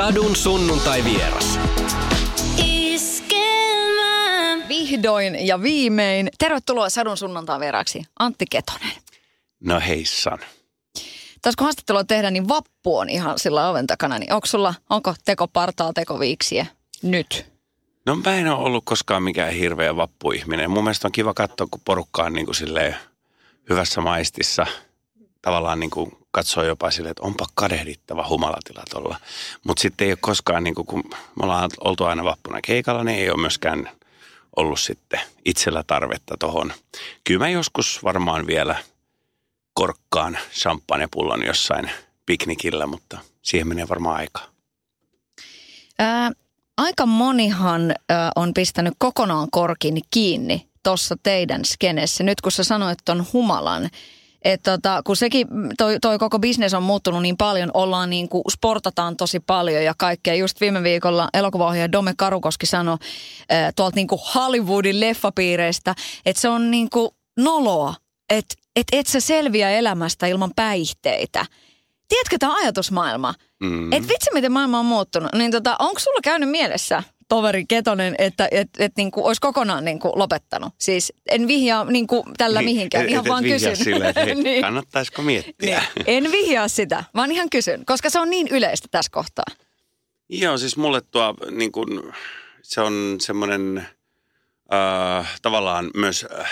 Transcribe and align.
Sadun 0.00 0.36
sunnuntai 0.36 1.04
vieras. 1.04 1.58
Vihdoin 4.68 5.46
ja 5.46 5.62
viimein. 5.62 6.30
Tervetuloa 6.38 6.90
Sadun 6.90 7.16
sunnuntai 7.16 7.60
vieraaksi 7.60 8.02
Antti 8.18 8.44
Ketonen. 8.50 8.92
No 9.60 9.80
heissan. 9.80 10.38
Tässä 11.42 11.58
kun 11.58 11.64
haastattelua 11.64 12.04
tehdään, 12.04 12.32
niin 12.32 12.48
vappu 12.48 12.98
on 12.98 13.08
ihan 13.08 13.38
sillä 13.38 13.68
oven 13.68 13.86
takana. 13.86 14.18
Niin 14.18 14.32
onko 14.32 14.46
sulla, 14.46 14.74
onko 14.90 15.14
teko 15.24 15.48
partaa, 15.48 15.92
teko 15.92 16.20
viiksiä 16.20 16.66
nyt? 17.02 17.46
No 18.06 18.16
mä 18.16 18.34
en 18.34 18.48
ole 18.48 18.64
ollut 18.66 18.84
koskaan 18.84 19.22
mikään 19.22 19.52
hirveä 19.52 19.96
vappuihminen. 19.96 20.70
Mun 20.70 20.84
mielestä 20.84 21.08
on 21.08 21.12
kiva 21.12 21.34
katsoa, 21.34 21.66
kun 21.70 21.80
porukka 21.84 22.24
on 22.24 22.32
niin 22.32 22.46
kuin 22.46 22.56
silleen 22.56 22.96
hyvässä 23.70 24.00
maistissa. 24.00 24.66
Tavallaan 25.42 25.80
niin 25.80 25.90
kuin 25.90 26.19
katsoo 26.30 26.64
jopa 26.64 26.90
silleen, 26.90 27.10
että 27.10 27.22
onpa 27.22 27.46
kadehdittava 27.54 28.28
humalatila 28.28 28.82
tuolla. 28.90 29.20
Mutta 29.66 29.80
sitten 29.80 30.04
ei 30.04 30.12
ole 30.12 30.18
koskaan, 30.20 30.64
niin 30.64 30.74
kun 30.74 31.04
me 31.08 31.42
ollaan 31.42 31.70
oltu 31.84 32.04
aina 32.04 32.24
vappuna 32.24 32.60
keikalla, 32.60 33.04
niin 33.04 33.18
ei 33.18 33.30
ole 33.30 33.40
myöskään 33.40 33.90
ollut 34.56 34.80
sitten 34.80 35.20
itsellä 35.44 35.84
tarvetta 35.86 36.36
tohon. 36.38 36.72
Kyllä 37.24 37.38
mä 37.44 37.48
joskus 37.48 38.04
varmaan 38.04 38.46
vielä 38.46 38.76
korkkaan 39.74 40.38
champagnepullon 40.52 41.46
jossain 41.46 41.90
piknikillä, 42.26 42.86
mutta 42.86 43.18
siihen 43.42 43.68
menee 43.68 43.88
varmaan 43.88 44.16
aikaa. 44.16 44.46
Ää, 45.98 46.30
aika 46.76 47.06
monihan 47.06 47.94
ää, 48.08 48.32
on 48.36 48.54
pistänyt 48.54 48.94
kokonaan 48.98 49.48
korkin 49.50 50.00
kiinni 50.10 50.66
tuossa 50.82 51.16
teidän 51.22 51.64
skenessä. 51.64 52.24
Nyt 52.24 52.40
kun 52.40 52.52
sä 52.52 52.64
sanoit 52.64 52.98
ton 53.04 53.26
humalan, 53.32 53.90
että 54.42 54.70
tota, 54.70 55.02
kun 55.04 55.16
sekin, 55.16 55.46
toi, 55.78 55.98
toi 56.00 56.18
koko 56.18 56.38
bisnes 56.38 56.74
on 56.74 56.82
muuttunut 56.82 57.22
niin 57.22 57.36
paljon, 57.36 57.70
ollaan 57.74 58.10
niin 58.10 58.28
kuin, 58.28 58.42
sportataan 58.52 59.16
tosi 59.16 59.40
paljon 59.40 59.84
ja 59.84 59.94
kaikkea. 59.98 60.34
Just 60.34 60.60
viime 60.60 60.82
viikolla 60.82 61.28
elokuvaohjaaja 61.34 61.92
Dome 61.92 62.14
Karukoski 62.16 62.66
sanoi 62.66 62.96
äh, 63.52 63.72
tuolta 63.76 63.96
niin 63.96 64.06
kuin 64.06 64.20
Hollywoodin 64.34 65.00
leffapiireistä, 65.00 65.94
että 66.26 66.40
se 66.40 66.48
on 66.48 66.70
niin 66.70 66.90
kuin 66.90 67.10
noloa, 67.36 67.94
että 68.30 68.54
et, 68.76 68.86
et 68.92 69.06
sä 69.06 69.20
selviä 69.20 69.70
elämästä 69.70 70.26
ilman 70.26 70.50
päihteitä. 70.56 71.46
Tiedätkö 72.08 72.36
tämä 72.38 72.56
ajatusmaailma? 72.56 73.34
Mm. 73.60 73.92
Että 73.92 74.08
vitsi 74.08 74.30
miten 74.34 74.52
maailma 74.52 74.78
on 74.78 74.86
muuttunut. 74.86 75.30
Niin 75.34 75.50
tota, 75.50 75.76
onko 75.78 76.00
sulla 76.00 76.20
käynyt 76.22 76.50
mielessä 76.50 77.02
toveri 77.30 77.64
Ketonen, 77.68 78.14
että 78.18 78.48
et, 78.50 78.68
et, 78.78 78.92
niinku, 78.96 79.26
olisi 79.26 79.40
kokonaan 79.40 79.84
niinku, 79.84 80.12
lopettanut. 80.14 80.74
Siis 80.78 81.12
en 81.30 81.48
vihjaa 81.48 81.84
niinku, 81.84 82.24
tällä 82.36 82.60
niin, 82.60 82.64
mihinkään, 82.64 83.04
et, 83.04 83.10
ihan 83.10 83.24
et, 83.24 83.28
vaan 83.28 83.44
et 83.44 83.52
kysyn. 83.52 83.76
Sillä, 83.76 84.08
että 84.08 84.24
hei, 84.24 84.34
niin. 84.44 84.62
kannattaisiko 84.62 85.22
miettiä. 85.22 85.82
Niin. 85.96 86.04
En 86.06 86.32
vihjaa 86.32 86.68
sitä, 86.68 87.04
vaan 87.14 87.32
ihan 87.32 87.50
kysyn, 87.50 87.84
koska 87.86 88.10
se 88.10 88.20
on 88.20 88.30
niin 88.30 88.48
yleistä 88.48 88.88
tässä 88.90 89.10
kohtaa. 89.12 89.44
Joo, 90.28 90.58
siis 90.58 90.76
mulle 90.76 91.00
tuo 91.00 91.34
niin 91.50 91.72
kun, 91.72 92.12
se 92.62 92.80
on 92.80 93.16
semmoinen 93.20 93.86
äh, 94.72 95.40
tavallaan 95.42 95.90
myös, 95.94 96.26
äh, 96.40 96.50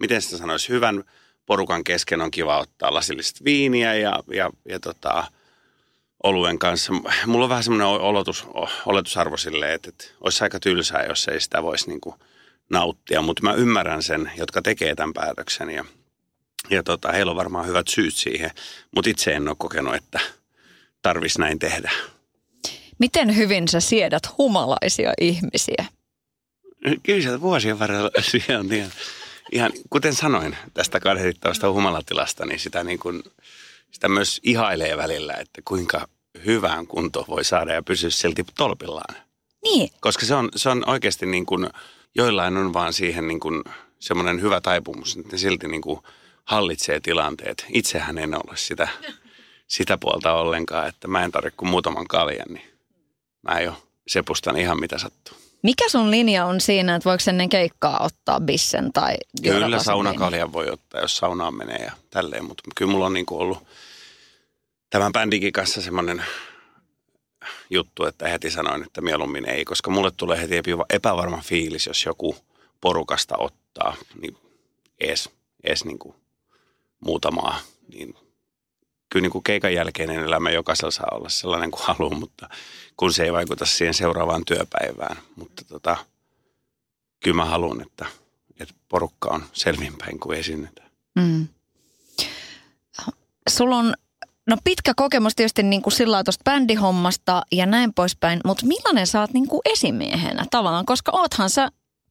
miten 0.00 0.22
sitä 0.22 0.36
sanoisi, 0.36 0.68
hyvän 0.68 1.04
porukan 1.46 1.84
kesken 1.84 2.20
on 2.20 2.30
kiva 2.30 2.58
ottaa 2.58 2.94
lasillista 2.94 3.44
viiniä 3.44 3.94
ja, 3.94 4.22
ja, 4.34 4.50
ja 4.68 4.80
tota, 4.80 5.24
oluen 6.22 6.58
kanssa. 6.58 6.92
Mulla 7.26 7.44
on 7.44 7.48
vähän 7.48 7.64
semmoinen 7.64 7.86
oletus, 7.86 8.46
oletusarvo 8.86 9.36
silleen, 9.36 9.72
että, 9.72 9.88
että 9.88 10.04
olisi 10.20 10.44
aika 10.44 10.60
tylsää, 10.60 11.04
jos 11.04 11.28
ei 11.28 11.40
sitä 11.40 11.62
voisi 11.62 11.88
niin 11.88 12.00
kuin 12.00 12.14
nauttia. 12.70 13.22
Mutta 13.22 13.42
mä 13.42 13.52
ymmärrän 13.52 14.02
sen, 14.02 14.32
jotka 14.36 14.62
tekee 14.62 14.94
tämän 14.94 15.14
päätöksen 15.14 15.70
ja, 15.70 15.84
ja 16.70 16.82
tota, 16.82 17.12
heillä 17.12 17.30
on 17.30 17.36
varmaan 17.36 17.66
hyvät 17.66 17.88
syyt 17.88 18.14
siihen. 18.14 18.50
Mutta 18.94 19.10
itse 19.10 19.32
en 19.32 19.48
ole 19.48 19.56
kokenut, 19.58 19.94
että 19.94 20.20
tarvitsisi 21.02 21.40
näin 21.40 21.58
tehdä. 21.58 21.90
Miten 22.98 23.36
hyvin 23.36 23.68
sä 23.68 23.80
siedät 23.80 24.38
humalaisia 24.38 25.12
ihmisiä? 25.20 25.84
Kyllä 27.02 27.22
sieltä 27.22 27.40
vuosien 27.40 27.78
varrella 27.78 28.10
siellä 28.30 28.60
on 28.60 28.72
ihan, 28.72 28.90
ihan, 29.52 29.72
kuten 29.90 30.14
sanoin 30.14 30.56
tästä 30.74 31.00
kadehdittavasta 31.00 31.72
humalatilasta, 31.72 32.46
niin 32.46 32.60
sitä 32.60 32.84
niin 32.84 32.98
kuin– 32.98 33.22
sitä 33.90 34.08
myös 34.08 34.40
ihailee 34.42 34.96
välillä, 34.96 35.34
että 35.34 35.62
kuinka 35.64 36.08
hyvään 36.46 36.86
kuntoon 36.86 37.26
voi 37.28 37.44
saada 37.44 37.72
ja 37.72 37.82
pysyä 37.82 38.10
silti 38.10 38.44
tolpillaan. 38.56 39.14
Niin. 39.64 39.90
Koska 40.00 40.26
se 40.26 40.34
on, 40.34 40.48
se 40.56 40.68
on 40.68 40.88
oikeasti 40.88 41.26
niin 41.26 41.46
kuin, 41.46 41.70
joillain 42.14 42.56
on 42.56 42.72
vaan 42.72 42.92
siihen 42.92 43.28
niin 43.28 43.40
kuin 43.40 43.64
semmoinen 43.98 44.40
hyvä 44.40 44.60
taipumus, 44.60 45.16
että 45.16 45.32
ne 45.32 45.38
silti 45.38 45.68
niin 45.68 45.82
kuin 45.82 46.00
hallitsee 46.44 47.00
tilanteet. 47.00 47.66
Itsehän 47.72 48.18
en 48.18 48.34
ole 48.34 48.56
sitä, 48.56 48.88
sitä 49.66 49.98
puolta 49.98 50.32
ollenkaan, 50.32 50.88
että 50.88 51.08
mä 51.08 51.24
en 51.24 51.32
tarvitse 51.32 51.56
kuin 51.56 51.70
muutaman 51.70 52.06
kaljan, 52.06 52.48
niin 52.48 52.78
mä 53.42 53.60
jo 53.60 53.82
sepustan 54.08 54.56
ihan 54.56 54.80
mitä 54.80 54.98
sattuu. 54.98 55.47
Mikä 55.62 55.88
sun 55.88 56.10
linja 56.10 56.46
on 56.46 56.60
siinä, 56.60 56.96
että 56.96 57.08
voiko 57.08 57.24
ennen 57.28 57.48
keikkaa 57.48 58.04
ottaa 58.04 58.40
bissen 58.40 58.92
tai 58.92 59.16
Kyllä 59.42 59.78
saunakaljan 59.78 60.52
voi 60.52 60.70
ottaa, 60.70 61.00
jos 61.00 61.16
saunaan 61.16 61.54
menee 61.54 61.84
ja 61.84 61.92
tälleen, 62.10 62.44
mutta 62.44 62.62
kyllä 62.76 62.92
mulla 62.92 63.06
on 63.06 63.12
niin 63.12 63.26
ollut 63.30 63.66
tämän 64.90 65.12
bändikin 65.12 65.52
kanssa 65.52 65.82
semmoinen 65.82 66.24
juttu, 67.70 68.04
että 68.04 68.28
heti 68.28 68.50
sanoin, 68.50 68.82
että 68.82 69.00
mieluummin 69.00 69.48
ei, 69.48 69.64
koska 69.64 69.90
mulle 69.90 70.10
tulee 70.10 70.40
heti 70.40 70.54
epävarma 70.90 71.42
fiilis, 71.44 71.86
jos 71.86 72.04
joku 72.04 72.36
porukasta 72.80 73.34
ottaa, 73.38 73.96
niin 74.20 74.36
ees, 75.00 75.30
ees 75.64 75.84
niin 75.84 75.98
kuin 75.98 76.14
muutamaa, 77.00 77.60
niin 77.88 78.16
kyllä 79.08 79.22
niin 79.22 79.32
kuin 79.32 79.44
keikan 79.44 79.74
jälkeinen 79.74 80.18
elämä 80.18 80.50
jokaisella 80.50 80.90
saa 80.90 81.08
olla 81.12 81.28
sellainen 81.28 81.70
kuin 81.70 81.82
haluaa, 81.84 82.18
mutta 82.18 82.48
kun 82.96 83.12
se 83.12 83.24
ei 83.24 83.32
vaikuta 83.32 83.66
siihen 83.66 83.94
seuraavaan 83.94 84.44
työpäivään. 84.44 85.16
Mutta 85.36 85.64
tota, 85.64 85.96
kyllä 87.24 87.36
mä 87.36 87.44
haluan, 87.44 87.82
että, 87.82 88.06
että 88.60 88.74
porukka 88.88 89.28
on 89.28 89.44
selvinpäin 89.52 90.20
kuin 90.20 90.38
esiinnytään. 90.38 90.90
Mm. 91.14 91.48
Sulla 93.48 93.76
on 93.76 93.94
no 94.48 94.56
pitkä 94.64 94.92
kokemus 94.96 95.34
tietysti 95.34 95.62
niin 95.62 95.82
kuin 95.82 95.92
sillä 95.92 96.24
tuosta 96.24 96.44
bändihommasta 96.44 97.42
ja 97.52 97.66
näin 97.66 97.94
poispäin, 97.94 98.40
mutta 98.44 98.66
millainen 98.66 99.06
sä 99.06 99.20
oot 99.20 99.32
niin 99.32 99.48
kuin 99.48 99.60
esimiehenä 99.64 100.44
tavallaan, 100.50 100.86
koska 100.86 101.12
oothan 101.14 101.50
sä 101.50 101.68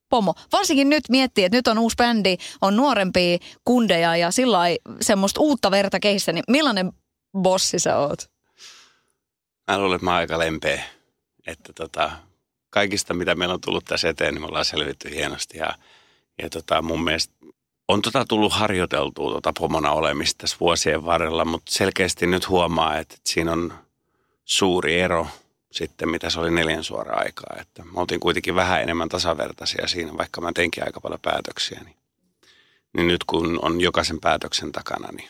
pomo. 0.10 0.34
Varsinkin 0.52 0.90
nyt 0.90 1.04
miettii, 1.10 1.44
että 1.44 1.58
nyt 1.58 1.68
on 1.68 1.80
uusi 1.80 1.96
bändi, 1.96 2.38
on 2.62 2.76
nuorempia 2.76 3.38
kundeja 3.66 4.18
ja 4.18 4.32
sillä 4.32 4.60
semmoista 5.02 5.40
uutta 5.42 5.72
verta 5.72 6.00
kehissä, 6.00 6.32
niin 6.32 6.44
millainen 6.48 6.92
bossi 7.42 7.80
sä 7.80 7.98
oot? 7.98 8.30
Mä 9.72 9.80
luulen, 9.80 9.96
että 9.96 10.06
mä 10.06 10.12
oon 10.12 10.20
aika 10.20 10.40
lempeä. 10.40 10.84
Että 11.48 11.74
tota, 11.74 12.12
kaikista, 12.70 13.14
mitä 13.14 13.36
meillä 13.36 13.54
on 13.54 13.62
tullut 13.62 13.86
tässä 13.86 14.10
eteen, 14.10 14.34
niin 14.34 14.42
me 14.42 14.48
ollaan 14.48 14.66
selvitty 14.66 15.10
hienosti. 15.10 15.58
Ja, 15.58 15.70
ja 16.42 16.50
tota, 16.50 16.82
mun 16.82 17.04
mielestä 17.04 17.34
on 17.88 18.02
tota 18.02 18.26
tullut 18.28 18.54
harjoiteltua 18.54 19.32
tota 19.32 19.54
pomona 19.60 19.92
olemista 19.92 20.38
tässä 20.38 20.58
vuosien 20.60 21.06
varrella, 21.06 21.46
mutta 21.46 21.72
selkeästi 21.72 22.28
nyt 22.28 22.50
huomaa, 22.50 22.98
että 22.98 23.16
siinä 23.24 23.52
on 23.52 23.74
suuri 24.46 25.00
ero 25.00 25.28
sitten, 25.78 26.10
mitä 26.10 26.30
se 26.30 26.40
oli 26.40 26.52
neljän 26.52 26.84
suora 26.84 27.18
aikaa. 27.18 27.56
Että 27.62 27.84
me 27.84 27.92
oltiin 28.02 28.20
kuitenkin 28.20 28.56
vähän 28.56 28.82
enemmän 28.82 29.10
tasavertaisia 29.10 29.88
siinä, 29.88 30.18
vaikka 30.18 30.42
mä 30.42 30.52
teinkin 30.54 30.84
aika 30.84 31.02
paljon 31.02 31.20
päätöksiä. 31.22 31.82
Niin, 31.84 31.96
niin 32.94 33.08
nyt 33.08 33.24
kun 33.24 33.60
on 33.62 33.82
jokaisen 33.82 34.20
päätöksen 34.20 34.72
takana, 34.72 35.08
niin, 35.12 35.30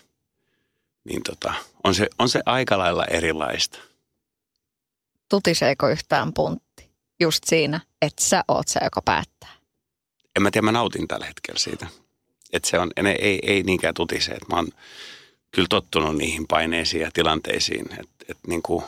niin 1.04 1.24
tota, 1.24 1.54
on, 1.84 1.96
se, 1.96 2.08
on 2.20 2.30
se 2.30 2.42
aika 2.46 2.78
lailla 2.78 3.06
erilaista. 3.06 3.80
Tutiseeko 5.30 5.90
yhtään 5.90 6.34
puntti 6.34 6.90
just 7.20 7.44
siinä, 7.44 7.80
että 8.02 8.24
sä 8.24 8.44
oot 8.48 8.68
se, 8.68 8.80
joka 8.84 9.02
päättää? 9.02 9.52
En 10.36 10.44
mä 10.44 10.52
tiedä, 10.52 10.66
mä 10.66 10.72
nautin 10.72 11.08
tällä 11.08 11.26
hetkellä 11.26 11.60
siitä. 11.60 11.88
Että 12.54 12.70
se 12.70 12.80
on, 12.80 12.92
ei, 12.96 13.06
ei, 13.06 13.40
ei 13.44 13.64
niinkään 13.64 13.94
tutise, 13.94 14.32
että 14.32 14.46
mä 14.50 14.56
oon 14.56 14.68
kyllä 15.52 15.68
tottunut 15.70 16.16
niihin 16.16 16.48
paineisiin 16.48 17.02
ja 17.02 17.12
tilanteisiin. 17.14 17.86
Että 17.92 18.26
et 18.30 18.38
niin 18.48 18.62
kuin, 18.62 18.84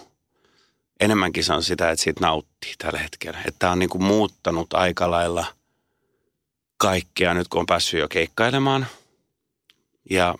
enemmänkin 0.99 1.43
se 1.43 1.53
on 1.53 1.63
sitä, 1.63 1.91
että 1.91 2.03
siitä 2.03 2.21
nauttii 2.21 2.73
tällä 2.77 2.99
hetkellä. 2.99 3.39
Että 3.39 3.59
tämä 3.59 3.71
on 3.71 3.79
niin 3.79 3.89
kuin 3.89 4.03
muuttanut 4.03 4.73
aika 4.73 5.11
lailla 5.11 5.45
kaikkea 6.77 7.33
nyt, 7.33 7.47
kun 7.47 7.59
on 7.59 7.65
päässyt 7.65 7.99
jo 7.99 8.07
keikkailemaan. 8.07 8.87
Ja 10.09 10.35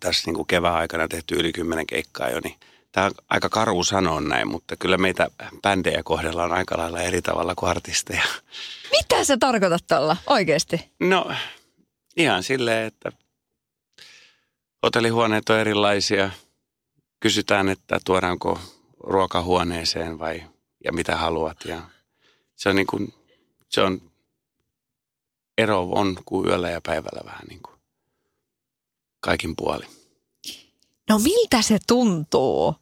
tässä 0.00 0.22
niin 0.26 0.36
kuin 0.36 0.46
kevään 0.46 0.74
aikana 0.74 1.08
tehty 1.08 1.34
yli 1.34 1.52
kymmenen 1.52 1.86
keikkaa 1.86 2.30
jo, 2.30 2.40
niin– 2.44 2.54
Tämä 2.96 3.06
on 3.06 3.14
aika 3.28 3.48
karu 3.48 3.84
sanoa 3.84 4.20
näin, 4.20 4.48
mutta 4.48 4.76
kyllä 4.76 4.98
meitä 4.98 5.30
bändejä 5.62 6.02
kohdellaan 6.02 6.52
aika 6.52 6.78
lailla 6.78 7.00
eri 7.00 7.22
tavalla 7.22 7.54
kuin 7.54 7.70
artisteja. 7.70 8.22
Mitä 8.90 9.24
se 9.24 9.36
tarkoitat 9.36 9.84
tuolla 9.88 10.16
oikeasti? 10.26 10.90
No 11.00 11.30
ihan 12.16 12.42
silleen, 12.42 12.86
että 12.86 13.12
hotellihuoneet 14.82 15.48
on 15.48 15.58
erilaisia. 15.58 16.30
Kysytään, 17.20 17.68
että 17.68 18.00
tuodaanko 18.04 18.60
ruokahuoneeseen 19.06 20.18
vai 20.18 20.42
ja 20.84 20.92
mitä 20.92 21.16
haluat. 21.16 21.56
Ja 21.64 21.82
se 22.56 22.68
on 22.68 22.76
niin 22.76 22.86
kuin, 22.86 23.14
se 23.68 23.80
on, 23.80 24.10
ero 25.58 25.82
on 25.82 26.16
kuin 26.24 26.48
yöllä 26.48 26.70
ja 26.70 26.80
päivällä 26.80 27.20
vähän 27.24 27.46
niin 27.48 27.60
kuin 27.62 27.76
kaikin 29.20 29.56
puoli. 29.56 29.86
No 31.08 31.18
miltä 31.18 31.62
se 31.62 31.78
tuntuu? 31.86 32.74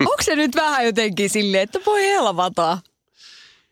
onko 0.00 0.22
se 0.22 0.36
nyt 0.36 0.54
vähän 0.54 0.86
jotenkin 0.86 1.30
silleen, 1.30 1.62
että 1.62 1.80
voi 1.86 2.02
helvata? 2.02 2.78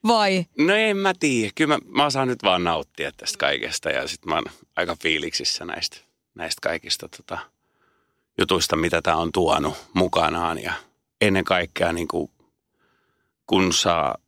Vai? 0.07 0.47
No 0.59 0.75
en 0.75 0.97
mä 0.97 1.15
tiedä. 1.21 1.53
Kyllä 1.55 1.75
mä, 1.75 2.03
mä 2.03 2.11
saan 2.11 2.29
nyt 2.29 2.43
vaan 2.43 2.65
nauttia 2.65 3.13
tästä 3.13 3.39
kaikesta 3.39 3.91
ja 3.91 4.09
sitten 4.09 4.29
mä 4.29 4.35
oon 4.35 4.45
aika 4.77 4.97
fiiliksissä 5.03 5.65
näistä, 5.65 5.97
näistä 6.35 6.61
kaikista 6.63 7.09
tota, 7.09 7.39
jutuista, 8.39 8.77
mitä 8.77 9.03
tämä 9.03 9.17
on 9.17 9.33
tuonut 9.33 9.75
mukanaan. 9.95 10.63
Ja 10.63 10.73
ennen 11.21 11.45
kaikkea 11.45 11.93
niin 11.93 12.09
kuin, 12.09 12.31
kun 13.47 13.73
saa 13.73 14.19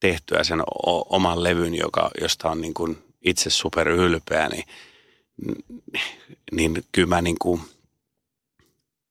tehtyä 0.00 0.44
sen 0.44 0.60
o- 0.60 1.16
oman 1.16 1.42
levyn, 1.42 1.74
joka, 1.74 2.10
josta 2.20 2.50
on 2.50 2.60
niin 2.60 2.74
kuin 2.74 2.98
itse 3.22 3.50
super 3.50 3.88
ylpeä, 3.88 4.48
niin, 4.48 4.64
niin 6.52 6.84
kyllä 6.92 7.08
mä, 7.08 7.22
niin 7.22 7.36
kuin, 7.38 7.60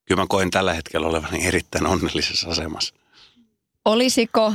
kyllä 0.06 0.22
mä 0.22 0.26
koen 0.30 0.52
tällä 0.52 0.74
hetkellä 0.74 1.08
olevani 1.08 1.48
erittäin 1.48 1.88
onnellisessa 1.88 2.50
asemassa. 2.50 2.94
Olisiko 3.86 4.54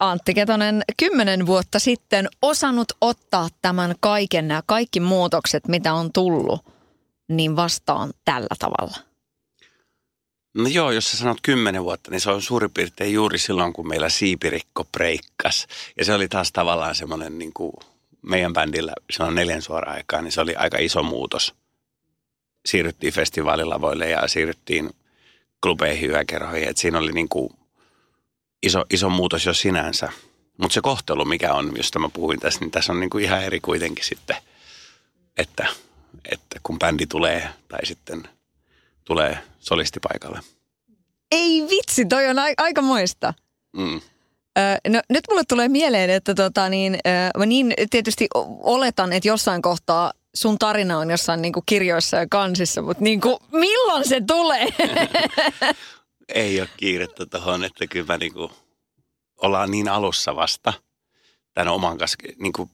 Antti 0.00 0.34
Ketonen 0.34 0.82
kymmenen 0.96 1.46
vuotta 1.46 1.78
sitten 1.78 2.28
osannut 2.42 2.92
ottaa 3.00 3.48
tämän 3.62 3.94
kaiken, 4.00 4.48
nämä 4.48 4.62
kaikki 4.66 5.00
muutokset, 5.00 5.68
mitä 5.68 5.94
on 5.94 6.12
tullut, 6.12 6.64
niin 7.28 7.56
vastaan 7.56 8.12
tällä 8.24 8.56
tavalla? 8.58 8.96
No 10.56 10.68
joo, 10.68 10.90
jos 10.90 11.10
sä 11.10 11.16
sanot 11.16 11.38
kymmenen 11.42 11.84
vuotta, 11.84 12.10
niin 12.10 12.20
se 12.20 12.30
on 12.30 12.42
suurin 12.42 12.70
piirtein 12.70 13.12
juuri 13.12 13.38
silloin, 13.38 13.72
kun 13.72 13.88
meillä 13.88 14.08
siipirikko 14.08 14.84
breikkas. 14.84 15.66
Ja 15.96 16.04
se 16.04 16.14
oli 16.14 16.28
taas 16.28 16.52
tavallaan 16.52 16.94
semmoinen 16.94 17.38
niin 17.38 17.52
kuin 17.52 17.72
meidän 18.22 18.52
bändillä, 18.52 18.92
on 19.20 19.34
neljän 19.34 19.62
suora 19.62 19.92
aikaa, 19.92 20.22
niin 20.22 20.32
se 20.32 20.40
oli 20.40 20.56
aika 20.56 20.78
iso 20.78 21.02
muutos. 21.02 21.54
Siirryttiin 22.66 23.12
festivaalilavoille 23.12 24.10
ja 24.10 24.28
siirryttiin 24.28 24.90
klubeihin 25.62 26.10
yökerhoihin. 26.10 26.68
Et 26.68 26.76
siinä 26.76 26.98
oli 26.98 27.12
niin 27.12 27.28
kuin 27.28 27.50
iso, 28.62 28.84
iso 28.90 29.08
muutos 29.08 29.46
jo 29.46 29.54
sinänsä. 29.54 30.12
Mutta 30.56 30.74
se 30.74 30.80
kohtelu, 30.80 31.24
mikä 31.24 31.54
on, 31.54 31.72
josta 31.76 31.98
mä 31.98 32.08
puhuin 32.08 32.40
tässä, 32.40 32.60
niin 32.60 32.70
tässä 32.70 32.92
on 32.92 33.00
niin 33.00 33.10
kuin 33.10 33.24
ihan 33.24 33.44
eri 33.44 33.60
kuitenkin 33.60 34.04
sitten, 34.04 34.36
että, 35.36 35.66
että 36.32 36.60
kun 36.62 36.78
bändi 36.78 37.06
tulee 37.06 37.48
tai 37.68 37.86
sitten 37.86 38.28
tulee 39.06 39.38
solistipaikalle. 39.58 40.40
Ei 41.32 41.66
vitsi, 41.70 42.04
toi 42.04 42.26
on 42.26 42.38
a- 42.38 42.54
aika 42.56 42.82
moista. 42.82 43.34
Mm. 43.76 44.00
No, 44.88 45.00
nyt 45.10 45.24
mulle 45.30 45.42
tulee 45.48 45.68
mieleen, 45.68 46.10
että 46.10 46.34
tota, 46.34 46.68
niin, 46.68 46.98
mä 47.36 47.46
niin 47.46 47.74
tietysti 47.90 48.26
oletan, 48.62 49.12
että 49.12 49.28
jossain 49.28 49.62
kohtaa 49.62 50.12
sun 50.34 50.58
tarina 50.58 50.98
on 50.98 51.10
jossain 51.10 51.42
niin 51.42 51.52
kuin 51.52 51.62
kirjoissa 51.66 52.16
ja 52.16 52.26
kansissa, 52.30 52.82
mutta 52.82 53.04
niin 53.04 53.20
kuin, 53.20 53.36
milloin 53.52 54.08
se 54.08 54.20
tulee? 54.26 54.66
Ei 56.34 56.60
ole 56.60 56.68
kiirettä 56.76 57.26
tuohon, 57.26 57.64
että 57.64 57.86
kyllä 57.86 58.06
mä 58.06 58.18
niinku, 58.18 58.50
ollaan 59.42 59.70
niin 59.70 59.88
alussa 59.88 60.36
vasta 60.36 60.72
tämän 61.54 61.74
oman 61.74 61.98
kanssa. 61.98 62.18
Niinku, 62.38 62.70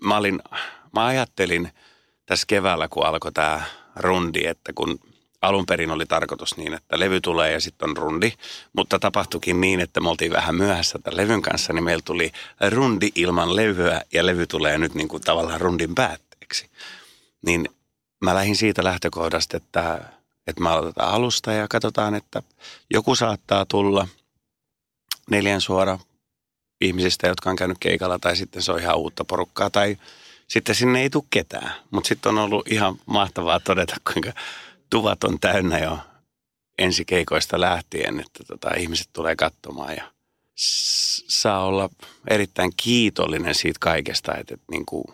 mä, 0.00 0.16
olin, 0.16 0.42
mä 0.92 1.06
ajattelin 1.06 1.72
tässä 2.26 2.44
keväällä, 2.48 2.88
kun 2.88 3.06
alkoi 3.06 3.32
tämä 3.32 3.62
rundi, 3.96 4.46
että 4.46 4.72
kun 4.74 5.00
alun 5.46 5.66
perin 5.66 5.90
oli 5.90 6.06
tarkoitus 6.06 6.56
niin, 6.56 6.74
että 6.74 6.98
levy 7.00 7.20
tulee 7.20 7.52
ja 7.52 7.60
sitten 7.60 7.90
on 7.90 7.96
rundi, 7.96 8.32
mutta 8.72 8.98
tapahtuikin 8.98 9.60
niin, 9.60 9.80
että 9.80 10.00
me 10.00 10.08
oltiin 10.08 10.32
vähän 10.32 10.54
myöhässä 10.54 10.98
tämän 10.98 11.16
levyn 11.16 11.42
kanssa, 11.42 11.72
niin 11.72 11.84
meillä 11.84 12.02
tuli 12.04 12.32
rundi 12.70 13.08
ilman 13.14 13.56
levyä 13.56 14.00
ja 14.12 14.26
levy 14.26 14.46
tulee 14.46 14.78
nyt 14.78 14.94
niin 14.94 15.08
kuin 15.08 15.22
tavallaan 15.22 15.60
rundin 15.60 15.94
päätteeksi. 15.94 16.70
Niin 17.46 17.68
mä 18.24 18.34
lähdin 18.34 18.56
siitä 18.56 18.84
lähtökohdasta, 18.84 19.56
että, 19.56 20.00
että 20.46 20.62
me 20.62 20.70
aloitetaan 20.70 21.14
alusta 21.14 21.52
ja 21.52 21.68
katsotaan, 21.68 22.14
että 22.14 22.42
joku 22.90 23.14
saattaa 23.14 23.66
tulla 23.68 24.08
neljän 25.30 25.60
suora 25.60 25.98
ihmisistä, 26.80 27.26
jotka 27.26 27.50
on 27.50 27.56
käynyt 27.56 27.78
keikalla 27.80 28.18
tai 28.18 28.36
sitten 28.36 28.62
se 28.62 28.72
on 28.72 28.80
ihan 28.80 28.96
uutta 28.96 29.24
porukkaa 29.24 29.70
tai 29.70 29.96
sitten 30.48 30.74
sinne 30.74 31.02
ei 31.02 31.10
tule 31.10 31.24
ketään. 31.30 31.72
Mutta 31.90 32.08
sitten 32.08 32.30
on 32.30 32.38
ollut 32.38 32.72
ihan 32.72 32.96
mahtavaa 33.06 33.60
todeta, 33.60 33.96
kuinka 34.12 34.32
tuvat 34.90 35.24
on 35.24 35.40
täynnä 35.40 35.78
jo 35.78 35.98
ensi 36.78 37.04
keikoista 37.04 37.60
lähtien, 37.60 38.20
että 38.20 38.44
tota, 38.44 38.74
ihmiset 38.74 39.08
tulee 39.12 39.36
katsomaan 39.36 39.96
ja 39.96 40.10
saa 41.28 41.64
olla 41.64 41.90
erittäin 42.30 42.72
kiitollinen 42.76 43.54
siitä 43.54 43.78
kaikesta, 43.80 44.34
että, 44.34 44.54
että 44.54 44.66
niin 44.70 44.86
kuin 44.86 45.04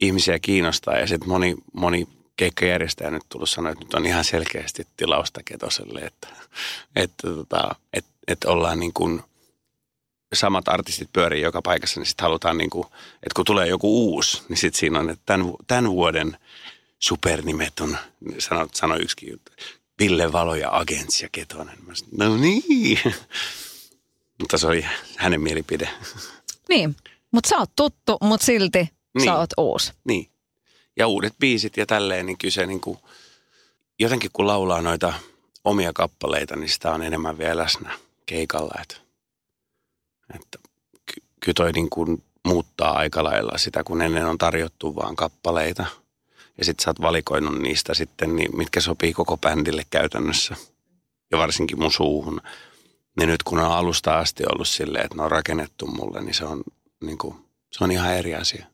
ihmisiä 0.00 0.38
kiinnostaa. 0.38 0.98
Ja 0.98 1.06
sitten 1.06 1.28
moni, 1.28 1.56
moni 1.72 2.08
keikkajärjestäjä 2.36 3.10
nyt 3.10 3.22
tullut 3.28 3.50
sanoa, 3.50 3.72
että 3.72 3.84
nyt 3.84 3.94
on 3.94 4.06
ihan 4.06 4.24
selkeästi 4.24 4.86
tilausta 4.96 5.40
ketoselle, 5.44 6.00
että, 6.00 6.28
että, 6.96 7.28
tota, 7.28 7.74
että, 7.92 8.10
että 8.28 8.50
ollaan 8.50 8.80
niin 8.80 8.92
kuin 8.92 9.22
samat 10.32 10.68
artistit 10.68 11.12
pyörii 11.12 11.42
joka 11.42 11.62
paikassa, 11.62 12.00
niin 12.00 12.06
sitten 12.06 12.22
halutaan 12.22 12.58
niin 12.58 12.70
kuin, 12.70 12.86
että 13.12 13.34
kun 13.36 13.44
tulee 13.44 13.66
joku 13.66 14.12
uusi, 14.12 14.42
niin 14.48 14.56
sitten 14.56 14.80
siinä 14.80 14.98
on, 14.98 15.10
että 15.10 15.22
tämän, 15.26 15.46
tämän 15.66 15.90
vuoden 15.90 16.36
supernimet 17.02 17.80
on, 17.80 17.98
sano, 18.38 18.68
sano 18.72 18.96
yksikin 18.96 19.30
juttu, 19.30 19.52
Ville 19.98 20.32
Valo 20.32 20.54
ja 20.54 20.76
Agents 20.76 21.22
ja 21.22 21.28
Ketonen. 21.32 21.78
Mä 21.86 21.94
sanoin, 21.94 22.18
no 22.18 22.36
niin. 22.36 22.98
Mutta 24.40 24.58
se 24.58 24.66
oli 24.66 24.86
hänen 25.16 25.40
mielipide. 25.40 25.90
niin, 26.68 26.96
mutta 27.30 27.48
sä 27.48 27.58
oot 27.58 27.70
tuttu, 27.76 28.16
mutta 28.20 28.46
silti 28.46 28.78
niin. 29.14 29.24
Sä 29.24 29.34
oot 29.34 29.50
uusi. 29.58 29.92
Niin. 30.04 30.30
Ja 30.96 31.06
uudet 31.06 31.34
biisit 31.38 31.76
ja 31.76 31.86
tälleen, 31.86 32.26
niin 32.26 32.38
kyllä 32.38 32.52
se 32.52 32.66
niin 32.66 32.80
kuin, 32.80 32.98
jotenkin 33.98 34.30
kun 34.32 34.46
laulaa 34.46 34.82
noita 34.82 35.12
omia 35.64 35.92
kappaleita, 35.92 36.56
niin 36.56 36.68
sitä 36.68 36.92
on 36.92 37.02
enemmän 37.02 37.38
vielä 37.38 37.62
läsnä 37.62 37.98
keikalla. 38.26 38.74
Että, 38.82 38.96
että 40.34 40.58
ky- 41.06 41.22
kyllä 41.40 41.54
toi 41.54 41.72
niin 41.72 41.90
kuin 41.90 42.24
muuttaa 42.44 42.92
aika 42.92 43.24
lailla 43.24 43.58
sitä, 43.58 43.84
kun 43.84 44.02
ennen 44.02 44.26
on 44.26 44.38
tarjottu 44.38 44.96
vaan 44.96 45.16
kappaleita. 45.16 45.86
Ja 46.58 46.64
sitten 46.64 46.84
sä 46.84 46.90
oot 46.90 47.00
valikoinut 47.00 47.58
niistä 47.58 47.94
sitten, 47.94 48.36
niin 48.36 48.56
mitkä 48.56 48.80
sopii 48.80 49.12
koko 49.12 49.36
bändille 49.36 49.82
käytännössä. 49.90 50.56
Ja 51.30 51.38
varsinkin 51.38 51.78
mun 51.78 51.92
suuhun. 51.92 52.40
Niin 53.18 53.28
nyt 53.28 53.42
kun 53.42 53.58
on 53.58 53.72
alusta 53.72 54.18
asti 54.18 54.42
ollut 54.52 54.68
silleen, 54.68 55.04
että 55.04 55.16
ne 55.16 55.22
on 55.22 55.30
rakennettu 55.30 55.86
mulle, 55.86 56.20
niin 56.20 56.34
se 56.34 56.44
on, 56.44 56.62
niin 57.00 57.18
kuin, 57.18 57.34
se 57.72 57.84
on 57.84 57.92
ihan 57.92 58.14
eri 58.14 58.34
asia. 58.34 58.66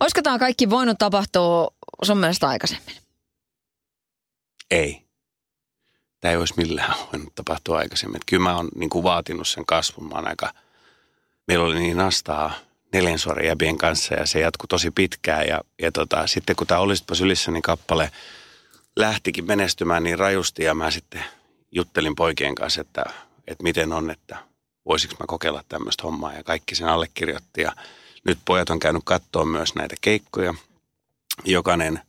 Olisiko 0.00 0.22
tämä 0.22 0.38
kaikki 0.38 0.70
voinut 0.70 0.98
tapahtua 0.98 1.68
sun 2.02 2.18
mielestä 2.18 2.48
aikaisemmin? 2.48 2.96
Ei. 4.70 5.04
Tämä 6.20 6.32
ei 6.32 6.38
olisi 6.38 6.54
millään 6.56 6.94
voinut 7.12 7.34
tapahtua 7.34 7.78
aikaisemmin. 7.78 8.20
Kyllä 8.26 8.42
mä 8.42 8.56
oon 8.56 8.68
niin 8.74 8.90
kuin 8.90 9.04
vaatinut 9.04 9.48
sen 9.48 9.66
kasvun. 9.66 10.08
Mä 10.08 10.14
oon 10.14 10.28
aika, 10.28 10.52
meillä 11.48 11.64
oli 11.64 11.78
niin 11.78 11.96
nastaa 11.96 12.52
neljän 12.94 13.18
suoran 13.18 13.46
jäbien 13.46 13.78
kanssa 13.78 14.14
ja 14.14 14.26
se 14.26 14.40
jatkui 14.40 14.66
tosi 14.68 14.90
pitkään. 14.90 15.46
Ja, 15.46 15.60
ja 15.82 15.92
tota, 15.92 16.26
sitten 16.26 16.56
kun 16.56 16.66
tämä 16.66 16.80
Olisitpa 16.80 17.14
niin 17.52 17.62
kappale 17.62 18.10
lähtikin 18.96 19.46
menestymään 19.46 20.02
niin 20.02 20.18
rajusti 20.18 20.64
ja 20.64 20.74
mä 20.74 20.90
sitten 20.90 21.24
juttelin 21.72 22.14
poikien 22.14 22.54
kanssa, 22.54 22.80
että, 22.80 23.04
että 23.46 23.62
miten 23.62 23.92
on, 23.92 24.10
että 24.10 24.36
voisiko 24.86 25.14
mä 25.20 25.24
kokeilla 25.26 25.64
tämmöistä 25.68 26.02
hommaa 26.02 26.32
ja 26.32 26.44
kaikki 26.44 26.74
sen 26.74 26.88
allekirjoitti. 26.88 27.60
Ja 27.62 27.72
nyt 28.24 28.38
pojat 28.44 28.70
on 28.70 28.78
käynyt 28.78 29.02
katsoa 29.04 29.44
myös 29.44 29.74
näitä 29.74 29.94
keikkoja. 30.00 30.54
Jokainen 31.44 32.00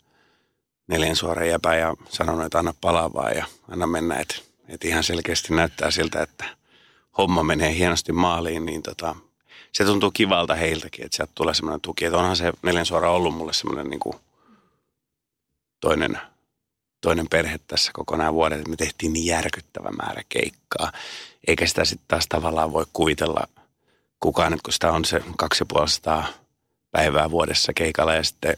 neljän 0.88 1.16
suora 1.16 1.46
jäpä 1.46 1.76
ja 1.76 1.96
sanonut, 2.10 2.46
että 2.46 2.60
anna 2.60 2.74
palaa 2.82 3.14
vaan 3.14 3.36
ja 3.36 3.46
anna 3.68 3.88
mennä. 3.88 4.20
Että, 4.20 4.36
että 4.68 4.88
ihan 4.88 5.04
selkeästi 5.04 5.54
näyttää 5.54 5.92
siltä, 5.92 6.22
että 6.22 6.46
homma 7.18 7.44
menee 7.44 7.76
hienosti 7.76 8.12
maaliin, 8.12 8.66
niin 8.66 8.84
tota, 8.84 9.16
se 9.78 9.86
tuntuu 9.86 10.12
kivalta 10.12 10.56
heiltäkin, 10.56 11.06
että 11.06 11.16
sieltä 11.16 11.32
tulee 11.36 11.54
semmoinen 11.54 11.82
tuki. 11.82 12.06
Että 12.06 12.18
onhan 12.18 12.36
se 12.36 12.54
neljän 12.64 12.86
suora 12.86 13.12
ollut 13.12 13.36
mulle 13.36 13.54
semmoinen 13.54 13.90
niin 13.90 14.00
kuin 14.00 14.16
toinen, 15.80 16.20
toinen 17.02 17.28
perhe 17.30 17.60
tässä 17.68 17.92
koko 17.94 18.18
nämä 18.18 18.34
vuodet, 18.34 18.58
että 18.60 18.70
me 18.70 18.76
tehtiin 18.76 19.14
niin 19.14 19.26
järkyttävä 19.26 19.90
määrä 19.92 20.22
keikkaa. 20.30 20.92
Eikä 21.48 21.68
sitä 21.68 21.86
sitten 21.86 22.06
taas 22.08 22.26
tavallaan 22.30 22.74
voi 22.74 22.86
kuvitella 22.94 23.48
kukaan, 24.20 24.54
että 24.54 24.64
kun 24.64 24.74
sitä 24.74 24.92
on 24.92 25.06
se 25.06 25.24
250 25.38 26.24
päivää 26.92 27.32
vuodessa 27.32 27.74
keikalla 27.74 28.14
ja 28.14 28.24
sitten 28.24 28.58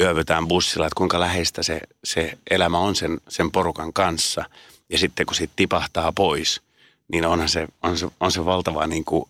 yövytään 0.00 0.48
bussilla, 0.48 0.86
että 0.86 0.98
kuinka 0.98 1.20
läheistä 1.20 1.62
se, 1.62 1.80
se 2.04 2.38
elämä 2.50 2.78
on 2.78 2.96
sen, 2.96 3.20
sen 3.28 3.50
porukan 3.50 3.92
kanssa. 3.92 4.44
Ja 4.88 4.98
sitten 4.98 5.26
kun 5.26 5.34
siitä 5.34 5.52
tipahtaa 5.56 6.12
pois, 6.12 6.60
niin 7.12 7.26
onhan 7.26 7.48
se, 7.48 7.68
on 7.82 7.98
se, 7.98 8.08
on 8.20 8.32
se 8.32 8.44
valtava 8.44 8.86
niin 8.86 9.04
kuin, 9.04 9.28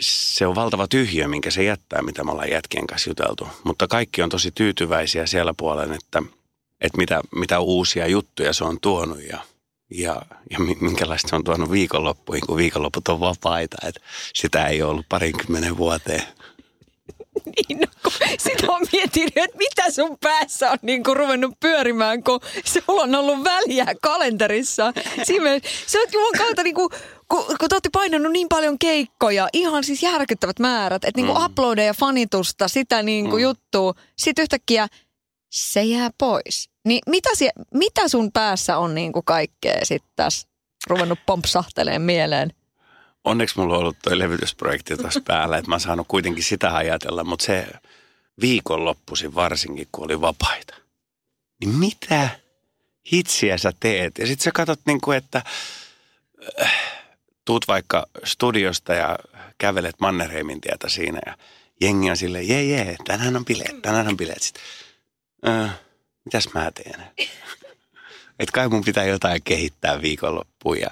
se 0.00 0.46
on 0.46 0.54
valtava 0.54 0.88
tyhjö, 0.88 1.28
minkä 1.28 1.50
se 1.50 1.64
jättää, 1.64 2.02
mitä 2.02 2.24
me 2.24 2.30
ollaan 2.30 2.50
jätkien 2.50 2.86
kanssa 2.86 3.10
juteltu. 3.10 3.48
Mutta 3.64 3.88
kaikki 3.88 4.22
on 4.22 4.28
tosi 4.28 4.50
tyytyväisiä 4.50 5.26
siellä 5.26 5.54
puolen, 5.56 5.92
että, 5.92 6.22
että 6.80 6.98
mitä, 6.98 7.20
mitä 7.34 7.60
uusia 7.60 8.06
juttuja 8.06 8.52
se 8.52 8.64
on 8.64 8.80
tuonut 8.80 9.22
ja, 9.22 9.38
ja, 9.90 10.22
ja 10.50 10.58
minkälaista 10.80 11.28
se 11.28 11.36
on 11.36 11.44
tuonut 11.44 11.70
viikonloppuihin, 11.70 12.46
kun 12.46 12.56
viikonloput 12.56 13.08
on 13.08 13.20
vapaita. 13.20 13.76
Että 13.88 14.00
sitä 14.34 14.66
ei 14.66 14.82
ole 14.82 14.90
ollut 14.90 15.06
parinkymmenen 15.08 15.76
vuoteen. 15.76 16.22
niin, 17.44 17.80
no, 17.80 17.86
kun 18.02 18.12
sitä 18.38 18.72
on 18.72 18.86
miettinyt, 18.92 19.36
että 19.36 19.58
mitä 19.58 19.90
sun 19.90 20.18
päässä 20.18 20.70
on 20.70 20.78
niin 20.82 21.04
kuin 21.04 21.16
ruvennut 21.16 21.60
pyörimään, 21.60 22.22
kun 22.22 22.40
sulla 22.64 23.02
on 23.02 23.14
ollut 23.14 23.44
väliä 23.44 23.86
kalenterissa. 24.02 24.92
Siinä, 25.22 25.60
se 25.86 26.00
on 26.00 26.06
juon 26.12 26.32
kautta 26.38 26.62
niin 26.62 26.74
kuin, 26.74 26.88
kun, 27.28 27.44
kun 27.44 27.68
te 27.68 27.74
olette 27.74 27.88
painanut 27.92 28.32
niin 28.32 28.48
paljon 28.48 28.78
keikkoja, 28.78 29.48
ihan 29.52 29.84
siis 29.84 30.02
järkyttävät 30.02 30.58
määrät, 30.58 31.04
että 31.04 31.20
niin 31.20 31.26
kuin 31.26 31.38
mm. 31.38 31.44
uploadeja, 31.44 31.94
fanitusta, 31.94 32.68
sitä 32.68 33.02
niin 33.02 33.30
kuin 33.30 33.40
mm. 33.40 33.42
juttua, 33.42 33.94
sitten 34.16 34.42
yhtäkkiä 34.42 34.86
se 35.50 35.82
jää 35.82 36.10
pois. 36.18 36.70
Niin 36.84 37.00
mitä, 37.06 37.30
sie, 37.34 37.50
mitä 37.74 38.08
sun 38.08 38.32
päässä 38.32 38.78
on 38.78 38.94
niin 38.94 39.12
kuin 39.12 39.24
kaikkea 39.24 39.80
sitten 39.82 40.10
tässä 40.16 40.48
ruvennut 40.86 41.18
pompsahteleen 41.26 42.02
mieleen? 42.02 42.52
onneksi 43.24 43.58
mulla 43.58 43.74
on 43.74 43.80
ollut 43.80 43.96
toi 44.02 44.18
levytysprojekti 44.18 44.96
tuossa 44.96 45.20
päällä, 45.20 45.56
että 45.58 45.68
mä 45.68 45.74
oon 45.74 45.80
saanut 45.80 46.08
kuitenkin 46.08 46.44
sitä 46.44 46.76
ajatella, 46.76 47.24
mutta 47.24 47.44
se 47.44 47.66
viikonloppuisin 48.40 49.34
varsinkin, 49.34 49.88
kun 49.92 50.04
oli 50.04 50.20
vapaita. 50.20 50.74
Niin 51.60 51.74
mitä 51.74 52.28
hitsiä 53.12 53.58
sä 53.58 53.72
teet? 53.80 54.18
Ja 54.18 54.26
sit 54.26 54.40
sä 54.40 54.50
katsot 54.54 54.80
niin 54.86 55.00
kuin, 55.00 55.18
että 55.18 55.42
äh, 56.62 56.97
tuut 57.48 57.68
vaikka 57.68 58.06
studiosta 58.24 58.94
ja 58.94 59.18
kävelet 59.58 60.00
Mannerheimin 60.00 60.60
tietä 60.60 60.88
siinä 60.88 61.18
ja 61.26 61.36
jengi 61.80 62.10
on 62.10 62.16
silleen, 62.16 62.48
jee 62.48 62.64
jee, 62.64 62.96
tänään 63.06 63.36
on 63.36 63.44
bileet, 63.44 63.82
tänään 63.82 64.08
on 64.08 64.16
bileet. 64.16 64.42
Sitten, 64.42 64.62
mitäs 66.24 66.54
mä 66.54 66.70
teen? 66.70 67.00
että 68.40 68.52
kai 68.52 68.68
mun 68.68 68.84
pitää 68.84 69.04
jotain 69.04 69.42
kehittää 69.42 70.02
viikonloppuun 70.02 70.80
ja 70.80 70.90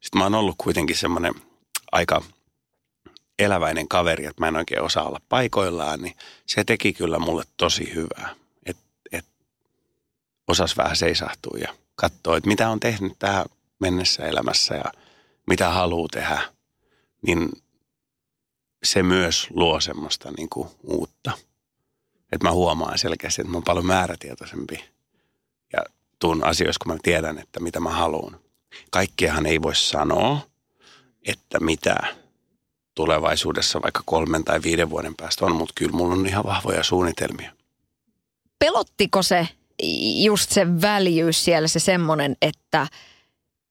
sitten 0.00 0.18
mä 0.18 0.24
oon 0.24 0.34
ollut 0.34 0.54
kuitenkin 0.58 0.96
semmoinen– 0.96 1.34
aika 1.92 2.22
eläväinen 3.38 3.88
kaveri, 3.88 4.26
että 4.26 4.42
mä 4.42 4.48
en 4.48 4.56
oikein 4.56 4.82
osaa 4.82 5.04
olla 5.04 5.20
paikoillaan, 5.28 6.00
niin 6.02 6.16
se 6.46 6.64
teki 6.64 6.92
kyllä 6.92 7.18
mulle 7.18 7.44
tosi 7.56 7.94
hyvää. 7.94 8.34
Että 8.66 8.82
et 9.12 9.24
osas 10.48 10.76
vähän 10.76 10.96
seisahtua 10.96 11.58
ja 11.58 11.74
katsoa, 11.94 12.36
että 12.36 12.48
mitä 12.48 12.70
on 12.70 12.80
tehnyt 12.80 13.12
tähän 13.18 13.46
mennessä 13.78 14.26
elämässä 14.26 14.74
ja 14.74 14.92
mitä 15.48 15.70
haluaa 15.70 16.08
tehdä, 16.12 16.40
niin 17.26 17.48
se 18.84 19.02
myös 19.02 19.46
luo 19.50 19.80
semmoista 19.80 20.30
niin 20.36 20.48
kuin 20.48 20.68
uutta. 20.82 21.32
Että 22.32 22.48
mä 22.48 22.52
huomaan 22.52 22.98
selkeästi, 22.98 23.40
että 23.42 23.50
mä 23.50 23.56
oon 23.56 23.64
paljon 23.64 23.86
määrätietoisempi 23.86 24.84
ja 25.72 25.78
tuun 26.18 26.44
asioissa, 26.44 26.84
kun 26.84 26.92
mä 26.92 26.98
tiedän, 27.02 27.38
että 27.38 27.60
mitä 27.60 27.80
mä 27.80 27.90
haluan. 27.90 28.40
Kaikkiahan 28.90 29.46
ei 29.46 29.62
voi 29.62 29.74
sanoa, 29.74 30.40
että 31.26 31.60
mitä 31.60 31.96
tulevaisuudessa 32.94 33.82
vaikka 33.82 34.02
kolmen 34.04 34.44
tai 34.44 34.62
viiden 34.62 34.90
vuoden 34.90 35.14
päästä 35.16 35.44
on, 35.44 35.56
mutta 35.56 35.72
kyllä 35.76 35.92
mulla 35.92 36.14
on 36.14 36.26
ihan 36.26 36.44
vahvoja 36.44 36.82
suunnitelmia. 36.82 37.52
Pelottiko 38.58 39.22
se 39.22 39.48
just 40.22 40.50
se 40.50 40.80
väljyys 40.80 41.44
siellä, 41.44 41.68
se 41.68 41.80
semmoinen, 41.80 42.36
että 42.42 42.86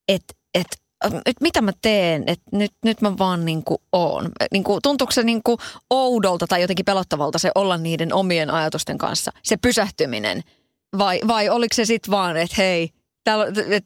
et, 0.08 0.24
et, 0.54 0.82
et 1.26 1.42
mitä 1.42 1.62
mä 1.62 1.72
teen, 1.82 2.24
että 2.28 2.46
nyt, 2.52 2.72
nyt 2.86 3.02
mä 3.02 3.18
vaan 3.18 3.46
niin 3.46 3.64
kuin 3.64 3.78
oon. 3.92 4.32
Niin 4.52 4.64
kuin, 4.64 4.82
tuntuuko 4.84 5.12
se 5.12 5.24
niin 5.24 5.44
kuin 5.44 5.58
oudolta 5.90 6.48
tai 6.48 6.62
jotenkin 6.62 6.86
pelottavalta 6.86 7.40
se 7.40 7.52
olla 7.56 7.78
niiden 7.78 8.14
omien 8.14 8.50
ajatusten 8.50 8.98
kanssa, 8.98 9.32
se 9.44 9.58
pysähtyminen? 9.58 10.44
Vai, 10.98 11.20
vai 11.28 11.50
oliko 11.50 11.74
se 11.74 11.86
sitten 11.86 12.12
vaan, 12.12 12.38
että 12.38 12.56
hei, 12.58 12.90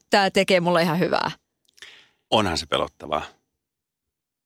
tämä 0.09 0.29
tekee 0.29 0.59
mulle 0.59 0.81
ihan 0.81 0.99
hyvää? 0.99 1.31
Onhan 2.31 2.57
se 2.57 2.65
pelottavaa 2.65 3.23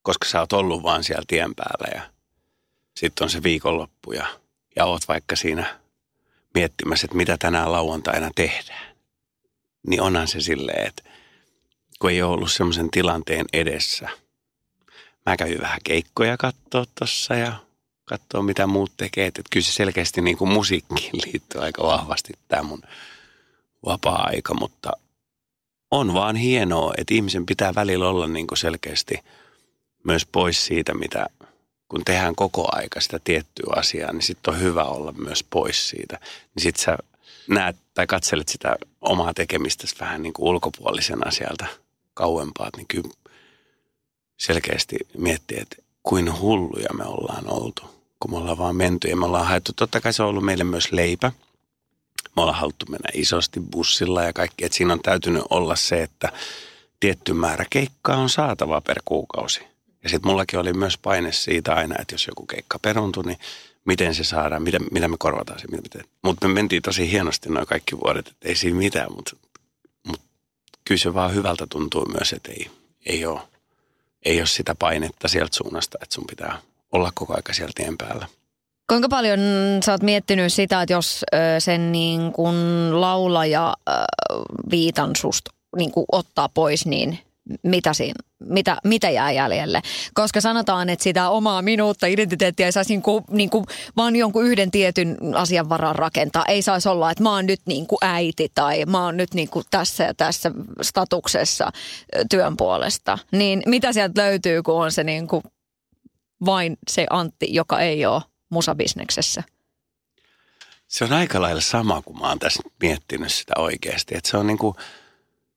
koska 0.05 0.25
sä 0.25 0.39
oot 0.39 0.53
ollut 0.53 0.83
vaan 0.83 1.03
siellä 1.03 1.23
tien 1.27 1.55
päällä 1.55 1.87
ja 1.95 2.01
sitten 2.99 3.25
on 3.25 3.29
se 3.29 3.43
viikonloppu 3.43 4.11
ja, 4.11 4.27
ja 4.75 4.85
oot 4.85 5.07
vaikka 5.07 5.35
siinä 5.35 5.79
miettimässä, 6.53 7.05
että 7.05 7.17
mitä 7.17 7.37
tänään 7.37 7.71
lauantaina 7.71 8.31
tehdään. 8.35 8.95
Niin 9.87 10.01
onhan 10.01 10.27
se 10.27 10.41
silleen, 10.41 10.87
että 10.87 11.03
kun 12.05 12.11
ei 12.11 12.21
ole 12.21 12.33
ollut 12.33 12.51
semmoisen 12.51 12.91
tilanteen 12.91 13.45
edessä. 13.53 14.09
Mä 15.25 15.37
kävin 15.37 15.61
vähän 15.61 15.79
keikkoja 15.83 16.37
katsoa 16.37 16.85
tossa 16.99 17.35
ja 17.35 17.53
katsoa 18.05 18.41
mitä 18.41 18.67
muut 18.67 18.91
tekee. 18.97 19.25
Että 19.27 19.41
kyllä 19.51 19.65
se 19.65 19.71
selkeästi 19.71 20.21
niin 20.21 20.37
kuin 20.37 20.51
musiikkiin 20.51 21.21
liittyy 21.25 21.61
aika 21.61 21.83
vahvasti 21.83 22.33
tämä 22.47 22.63
mun 22.63 22.81
vapaa-aika, 23.85 24.53
mutta 24.53 24.91
on 25.91 26.13
vaan 26.13 26.35
hienoa, 26.35 26.93
että 26.97 27.13
ihmisen 27.13 27.45
pitää 27.45 27.75
välillä 27.75 28.09
olla 28.09 28.27
niin 28.27 28.47
kuin 28.47 28.57
selkeästi– 28.57 29.19
myös 30.03 30.25
pois 30.25 30.65
siitä, 30.65 30.93
mitä 30.93 31.25
kun 31.89 32.05
tehdään 32.05 32.35
koko 32.35 32.67
aika 32.71 33.01
sitä 33.01 33.19
tiettyä 33.23 33.73
asiaa, 33.75 34.11
niin 34.11 34.21
sitten 34.21 34.53
on 34.53 34.59
hyvä 34.59 34.83
olla 34.83 35.11
myös 35.11 35.43
pois 35.43 35.89
siitä. 35.89 36.19
Niin 36.55 36.63
sitten 36.63 36.83
sä 36.83 36.97
näet 37.47 37.75
tai 37.93 38.07
katselet 38.07 38.47
sitä 38.47 38.75
omaa 39.01 39.33
tekemistä 39.33 39.87
vähän 39.99 40.23
niin 40.23 40.33
kuin 40.33 40.47
ulkopuolisena 40.47 41.31
sieltä 41.31 41.84
kauempaa, 42.15 42.69
niin 42.77 42.87
kyllä 42.87 43.09
selkeästi 44.37 44.95
miettii, 45.17 45.59
että 45.59 45.75
kuin 46.03 46.39
hulluja 46.39 46.89
me 46.93 47.03
ollaan 47.03 47.53
oltu, 47.53 47.81
kun 48.19 48.31
me 48.31 48.37
ollaan 48.37 48.57
vaan 48.57 48.75
menty 48.75 49.07
ja 49.07 49.15
me 49.15 49.25
ollaan 49.25 49.47
haettu. 49.47 49.71
Totta 49.75 50.01
kai 50.01 50.13
se 50.13 50.23
on 50.23 50.29
ollut 50.29 50.45
meille 50.45 50.63
myös 50.63 50.91
leipä. 50.91 51.31
Me 52.35 52.41
ollaan 52.41 52.57
haluttu 52.57 52.85
mennä 52.89 53.09
isosti 53.13 53.59
bussilla 53.71 54.23
ja 54.23 54.33
kaikki, 54.33 54.65
että 54.65 54.77
siinä 54.77 54.93
on 54.93 55.01
täytynyt 55.01 55.43
olla 55.49 55.75
se, 55.75 56.03
että 56.03 56.31
tietty 56.99 57.33
määrä 57.33 57.65
keikkaa 57.69 58.17
on 58.17 58.29
saatava 58.29 58.81
per 58.81 59.01
kuukausi 59.05 59.61
ja 60.05 60.09
sitten 60.09 60.31
mullakin 60.31 60.59
oli 60.59 60.73
myös 60.73 60.97
paine 60.97 61.31
siitä 61.31 61.73
aina, 61.73 61.95
että 61.99 62.13
jos 62.13 62.27
joku 62.27 62.45
keikka 62.45 62.79
peruntui, 62.79 63.23
niin 63.23 63.39
miten 63.85 64.15
se 64.15 64.23
saadaan, 64.23 64.63
mitä, 64.63 64.79
mitä 64.91 65.07
me 65.07 65.15
korvataan 65.19 65.59
se. 65.59 65.67
Mutta 66.21 66.47
me 66.47 66.53
mentiin 66.53 66.81
tosi 66.81 67.11
hienosti 67.11 67.49
noin 67.49 67.67
kaikki 67.67 67.99
vuodet, 67.99 68.27
että 68.27 68.47
ei 68.47 68.55
siinä 68.55 68.77
mitään, 68.77 69.13
mutta 69.15 69.35
mut 69.35 69.44
kyllä 70.87 70.99
se 70.99 71.13
vaan 71.13 71.33
hyvältä 71.33 71.67
tuntuu 71.69 72.05
myös, 72.05 72.33
että 72.33 72.51
ei, 72.51 72.71
ei, 73.05 73.25
ole, 73.25 73.41
ei 74.25 74.39
ole 74.39 74.47
sitä 74.47 74.75
painetta 74.75 75.27
sieltä 75.27 75.57
suunnasta, 75.57 75.97
että 76.01 76.15
sun 76.15 76.23
pitää 76.29 76.59
olla 76.91 77.11
koko 77.15 77.35
aika 77.35 77.53
siellä 77.53 77.71
tien 77.75 77.97
päällä. 77.97 78.27
Kuinka 78.89 79.09
paljon 79.09 79.39
sä 79.85 79.91
oot 79.91 80.03
miettinyt 80.03 80.53
sitä, 80.53 80.81
että 80.81 80.93
jos 80.93 81.23
sen 81.59 81.91
niin 81.91 82.31
kun 82.31 82.55
laulaja 83.01 83.73
viitan 84.71 85.15
susta 85.15 85.51
niin 85.75 85.91
ottaa 86.11 86.49
pois, 86.49 86.85
niin 86.85 87.19
mitä, 87.63 87.93
siinä, 87.93 88.13
mitä, 88.39 88.77
mitä 88.83 89.09
jää 89.09 89.31
jäljelle. 89.31 89.81
Koska 90.13 90.41
sanotaan, 90.41 90.89
että 90.89 91.03
sitä 91.03 91.29
omaa 91.29 91.61
minuutta, 91.61 92.07
identiteettiä 92.07 92.65
ei 92.65 92.71
saisi 92.71 92.93
niin 92.93 93.01
kuin, 93.01 93.23
niin 93.31 93.49
kuin 93.49 93.65
vaan 93.97 94.15
jonkun 94.15 94.45
yhden 94.45 94.71
tietyn 94.71 95.17
asian 95.35 95.69
varaan 95.69 95.95
rakentaa. 95.95 96.45
Ei 96.47 96.61
saisi 96.61 96.89
olla, 96.89 97.11
että 97.11 97.23
mä 97.23 97.31
oon 97.31 97.45
nyt 97.45 97.61
niin 97.65 97.87
kuin 97.87 97.99
äiti 98.01 98.51
tai 98.55 98.85
mä 98.85 99.03
oon 99.03 99.17
nyt 99.17 99.33
niin 99.33 99.49
kuin 99.49 99.65
tässä 99.71 100.03
ja 100.03 100.13
tässä 100.13 100.51
statuksessa 100.81 101.71
työn 102.29 102.57
puolesta. 102.57 103.17
Niin 103.31 103.63
mitä 103.65 103.93
sieltä 103.93 104.21
löytyy, 104.21 104.63
kun 104.63 104.83
on 104.83 104.91
se 104.91 105.03
niin 105.03 105.27
kuin 105.27 105.43
vain 106.45 106.77
se 106.89 107.07
Antti, 107.09 107.47
joka 107.49 107.79
ei 107.79 108.05
ole 108.05 108.21
musabisneksessä? 108.49 109.43
Se 110.87 111.03
on 111.03 111.13
aika 111.13 111.41
lailla 111.41 111.61
sama, 111.61 112.01
kun 112.01 112.19
mä 112.19 112.27
oon 112.27 112.39
tässä 112.39 112.63
miettinyt 112.81 113.33
sitä 113.33 113.53
oikeasti. 113.57 114.17
Että 114.17 114.29
se 114.29 114.37
on 114.37 114.47
niin 114.47 114.57
kuin, 114.57 114.75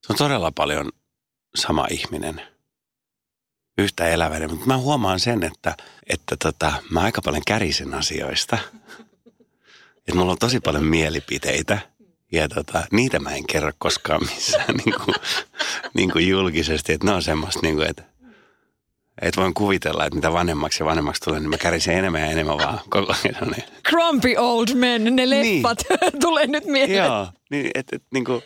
se 0.07 0.13
on 0.13 0.17
todella 0.17 0.53
paljon 0.53 0.93
sama 1.55 1.87
ihminen, 1.91 2.43
yhtä 3.79 4.09
eläväinen. 4.09 4.51
Mutta 4.51 4.67
mä 4.67 4.77
huomaan 4.77 5.21
sen, 5.21 5.43
että, 5.43 5.77
että 6.07 6.37
tota, 6.37 6.73
mä 6.91 7.01
aika 7.01 7.23
paljon 7.23 7.43
kärisen 7.47 7.95
asioista. 7.95 8.59
Että 9.97 10.15
mulla 10.15 10.33
on 10.33 10.39
tosi 10.39 10.61
paljon 10.61 10.85
mielipiteitä. 10.85 11.79
Ja 12.33 12.49
tota, 12.49 12.87
niitä 12.91 13.19
mä 13.19 13.31
en 13.31 13.47
kerro 13.47 13.73
koskaan 13.79 14.21
missään 14.21 14.75
niin 14.85 14.95
kuin, 15.05 15.15
niin 15.95 16.11
kuin 16.11 16.29
julkisesti. 16.29 16.93
Että 16.93 17.07
ne 17.07 17.13
on 17.13 17.23
semmoista, 17.23 17.61
niin 17.63 17.77
kuin, 17.77 17.91
että, 17.91 18.03
että 19.21 19.41
voin 19.41 19.55
kuvitella, 19.55 20.05
että 20.05 20.17
mitä 20.17 20.33
vanhemmaksi 20.33 20.83
ja 20.83 20.87
vanhemmaksi 20.87 21.23
tulee, 21.23 21.41
niin 21.41 21.51
mä 21.51 21.59
kärisen 21.59 21.99
enemmän 21.99 22.21
ja 22.21 22.27
enemmän 22.27 22.59
vaan 22.59 22.81
koko 22.91 23.15
ajan. 23.25 23.55
Grumpy 23.85 24.35
old 24.37 24.75
men, 24.75 25.05
ne 25.05 25.11
niin. 25.11 25.31
leffat 25.31 25.79
niin. 25.91 26.21
tulee 26.21 26.47
nyt 26.47 26.65
mieleen. 26.65 27.05
Joo, 27.05 27.29
niin, 27.51 27.71
että 27.75 27.97
et, 27.97 28.03
niin 28.11 28.25
kuin, 28.25 28.43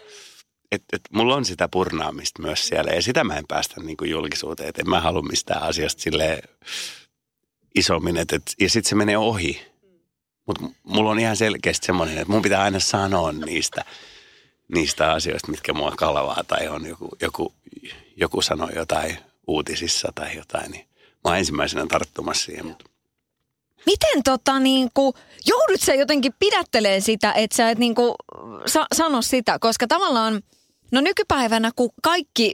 että 0.72 0.96
et 0.96 1.02
mulla 1.12 1.34
on 1.34 1.44
sitä 1.44 1.68
purnaamista 1.68 2.42
myös 2.42 2.66
siellä 2.66 2.90
ja 2.90 3.02
sitä 3.02 3.24
mä 3.24 3.36
en 3.36 3.46
päästä 3.48 3.80
niin 3.80 3.96
kuin 3.96 4.10
julkisuuteen, 4.10 4.68
että 4.68 4.82
en 4.82 4.90
mä 4.90 5.00
halua 5.00 5.22
mistään 5.22 5.62
asiasta 5.62 6.02
sille 6.02 6.42
isommin, 7.74 8.16
että 8.16 8.36
et, 8.36 8.42
ja 8.60 8.70
sitten 8.70 8.88
se 8.88 8.94
menee 8.94 9.18
ohi. 9.18 9.62
Mutta 10.46 10.64
mulla 10.82 11.10
on 11.10 11.18
ihan 11.18 11.36
selkeästi 11.36 11.86
semmoinen, 11.86 12.18
että 12.18 12.32
mun 12.32 12.42
pitää 12.42 12.62
aina 12.62 12.80
sanoa 12.80 13.32
niistä, 13.32 13.84
niistä 14.74 15.12
asioista, 15.12 15.50
mitkä 15.50 15.72
mua 15.72 15.92
kalvaa 15.96 16.44
tai 16.48 16.68
on 16.68 16.86
joku, 16.86 17.08
joku, 17.20 17.54
joku 18.16 18.42
sanoo 18.42 18.68
jotain 18.76 19.18
uutisissa 19.46 20.12
tai 20.14 20.36
jotain, 20.36 20.70
niin 20.70 20.86
mä 20.94 21.30
oon 21.30 21.38
ensimmäisenä 21.38 21.86
tarttumassa 21.86 22.44
siihen, 22.44 22.66
mutta 22.66 22.84
Miten 23.86 24.22
tota 24.22 24.58
niinku, 24.58 25.14
joudut 25.46 25.80
sä 25.80 25.94
jotenkin 25.94 26.32
pidättelee 26.38 27.00
sitä, 27.00 27.32
että 27.32 27.56
sä 27.56 27.70
et 27.70 27.78
niinku 27.78 28.14
sa- 28.66 28.86
sano 28.94 29.22
sitä, 29.22 29.58
koska 29.58 29.86
tavallaan 29.86 30.42
No 30.92 31.00
nykypäivänä, 31.00 31.70
kun 31.76 31.90
kaikki 32.02 32.52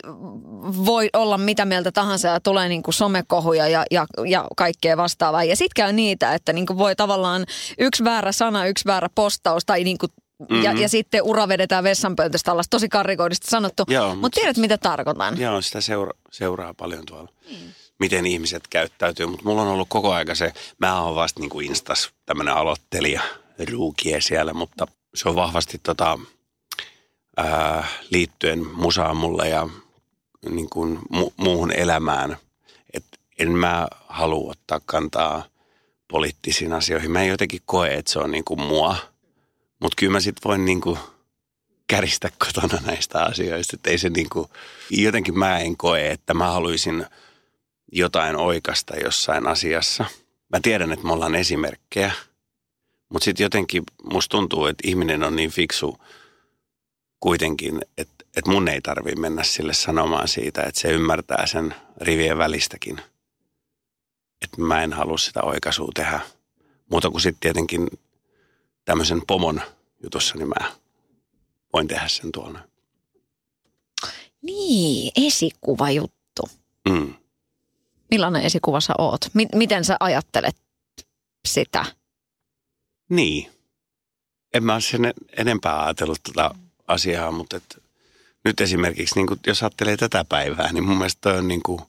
voi 0.86 1.08
olla 1.12 1.38
mitä 1.38 1.64
mieltä 1.64 1.92
tahansa 1.92 2.28
ja 2.28 2.40
tulee 2.40 2.68
niin 2.68 2.82
kuin 2.82 2.94
somekohuja 2.94 3.68
ja, 3.68 3.84
ja, 3.90 4.06
ja 4.26 4.46
kaikkea 4.56 4.96
vastaavaa. 4.96 5.44
Ja 5.44 5.56
sitten 5.56 5.74
käy 5.76 5.92
niitä, 5.92 6.34
että 6.34 6.52
niin 6.52 6.66
kuin 6.66 6.78
voi 6.78 6.96
tavallaan 6.96 7.46
yksi 7.78 8.04
väärä 8.04 8.32
sana, 8.32 8.66
yksi 8.66 8.84
väärä 8.84 9.08
postaus 9.14 9.64
tai 9.64 9.84
niin 9.84 9.98
kuin 9.98 10.12
Mm-hmm. 10.38 10.62
Ja, 10.62 10.72
ja 10.72 10.88
sitten 10.88 11.22
ura 11.22 11.48
vedetään 11.48 11.84
vessanpöntöstä 11.84 12.52
alas, 12.52 12.66
tosi 12.70 12.88
karrikoidusti 12.88 13.50
sanottu. 13.50 13.84
Mutta 13.88 14.14
Mut 14.14 14.32
tiedät, 14.32 14.56
mitä 14.56 14.78
tarkoitan? 14.78 15.40
Joo, 15.40 15.62
sitä 15.62 15.80
seura- 15.80 16.18
seuraa 16.32 16.74
paljon 16.74 17.06
tuolla. 17.06 17.30
Mm. 17.50 17.56
Miten 17.98 18.26
ihmiset 18.26 18.68
käyttäytyy, 18.68 19.26
mutta 19.26 19.44
mulla 19.44 19.62
on 19.62 19.68
ollut 19.68 19.88
koko 19.88 20.12
aika 20.12 20.34
se, 20.34 20.52
mä 20.78 21.02
oon 21.02 21.14
vasta 21.14 21.40
niin 21.40 21.50
kuin 21.50 21.66
Instas 21.66 22.10
tämmöinen 22.26 22.54
aloittelija, 22.54 23.22
ruukie 23.70 24.20
siellä, 24.20 24.54
mutta 24.54 24.86
se 25.14 25.28
on 25.28 25.34
vahvasti 25.34 25.80
tota, 25.82 26.18
ää, 27.38 27.88
liittyen 28.10 28.66
musaan 28.66 29.16
mulle 29.16 29.48
ja 29.48 29.68
niin 30.50 30.70
kuin 30.70 30.98
mu- 31.14 31.32
muuhun 31.36 31.72
elämään. 31.72 32.36
Et 32.92 33.04
en 33.38 33.52
mä 33.52 33.88
halua 34.08 34.50
ottaa 34.50 34.80
kantaa 34.86 35.44
poliittisiin 36.08 36.72
asioihin. 36.72 37.10
Mä 37.10 37.22
en 37.22 37.28
jotenkin 37.28 37.60
koe, 37.66 37.94
että 37.94 38.12
se 38.12 38.18
on 38.18 38.30
niin 38.30 38.44
kuin 38.44 38.60
mua. 38.60 38.96
Mutta 39.80 39.96
kyllä 39.96 40.12
mä 40.12 40.20
sitten 40.20 40.48
voin 40.48 40.64
niin 40.64 40.80
kuin 40.80 40.98
käristä 41.86 42.30
kotona 42.38 42.82
näistä 42.86 43.24
asioista. 43.24 43.76
Että 43.76 43.90
ei 43.90 43.98
se 43.98 44.08
niin 44.08 44.28
kuin, 44.28 44.48
jotenkin 44.90 45.38
mä 45.38 45.58
en 45.58 45.76
koe, 45.76 46.10
että 46.10 46.34
mä 46.34 46.50
haluaisin 46.50 47.06
jotain 47.92 48.36
oikasta 48.36 48.96
jossain 48.96 49.46
asiassa. 49.46 50.04
Mä 50.52 50.60
tiedän, 50.62 50.92
että 50.92 51.06
me 51.06 51.12
ollaan 51.12 51.34
esimerkkejä. 51.34 52.12
Mutta 53.08 53.24
sitten 53.24 53.44
jotenkin 53.44 53.82
musta 54.12 54.36
tuntuu, 54.36 54.66
että 54.66 54.88
ihminen 54.88 55.22
on 55.22 55.36
niin 55.36 55.50
fiksu 55.50 55.98
kuitenkin, 57.20 57.80
että, 57.98 58.24
että 58.36 58.50
mun 58.50 58.68
ei 58.68 58.80
tarvi 58.80 59.14
mennä 59.14 59.42
sille 59.42 59.74
sanomaan 59.74 60.28
siitä, 60.28 60.62
että 60.62 60.80
se 60.80 60.88
ymmärtää 60.88 61.46
sen 61.46 61.74
rivien 62.00 62.38
välistäkin. 62.38 63.00
Että 64.42 64.60
mä 64.60 64.82
en 64.82 64.92
halua 64.92 65.18
sitä 65.18 65.42
oikaisua 65.42 65.88
tehdä. 65.94 66.20
Muuta 66.90 67.10
kuin 67.10 67.20
sitten 67.20 67.40
tietenkin 67.40 67.88
tämmöisen 68.84 69.22
pomon 69.26 69.60
jutussa, 70.02 70.34
niin 70.34 70.48
mä 70.48 70.72
voin 71.72 71.88
tehdä 71.88 72.08
sen 72.08 72.32
tuolla. 72.32 72.60
Niin, 74.42 75.12
esikuvajuttu. 75.16 76.42
Mm. 76.88 77.14
Millainen 78.10 78.42
esikuva 78.42 78.80
sä 78.80 78.94
oot? 78.98 79.20
M- 79.34 79.58
miten 79.58 79.84
sä 79.84 79.96
ajattelet 80.00 80.56
sitä? 81.48 81.84
Niin. 83.08 83.50
En 84.54 84.64
mä 84.64 84.72
ole 84.72 84.80
sen 84.80 85.14
enempää 85.36 85.84
ajatellut 85.84 86.18
tuota 86.22 86.54
asiaa, 86.88 87.30
mutta 87.30 87.56
et 87.56 87.82
nyt 88.44 88.60
esimerkiksi 88.60 89.14
niin 89.14 89.26
kun, 89.26 89.40
jos 89.46 89.62
ajattelee 89.62 89.96
tätä 89.96 90.24
päivää, 90.28 90.72
niin 90.72 90.84
mun 90.84 90.96
mielestä 90.98 91.20
toi 91.20 91.38
on 91.38 91.48
niin 91.48 91.62
kuin 91.62 91.80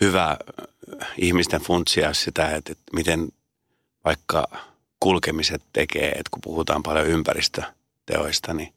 hyvä 0.00 0.30
äh, 0.30 1.08
ihmisten 1.18 1.60
funtsia 1.60 2.14
sitä, 2.14 2.56
että, 2.56 2.72
että 2.72 2.84
miten 2.92 3.28
vaikka 4.04 4.48
kulkemiset 5.00 5.62
tekee, 5.72 6.08
että 6.08 6.30
kun 6.30 6.40
puhutaan 6.44 6.82
paljon 6.82 7.06
ympäristöteoista, 7.06 8.54
niin 8.54 8.74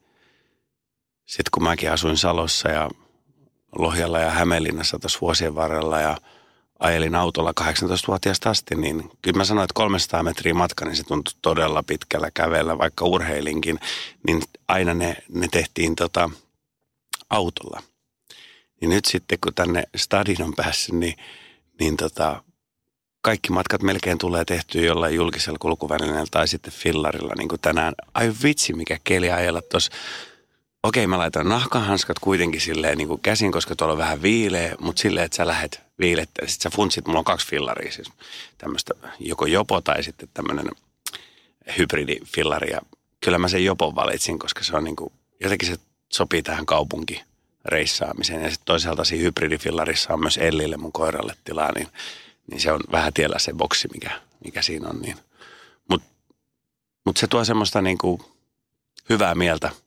sitten 1.26 1.52
kun 1.52 1.64
mäkin 1.64 1.92
asuin 1.92 2.18
Salossa 2.18 2.70
ja 2.70 2.90
Lohjalla 3.78 4.20
ja 4.20 4.30
Hämeenlinnassa 4.30 5.00
tuossa 5.00 5.22
vuosien 5.22 5.56
varrella 5.56 6.00
ja 6.00 6.18
ajelin 6.82 7.16
autolla 7.16 7.54
18-vuotiaasta 7.62 8.50
asti, 8.50 8.76
niin 8.76 9.12
kyllä 9.22 9.38
mä 9.38 9.46
sanoin, 9.46 9.64
että 9.64 9.74
300 9.74 10.24
metriä 10.24 10.54
matka, 10.54 10.86
niin 10.86 10.96
se 10.96 11.04
tuntui 11.04 11.34
todella 11.42 11.84
pitkällä 11.84 12.32
kävellä, 12.34 12.78
vaikka 12.78 13.06
urheilinkin, 13.06 13.80
niin 14.28 14.42
aina 14.68 14.94
ne, 14.94 15.18
ne 15.30 15.48
tehtiin 15.52 15.96
tota 15.96 16.30
autolla. 17.30 17.84
Niin 18.82 18.90
nyt 18.90 19.06
sitten, 19.06 19.38
kun 19.44 19.54
tänne 19.54 19.84
stadin 19.96 20.44
on 20.44 20.54
päässyt, 20.56 20.96
niin, 20.96 21.16
niin 21.80 21.98
tota, 21.98 22.44
kaikki 23.22 23.52
matkat 23.52 23.82
melkein 23.82 24.18
tulee 24.18 24.46
tehtyä 24.46 24.82
jollain 24.82 25.16
julkisella 25.16 25.60
kulkuvälineellä 25.60 26.28
tai 26.32 26.48
sitten 26.48 26.74
fillarilla, 26.74 27.34
niin 27.38 27.50
kuin 27.50 27.62
tänään. 27.62 27.94
Ai 28.14 28.34
vitsi, 28.44 28.74
mikä 28.74 28.98
keli 29.04 29.32
ajella 29.32 29.62
tuossa 29.62 29.92
okei 30.84 31.08
mä 31.08 31.18
laitan 31.18 31.50
nahkahanskat 31.50 32.20
kuitenkin 32.20 32.62
silleen 32.62 32.98
niin 32.98 33.08
kuin 33.08 33.22
käsin, 33.22 33.52
koska 33.52 33.76
tuolla 33.76 33.92
on 33.92 33.98
vähän 33.98 34.22
viileä, 34.22 34.76
mutta 34.80 35.02
silleen, 35.02 35.26
että 35.26 35.38
sä 35.38 35.48
lähet 35.48 35.82
viilettä. 36.02 36.48
Sitten 36.48 36.72
sä 36.72 36.76
funtsit, 36.76 37.08
mulla 37.08 37.20
on 37.20 37.26
kaksi 37.26 37.48
fillaria 37.48 37.92
siis. 37.92 38.12
Tämmöistä 38.58 38.94
joko 39.20 39.46
jopo 39.46 39.82
tai 39.82 40.04
sitten 40.04 40.30
tämmöinen 40.34 40.70
hybridifillari. 41.78 42.72
Ja 42.72 42.82
kyllä 43.24 43.38
mä 43.38 43.48
sen 43.48 43.66
jopon 43.66 43.96
valitsin, 43.96 44.40
koska 44.40 44.64
se 44.64 44.76
on 44.76 44.84
niin 44.84 44.96
kuin, 44.96 45.14
jotenkin 45.40 45.68
se 45.68 45.78
sopii 46.14 46.42
tähän 46.42 46.66
kaupunkireissaamiseen. 46.66 48.44
Ja 48.44 48.50
sitten 48.50 48.66
toisaalta 48.66 49.04
siinä 49.04 49.24
hybridifillarissa 49.24 50.14
on 50.14 50.20
myös 50.20 50.38
Ellille 50.38 50.78
mun 50.78 50.92
koiralle 50.92 51.36
tilaa, 51.44 51.72
niin, 51.72 51.88
niin 52.52 52.62
se 52.62 52.72
on 52.72 52.80
vähän 52.92 53.14
tiellä 53.14 53.40
se 53.40 53.54
boksi, 53.54 53.88
mikä, 53.94 54.22
mikä 54.46 54.62
siinä 54.62 54.90
on. 54.90 55.02
Niin. 55.02 55.18
Mutta 55.90 56.08
mut 57.06 57.18
se 57.18 57.28
tuo 57.28 57.46
semmoista 57.46 57.82
niin 57.82 57.98
kuin 57.98 58.22
hyvää 59.10 59.36
mieltä– 59.36 59.70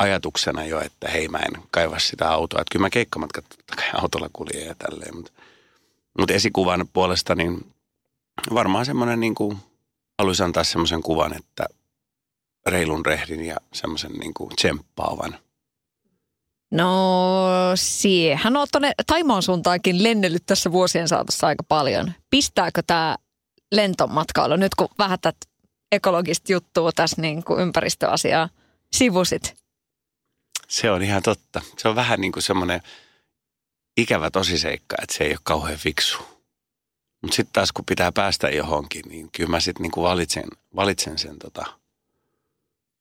ajatuksena 0.00 0.64
jo, 0.64 0.80
että 0.80 1.08
hei 1.08 1.28
mä 1.28 1.38
en 1.38 1.62
kaiva 1.70 1.98
sitä 1.98 2.30
autoa. 2.30 2.60
Että 2.60 2.72
kyllä 2.72 2.84
mä 2.84 2.90
keikkamatkat 2.90 3.44
totta 3.48 3.76
kai 3.76 3.90
autolla 4.02 4.30
kuljen 4.32 4.66
ja 4.66 4.74
tälleen. 4.74 5.16
Mutta, 5.16 5.32
mutta 6.18 6.34
esikuvan 6.34 6.88
puolesta 6.92 7.34
niin 7.34 7.72
varmaan 8.54 8.86
semmoinen 8.86 9.20
niin 9.20 9.34
kuin, 9.34 9.58
haluaisin 10.18 10.44
antaa 10.44 10.64
semmoisen 10.64 11.02
kuvan, 11.02 11.36
että 11.36 11.64
reilun 12.66 13.06
rehdin 13.06 13.44
ja 13.44 13.56
semmoisen 13.72 14.12
niin 14.12 14.34
kuin 14.34 14.50
tsemppaavan. 14.56 15.38
No 16.70 17.72
siihen 17.74 18.56
on 18.56 18.66
tuonne 18.72 18.92
Taimaan 19.06 19.42
suuntaankin 19.42 20.02
lennellyt 20.02 20.46
tässä 20.46 20.72
vuosien 20.72 21.08
saatossa 21.08 21.46
aika 21.46 21.62
paljon. 21.62 22.12
Pistääkö 22.30 22.82
tämä 22.86 23.16
lentomatkailu 23.72 24.56
nyt 24.56 24.74
kun 24.74 24.88
vähätät 24.98 25.36
ekologista 25.92 26.52
juttua 26.52 26.92
tässä 26.92 27.22
niin 27.22 27.44
kuin 27.44 27.60
ympäristöasiaa 27.60 28.48
sivusit? 28.92 29.59
Se 30.70 30.90
on 30.90 31.02
ihan 31.02 31.22
totta. 31.22 31.62
Se 31.78 31.88
on 31.88 31.96
vähän 31.96 32.20
niin 32.20 32.32
kuin 32.32 32.42
semmoinen 32.42 32.82
ikävä 33.96 34.30
tosiseikka, 34.30 34.96
että 35.02 35.14
se 35.14 35.24
ei 35.24 35.30
ole 35.30 35.38
kauhean 35.42 35.78
fiksu. 35.78 36.18
Mutta 37.22 37.36
sitten 37.36 37.52
taas 37.52 37.72
kun 37.72 37.84
pitää 37.84 38.12
päästä 38.12 38.48
johonkin, 38.48 39.02
niin 39.08 39.30
kyllä 39.32 39.50
mä 39.50 39.60
sitten 39.60 39.82
niin 39.82 39.92
valitsen, 39.96 40.44
valitsen 40.76 41.18
sen, 41.18 41.38
tota, 41.38 41.64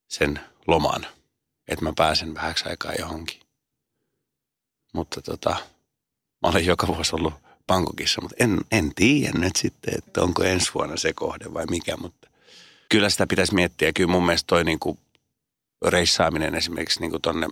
sen 0.08 0.40
loman, 0.68 1.08
että 1.68 1.86
mä 1.86 1.94
pääsen 1.96 2.36
vähäksi 2.36 2.70
aikaa 2.70 2.94
johonkin. 3.00 3.40
Mutta 4.94 5.22
tota, 5.22 5.50
mä 6.42 6.50
olen 6.50 6.66
joka 6.66 6.88
vuosi 6.88 7.16
ollut 7.16 7.34
Bangkokissa, 7.68 8.22
mutta 8.22 8.36
en, 8.40 8.58
en 8.72 8.92
tiedä 8.96 9.40
nyt 9.40 9.56
sitten, 9.56 9.94
että 9.98 10.22
onko 10.22 10.44
ensi 10.44 10.72
vuonna 10.74 10.98
se 10.98 11.14
kohde 11.14 11.54
vai 11.54 11.66
mikä, 11.66 11.98
mutta 11.98 12.30
kyllä 12.90 13.10
sitä 13.10 13.28
pitäisi 13.28 13.56
miettiä. 13.56 13.94
Kyllä 13.94 14.12
mun 14.12 14.26
mielestä 14.26 14.48
toi 14.48 14.64
kuin 14.80 15.00
reissaaminen 15.88 16.56
esimerkiksi 16.56 17.00
niin 17.00 17.22
tuonne 17.22 17.48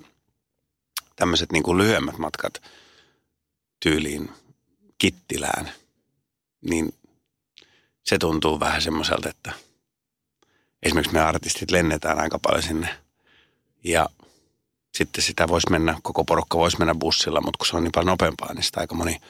tämmöiset 1.15 1.51
niin 1.51 1.77
lyhyemmät 1.77 2.17
matkat 2.17 2.61
tyyliin 3.79 4.31
Kittilään, 4.97 5.71
niin 6.61 6.93
se 8.03 8.17
tuntuu 8.17 8.59
vähän 8.59 8.81
semmoiselta, 8.81 9.29
että 9.29 9.51
esimerkiksi 10.83 11.13
me 11.13 11.21
artistit 11.21 11.71
lennetään 11.71 12.19
aika 12.19 12.39
paljon 12.39 12.63
sinne 12.63 12.97
ja 13.83 14.09
sitten 14.93 15.23
sitä 15.23 15.47
voisi 15.47 15.71
mennä, 15.71 15.99
koko 16.03 16.23
porukka 16.23 16.57
voisi 16.57 16.77
mennä 16.79 16.95
bussilla, 16.95 17.41
mutta 17.41 17.57
kun 17.57 17.67
se 17.67 17.77
on 17.77 17.83
niin 17.83 17.91
paljon 17.91 18.11
nopeampaa, 18.11 18.53
niin 18.53 18.63
sitä 18.63 18.79
aika 18.79 18.95
moni 18.95 19.21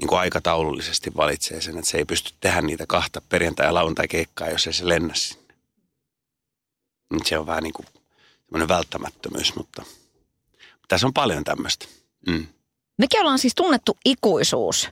niin 0.00 0.08
kuin 0.08 0.18
aikataulullisesti 0.18 1.10
valitsee 1.16 1.60
sen, 1.60 1.78
että 1.78 1.90
se 1.90 1.98
ei 1.98 2.04
pysty 2.04 2.34
tehdä 2.40 2.62
niitä 2.62 2.84
kahta 2.88 3.22
perjantai- 3.28 3.66
ja 3.66 3.74
lauantai-keikkaa, 3.74 4.50
jos 4.50 4.66
ei 4.66 4.72
se 4.72 4.88
lennä 4.88 5.14
sinne. 5.14 5.54
Se 7.24 7.38
on 7.38 7.46
vähän 7.46 7.62
niin 7.62 7.72
kuin 7.72 7.86
välttämättömyys, 8.68 9.56
mutta 9.56 9.82
tässä 10.88 11.06
on 11.06 11.12
paljon 11.12 11.44
tämmöistä. 11.44 11.86
Mm. 12.26 12.46
Mekin 12.98 13.20
ollaan 13.20 13.38
siis 13.38 13.54
tunnettu 13.54 13.98
ikuisuus. 14.04 14.88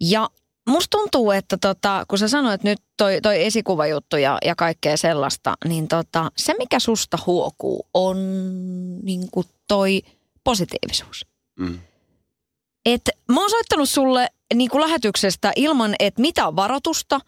Ja 0.00 0.30
musta 0.68 0.98
tuntuu, 0.98 1.30
että 1.30 1.56
tota, 1.56 2.04
kun 2.08 2.18
sä 2.18 2.28
sanoit 2.28 2.62
nyt 2.62 2.78
toi, 2.96 3.20
toi 3.20 3.44
esikuvajuttu 3.44 4.16
ja, 4.16 4.38
ja 4.44 4.54
kaikkea 4.54 4.96
sellaista, 4.96 5.56
niin 5.64 5.88
tota, 5.88 6.30
se 6.36 6.54
mikä 6.58 6.78
susta 6.78 7.18
huokuu 7.26 7.86
on 7.94 8.16
niin 9.02 9.28
toi 9.68 10.02
positiivisuus. 10.44 11.26
Mm. 11.58 11.78
Et 12.86 13.02
mä 13.28 13.40
oon 13.40 13.50
soittanut 13.50 13.88
sulle 13.88 14.28
niin 14.54 14.70
kuin 14.70 14.82
lähetyksestä 14.82 15.52
ilman, 15.56 15.94
että 15.98 16.20
mitä 16.20 16.56
varoitusta, 16.56 17.20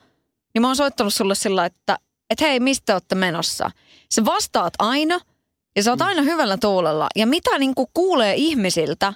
niin 0.54 0.62
mä 0.62 0.68
oon 0.68 0.76
soittanut 0.76 1.14
sulle 1.14 1.34
sillä, 1.34 1.66
että 1.66 1.98
et 2.30 2.40
hei, 2.40 2.60
mistä 2.60 2.92
olette 2.92 3.14
menossa? 3.14 3.70
Sä 4.14 4.24
vastaat 4.24 4.74
aina– 4.78 5.20
ja 5.76 5.82
sä 5.82 5.90
oot 5.90 6.00
mm. 6.00 6.06
aina 6.06 6.22
hyvällä 6.22 6.56
tuulella. 6.56 7.08
Ja 7.16 7.26
mitä 7.26 7.58
niin 7.58 7.74
kuin 7.74 7.88
kuulee 7.94 8.34
ihmisiltä, 8.36 9.12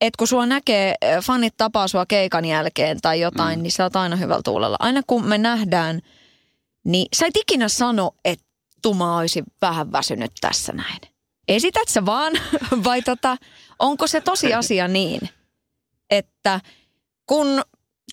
että 0.00 0.18
kun 0.18 0.28
sua 0.28 0.46
näkee, 0.46 0.94
fanit 1.22 1.54
tapaa 1.56 1.88
sua 1.88 2.06
keikan 2.06 2.44
jälkeen 2.44 3.00
tai 3.00 3.20
jotain, 3.20 3.58
mm. 3.58 3.62
niin 3.62 3.72
sä 3.72 3.84
oot 3.84 3.96
aina 3.96 4.16
hyvällä 4.16 4.42
tuulella. 4.44 4.76
Aina 4.80 5.02
kun 5.06 5.24
me 5.24 5.38
nähdään, 5.38 6.00
niin 6.84 7.06
sä 7.16 7.26
et 7.26 7.36
ikinä 7.36 7.68
sano, 7.68 8.10
että 8.24 8.48
Tuma 8.82 9.16
olisi 9.16 9.42
vähän 9.62 9.92
väsynyt 9.92 10.32
tässä 10.40 10.72
näin. 10.72 11.00
esität 11.48 11.88
sä 11.88 12.06
vaan 12.06 12.32
vai 12.84 13.02
tota, 13.02 13.36
onko 13.78 14.06
se 14.06 14.20
tosiasia 14.20 14.88
niin, 14.88 15.28
että 16.10 16.60
kun 17.26 17.62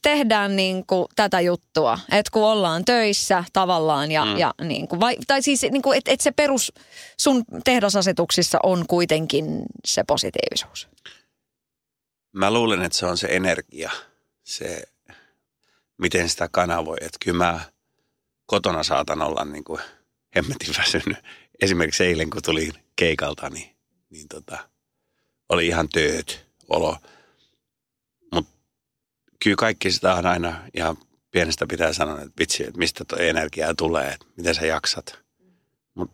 tehdään 0.02 0.56
niin 0.56 0.86
kuin 0.86 1.08
tätä 1.16 1.42
juttua, 1.42 2.00
että 2.12 2.32
kun 2.32 2.44
ollaan 2.44 2.86
töissä 2.86 3.44
tavallaan 3.54 4.12
ja, 4.12 4.26
mm. 4.26 4.38
ja 4.38 4.54
niin 4.62 4.88
kuin, 4.88 5.00
vai, 5.00 5.18
tai 5.28 5.42
siis 5.42 5.62
niin 5.62 5.82
kuin, 5.82 5.98
että 5.98 6.12
et 6.12 6.22
se 6.22 6.32
perus 6.32 6.74
sun 7.20 7.44
tehdasasetuksissa 7.64 8.60
on 8.64 8.86
kuitenkin 8.88 9.46
se 9.86 10.04
positiivisuus. 10.04 10.88
Mä 12.32 12.52
luulen, 12.52 12.82
että 12.82 12.98
se 12.98 13.06
on 13.06 13.18
se 13.18 13.28
energia, 13.28 13.92
se 14.44 14.84
miten 15.98 16.30
sitä 16.30 16.50
kanavoi. 16.52 16.98
Että 17.02 17.18
kyllä 17.26 17.38
mä 17.38 17.60
kotona 18.46 18.84
saatan 18.84 19.22
olla 19.22 19.46
niin 19.46 19.64
kuin 19.64 19.82
hemmetin 20.36 20.76
väsynyt. 20.78 21.18
Esimerkiksi 21.62 22.04
eilen, 22.04 22.30
kun 22.30 22.42
tulin 22.42 22.74
keikalta, 22.96 23.50
niin, 23.50 23.76
niin 24.10 24.28
tota, 24.28 24.70
oli 25.50 25.68
ihan 25.68 25.90
tööt 25.90 26.46
olo. 26.70 26.98
Kyllä 29.46 29.56
kaikki 29.56 29.92
sitä 29.92 30.16
on 30.16 30.26
aina 30.26 30.62
ihan 30.74 30.98
pienestä 31.32 31.68
pitää 31.68 31.94
sanoa, 31.94 32.22
että 32.22 32.34
vitsi, 32.40 32.64
että 32.64 32.78
mistä 32.78 33.06
tuo 33.06 33.18
energiaa 33.18 33.74
tulee, 33.74 34.12
että 34.12 34.26
miten 34.38 34.56
sä 34.56 34.66
jaksat. 34.66 35.20
Mut 35.96 36.12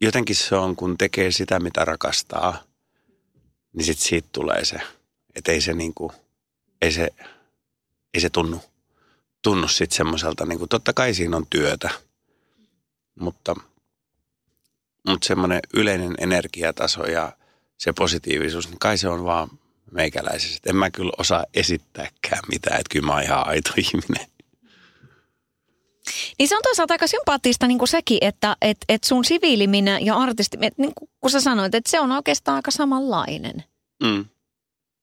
jotenkin 0.00 0.36
se 0.36 0.54
on, 0.54 0.76
kun 0.76 0.98
tekee 0.98 1.30
sitä, 1.30 1.60
mitä 1.60 1.84
rakastaa, 1.84 2.62
niin 3.72 3.84
sit 3.84 3.98
siitä 3.98 4.28
tulee 4.32 4.64
se. 4.64 4.76
Että 5.34 5.52
ei 5.52 5.60
se 5.60 5.74
niinku, 5.74 6.12
ei 6.82 6.92
se, 6.92 7.10
ei 8.14 8.20
se 8.20 8.30
tunnu, 8.30 8.60
tunnu 9.42 9.68
sitten 9.68 9.96
semmoiselta, 9.96 10.46
niinku, 10.46 10.66
totta 10.66 10.92
kai 10.92 11.14
siinä 11.14 11.36
on 11.36 11.46
työtä, 11.50 11.90
mutta, 13.20 13.54
mutta 15.06 15.26
semmoinen 15.26 15.60
yleinen 15.74 16.14
energiataso 16.18 17.06
ja 17.06 17.32
se 17.78 17.92
positiivisuus, 17.92 18.68
niin 18.68 18.78
kai 18.78 18.98
se 18.98 19.08
on 19.08 19.24
vaan 19.24 19.50
meikäläisessä. 19.90 20.60
En 20.66 20.76
mä 20.76 20.90
kyllä 20.90 21.12
osaa 21.18 21.44
esittääkään 21.54 22.42
mitään, 22.52 22.80
että 22.80 22.92
kyllä 22.92 23.06
mä 23.06 23.12
oon 23.12 23.22
ihan 23.22 23.46
aito 23.46 23.70
ihminen. 23.84 24.26
Niin 26.38 26.48
se 26.48 26.56
on 26.56 26.62
toisaalta 26.62 26.94
aika 26.94 27.06
sympaattista 27.06 27.66
niin 27.66 27.78
kuin 27.78 27.88
sekin, 27.88 28.18
että 28.20 28.56
et, 28.62 28.76
et 28.88 29.04
sun 29.04 29.24
siviiliminä 29.24 29.98
ja 29.98 30.16
artisti, 30.16 30.58
et, 30.60 30.78
niin 30.78 30.92
kuin, 30.94 31.10
kun 31.20 31.30
sä 31.30 31.40
sanoit, 31.40 31.74
että 31.74 31.90
se 31.90 32.00
on 32.00 32.12
oikeastaan 32.12 32.56
aika 32.56 32.70
samanlainen. 32.70 33.64
Mm. 34.02 34.24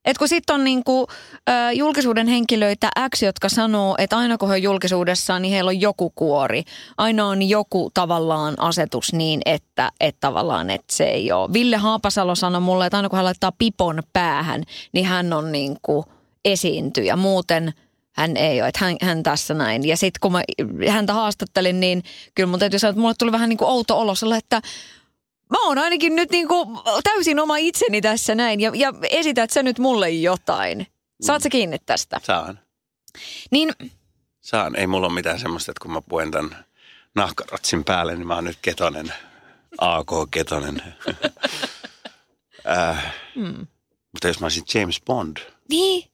Et 0.06 0.18
kun 0.18 0.28
sitten 0.28 0.54
on 0.54 0.64
niinku, 0.64 1.08
ö, 1.50 1.72
julkisuuden 1.72 2.28
henkilöitä 2.28 2.90
X, 3.16 3.22
jotka 3.22 3.50
sanoo, 3.50 3.96
että 3.98 4.18
aina 4.18 4.38
kun 4.38 4.50
he 4.50 4.54
on 4.54 4.64
julkisuudessa, 4.64 5.40
niin 5.40 5.54
heillä 5.54 5.70
on 5.70 5.82
joku 5.82 6.10
kuori. 6.10 6.64
Aina 6.98 7.28
on 7.28 7.42
joku 7.42 7.92
tavallaan 7.94 8.56
asetus 8.58 9.14
niin, 9.14 9.42
että, 9.46 9.92
että 10.00 10.20
tavallaan 10.20 10.70
että 10.70 10.96
se 10.96 11.04
ei 11.04 11.32
ole. 11.32 11.54
Ville 11.54 11.78
Haapasalo 11.78 12.36
sanoi 12.36 12.62
mulle, 12.62 12.86
että 12.86 12.98
aina 12.98 13.10
kun 13.10 13.18
hän 13.18 13.26
laittaa 13.26 13.52
pipon 13.58 14.04
päähän, 14.14 14.64
niin 14.94 15.06
hän 15.06 15.34
on 15.34 15.52
niinku 15.52 16.06
esiintyjä. 16.46 17.16
Muuten 17.16 17.74
hän 18.12 18.38
ei 18.38 18.62
ole, 18.62 18.68
että 18.68 18.86
hän, 18.86 18.96
hän 19.02 19.24
tässä 19.24 19.54
näin. 19.54 19.88
Ja 19.88 19.98
sitten 19.98 20.20
kun 20.22 20.32
mä 20.32 20.44
häntä 20.90 21.14
haastattelin, 21.14 21.80
niin 21.80 22.04
kyllä 22.36 22.50
mun 22.50 22.60
täytyy 22.60 22.80
sanoa, 22.80 22.90
että 22.90 23.02
mulle 23.02 23.14
tuli 23.20 23.32
vähän 23.32 23.50
niin 23.50 23.58
kuin 23.58 23.70
outo 23.70 24.00
olo 24.00 24.14
että 24.38 24.62
mä 25.52 25.58
oon 25.68 25.78
ainakin 25.78 26.16
nyt 26.16 26.30
niinku 26.32 26.68
täysin 27.04 27.40
oma 27.40 27.58
itseni 27.58 28.02
tässä 28.02 28.36
näin 28.36 28.60
ja, 28.60 28.72
ja 28.76 28.94
esität 29.10 29.50
sä 29.50 29.64
nyt 29.64 29.80
mulle 29.80 30.10
jotain. 30.10 30.88
Saat 31.22 31.44
sä 31.44 31.50
kiinni 31.50 31.78
tästä? 31.86 32.20
Saan. 32.24 32.60
Niin, 33.52 33.74
Saan. 34.42 34.76
Ei 34.76 34.88
mulla 34.88 35.08
ole 35.08 35.14
mitään 35.14 35.40
semmoista, 35.40 35.72
että 35.72 35.82
kun 35.82 35.92
mä 35.92 36.02
puen 36.02 36.32
tämän 36.32 36.66
nahkarotsin 37.16 37.84
päälle, 37.84 38.16
niin 38.16 38.28
mä 38.28 38.36
oon 38.36 38.44
nyt 38.44 38.58
ketonen. 38.62 39.14
AK-ketonen. 39.78 40.82
äh, 42.70 43.14
mm. 43.36 43.68
mutta 44.12 44.28
jos 44.28 44.40
mä 44.40 44.46
olisin 44.46 44.64
James 44.74 45.02
Bond, 45.06 45.38
niin. 45.70 46.12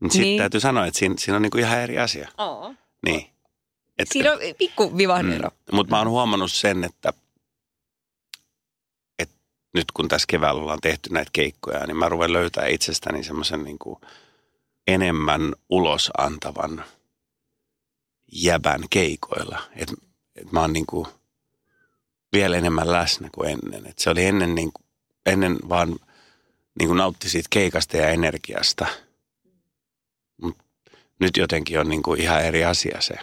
niin 0.00 0.10
sitten 0.10 0.22
Niin. 0.22 0.38
täytyy 0.38 0.60
sanoa, 0.60 0.86
että 0.86 0.98
siinä, 0.98 1.14
siinä 1.18 1.36
on 1.36 1.42
niinku 1.42 1.58
ihan 1.58 1.78
eri 1.80 1.98
asia. 1.98 2.28
Oo. 2.38 2.74
Niin. 3.06 3.26
Et, 3.98 4.08
Siinä 4.12 4.32
on 4.32 4.38
pikku 4.58 4.96
vivahdero. 4.98 5.48
Mm. 5.48 5.76
Mutta 5.76 5.90
mä 5.90 5.98
oon 5.98 6.08
huomannut 6.08 6.52
sen, 6.52 6.84
että 6.84 7.12
nyt 9.72 9.92
kun 9.92 10.08
tässä 10.08 10.26
keväällä 10.28 10.60
ollaan 10.60 10.80
tehty 10.80 11.10
näitä 11.12 11.30
keikkoja, 11.32 11.86
niin 11.86 11.96
mä 11.96 12.08
ruven 12.08 12.32
löytää 12.32 12.66
itsestäni 12.66 13.24
semmoisen 13.24 13.64
niin 13.64 13.78
enemmän 14.86 15.52
ulos 15.68 16.10
antavan 16.18 16.84
jäbän 18.32 18.84
keikoilla. 18.90 19.62
Että 19.76 19.94
et 20.36 20.52
mä 20.52 20.60
oon 20.60 20.72
niin 20.72 20.86
kuin 20.86 21.06
vielä 22.32 22.56
enemmän 22.56 22.92
läsnä 22.92 23.28
kuin 23.34 23.50
ennen. 23.50 23.86
Et 23.86 23.98
se 23.98 24.10
oli 24.10 24.24
ennen, 24.24 24.54
niin 24.54 24.72
kuin, 24.72 24.86
ennen 25.26 25.58
vaan 25.68 25.88
niin 26.78 26.88
kuin 26.88 26.96
nautti 26.96 27.28
siitä 27.28 27.48
keikasta 27.50 27.96
ja 27.96 28.08
energiasta. 28.08 28.86
Mut 30.42 30.58
nyt 31.18 31.36
jotenkin 31.36 31.80
on 31.80 31.88
niin 31.88 32.02
kuin 32.02 32.20
ihan 32.20 32.44
eri 32.44 32.64
asia 32.64 33.00
se. 33.00 33.14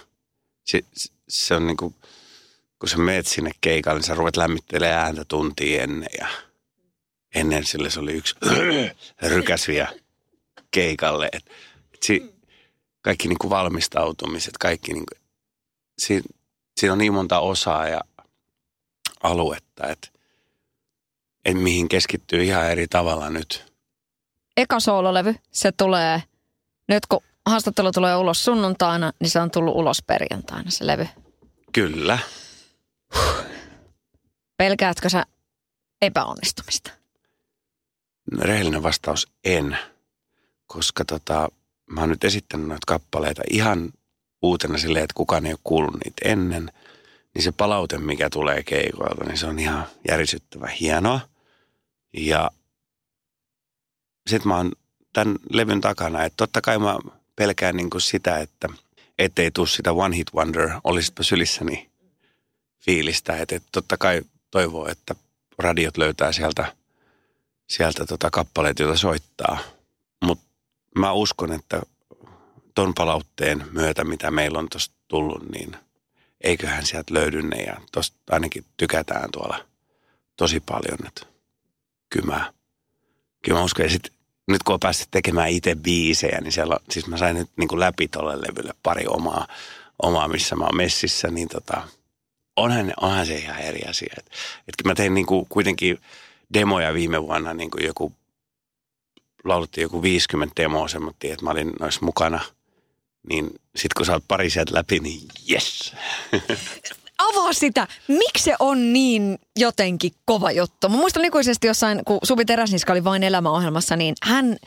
Se, 0.63 0.81
se 1.29 1.55
on 1.55 1.67
niin 1.67 1.77
kuin, 1.77 1.95
kun 2.79 2.89
sä 2.89 2.97
meet 2.97 3.27
sinne 3.27 3.51
keikalle, 3.61 3.99
niin 3.99 4.07
sä 4.07 4.15
ruvet 4.15 4.37
lämmittelemään 4.37 5.05
ääntä 5.05 5.25
tuntia 5.27 5.83
ennen 5.83 6.09
ja 6.19 6.27
ennen 7.35 7.65
sille 7.65 7.89
se 7.89 7.99
oli 7.99 8.13
yksi 8.13 8.35
rykäs 9.21 9.67
vielä 9.67 9.93
keikalle. 10.71 11.29
Et, 11.31 11.43
et 11.93 12.03
si, 12.03 12.35
kaikki 13.01 13.27
niin 13.27 13.39
kuin 13.39 13.49
valmistautumiset, 13.49 14.57
kaikki 14.57 14.93
niin 14.93 15.05
kuin, 15.13 15.21
siinä, 15.97 16.23
siinä 16.79 16.93
on 16.93 16.97
niin 16.97 17.13
monta 17.13 17.39
osaa 17.39 17.87
ja 17.87 18.01
aluetta, 19.23 19.87
että 19.87 20.07
et 21.45 21.57
mihin 21.57 21.89
keskittyy 21.89 22.43
ihan 22.43 22.71
eri 22.71 22.87
tavalla 22.87 23.29
nyt. 23.29 23.73
Eka 24.57 24.79
soololevy, 24.79 25.35
se 25.51 25.71
tulee, 25.71 26.23
nyt 26.87 27.05
kun 27.05 27.23
haastattelu 27.45 27.91
tulee 27.91 28.15
ulos 28.15 28.45
sunnuntaina, 28.45 29.11
niin 29.19 29.29
se 29.29 29.39
on 29.39 29.51
tullut 29.51 29.75
ulos 29.75 30.03
perjantaina 30.07 30.71
se 30.71 30.87
levy. 30.87 31.07
Kyllä. 31.71 32.19
Pelkäätkö 34.57 35.09
sä 35.09 35.25
epäonnistumista? 36.01 36.91
Rehellinen 38.39 38.83
vastaus 38.83 39.27
en, 39.43 39.77
koska 40.67 41.05
tota, 41.05 41.49
mä 41.89 42.01
oon 42.01 42.09
nyt 42.09 42.23
esittänyt 42.23 42.67
noita 42.67 42.85
kappaleita 42.87 43.41
ihan 43.49 43.89
uutena 44.41 44.77
silleen, 44.77 45.03
että 45.03 45.13
kukaan 45.13 45.45
ei 45.45 45.53
ole 45.53 45.59
kuullut 45.63 45.93
niitä 45.93 46.29
ennen. 46.29 46.71
Niin 47.35 47.43
se 47.43 47.51
palaute, 47.51 47.97
mikä 47.97 48.29
tulee 48.29 48.63
keikoilta, 48.63 49.25
niin 49.25 49.37
se 49.37 49.45
on 49.47 49.59
ihan 49.59 49.87
järisyttävä 50.07 50.67
hienoa. 50.67 51.19
Ja 52.13 52.51
sit 54.29 54.45
mä 54.45 54.57
oon 54.57 54.71
tämän 55.13 55.35
levyn 55.49 55.81
takana, 55.81 56.23
että 56.23 56.37
totta 56.37 56.61
kai 56.61 56.79
mä 56.79 56.99
pelkään 57.35 57.77
niin 57.77 57.89
kuin 57.89 58.01
sitä, 58.01 58.37
että 58.37 58.69
ettei 59.19 59.51
tuu 59.51 59.65
sitä 59.65 59.91
one 59.91 60.17
hit 60.17 60.33
wonder, 60.35 60.69
olisitpa 60.83 61.23
sylissäni 61.23 61.89
fiilistä. 62.89 63.37
Että, 63.37 63.55
että 63.55 63.69
totta 63.71 63.97
kai 63.97 64.21
toivoo, 64.51 64.87
että 64.87 65.15
radiot 65.59 65.97
löytää 65.97 66.31
sieltä, 66.31 66.75
sieltä 67.67 68.05
tota 68.05 68.29
kappaleet, 68.31 68.79
joita 68.79 68.97
soittaa. 68.97 69.57
Mutta 70.23 70.45
mä 70.95 71.13
uskon, 71.13 71.53
että 71.53 71.81
ton 72.75 72.93
palautteen 72.93 73.65
myötä, 73.71 74.03
mitä 74.03 74.31
meillä 74.31 74.59
on 74.59 74.69
tuosta 74.69 74.95
tullut, 75.07 75.49
niin 75.49 75.75
eiköhän 76.41 76.85
sieltä 76.85 77.13
löydy 77.13 77.41
ne. 77.41 77.63
Ja 77.63 77.81
tosta 77.91 78.17
ainakin 78.31 78.65
tykätään 78.77 79.29
tuolla 79.31 79.65
tosi 80.37 80.59
paljon. 80.59 81.07
Että 81.07 81.25
kyllä 82.09 82.25
mä, 82.25 82.53
kyllä 83.41 83.57
mä 83.57 83.63
uskon. 83.63 83.85
Ja 83.85 83.91
sit, 83.91 84.13
nyt 84.47 84.63
kun 84.63 84.73
on 84.73 84.79
päässyt 84.79 85.07
tekemään 85.11 85.49
itse 85.49 85.75
biisejä, 85.75 86.41
niin 86.41 86.51
siellä 86.51 86.73
on, 86.73 86.85
siis 86.89 87.07
mä 87.07 87.17
sain 87.17 87.35
nyt 87.35 87.49
niin 87.57 87.67
kuin 87.67 87.79
läpi 87.79 88.07
tolle 88.07 88.41
levylle 88.41 88.73
pari 88.83 89.05
omaa, 89.07 89.47
omaa, 90.03 90.27
missä 90.27 90.55
mä 90.55 90.63
oon 90.63 90.77
messissä, 90.77 91.27
niin 91.27 91.47
tota, 91.47 91.87
onhan, 92.55 92.93
onhan 93.01 93.25
se 93.25 93.35
ihan 93.35 93.59
eri 93.59 93.81
asia. 93.89 94.13
Et, 94.17 94.25
et 94.67 94.85
mä 94.85 94.95
tein 94.95 95.13
niin 95.13 95.25
kuin 95.25 95.45
kuitenkin 95.49 95.99
demoja 96.53 96.93
viime 96.93 97.23
vuonna, 97.23 97.53
niin 97.53 97.71
kuin 97.71 97.85
joku, 97.85 98.13
lauluttiin 99.43 99.81
joku 99.81 100.01
50 100.01 100.61
demoa, 100.61 100.87
semmoittiin, 100.87 101.33
että 101.33 101.45
mä 101.45 101.51
olin 101.51 101.73
noissa 101.79 102.05
mukana. 102.05 102.39
Niin 103.29 103.49
sit 103.75 103.93
kun 103.93 104.05
sä 104.05 104.13
oot 104.13 104.23
pari 104.27 104.49
sieltä 104.49 104.75
läpi, 104.75 104.99
niin 104.99 105.21
yes. 105.51 105.93
Avaa 107.17 107.53
sitä. 107.53 107.87
Miksi 108.07 108.43
se 108.43 108.55
on 108.59 108.93
niin 108.93 109.39
jotenkin 109.57 110.11
kova 110.25 110.51
juttu? 110.51 110.89
Mä 110.89 110.95
muistan 110.95 111.25
ikuisesti 111.25 111.67
jossain, 111.67 112.01
kun 112.05 112.19
Suvi 112.23 112.45
Teräsniska 112.45 112.93
oli 112.93 113.03
vain 113.03 113.23
elämäohjelmassa, 113.23 113.95
niin 113.95 114.15
hän 114.23 114.57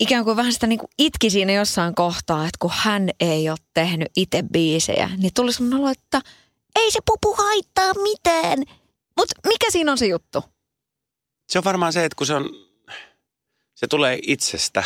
ikään 0.00 0.24
kuin 0.24 0.36
vähän 0.36 0.52
sitä 0.52 0.66
niin 0.66 0.78
kuin 0.78 0.90
itki 0.98 1.30
siinä 1.30 1.52
jossain 1.52 1.94
kohtaa, 1.94 2.44
että 2.44 2.58
kun 2.58 2.70
hän 2.74 3.10
ei 3.20 3.50
ole 3.50 3.58
tehnyt 3.74 4.08
itse 4.16 4.42
biisejä, 4.52 5.10
niin 5.16 5.34
tuli 5.34 5.52
semmoinen 5.52 5.92
että 5.92 6.20
ei 6.74 6.90
se 6.90 6.98
pupu 7.06 7.34
haittaa 7.34 7.94
mitään. 8.02 8.58
Mutta 9.16 9.34
mikä 9.48 9.70
siinä 9.70 9.92
on 9.92 9.98
se 9.98 10.06
juttu? 10.06 10.44
Se 11.48 11.58
on 11.58 11.64
varmaan 11.64 11.92
se, 11.92 12.04
että 12.04 12.16
kun 12.16 12.26
se 12.26 12.34
on, 12.34 12.50
se 13.74 13.86
tulee 13.86 14.18
itsestä, 14.22 14.84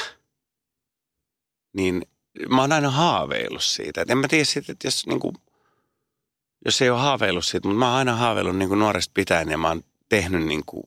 niin 1.72 2.02
mä 2.48 2.60
oon 2.60 2.72
aina 2.72 2.90
haaveillut 2.90 3.62
siitä. 3.62 4.00
Et 4.00 4.10
en 4.10 4.18
mä 4.18 4.28
tiedä 4.28 4.44
siitä, 4.44 4.72
että 4.72 4.86
jos, 4.86 5.06
niin 5.06 5.20
kuin, 5.20 5.34
jos 6.64 6.82
ei 6.82 6.90
ole 6.90 7.00
haaveillut 7.00 7.46
siitä, 7.46 7.68
mutta 7.68 7.78
mä 7.78 7.88
oon 7.88 7.96
aina 7.98 8.16
haaveillut 8.16 8.56
niin 8.56 8.68
kuin 8.68 8.78
nuoresta 8.78 9.12
pitäen 9.14 9.50
ja 9.50 9.58
mä 9.58 9.68
oon 9.68 9.82
tehnyt 10.08 10.46
niin 10.46 10.62
kuin 10.66 10.84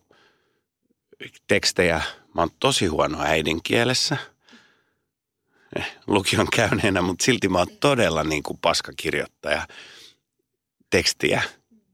tekstejä. 1.47 2.01
Mä 2.35 2.41
oon 2.41 2.51
tosi 2.59 2.85
huono 2.85 3.21
äidinkielessä 3.21 4.17
eh, 5.75 5.97
lukion 6.07 6.47
käyneenä, 6.53 7.01
mutta 7.01 7.25
silti 7.25 7.49
mä 7.49 7.57
oon 7.57 7.77
todella 7.79 8.23
niin 8.23 8.43
kuin 8.43 8.59
paskakirjoittaja 8.61 9.67
tekstiä. 10.89 11.41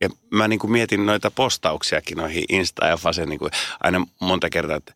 Ja 0.01 0.09
mä 0.31 0.47
niin 0.47 0.59
kuin 0.59 0.71
mietin 0.71 1.05
noita 1.05 1.31
postauksiakin 1.31 2.17
noihin 2.17 2.45
Insta 2.49 2.85
ja 2.85 2.97
Fase 2.97 3.25
niin 3.25 3.39
kuin 3.39 3.51
aina 3.83 4.05
monta 4.21 4.49
kertaa, 4.49 4.77
että 4.77 4.93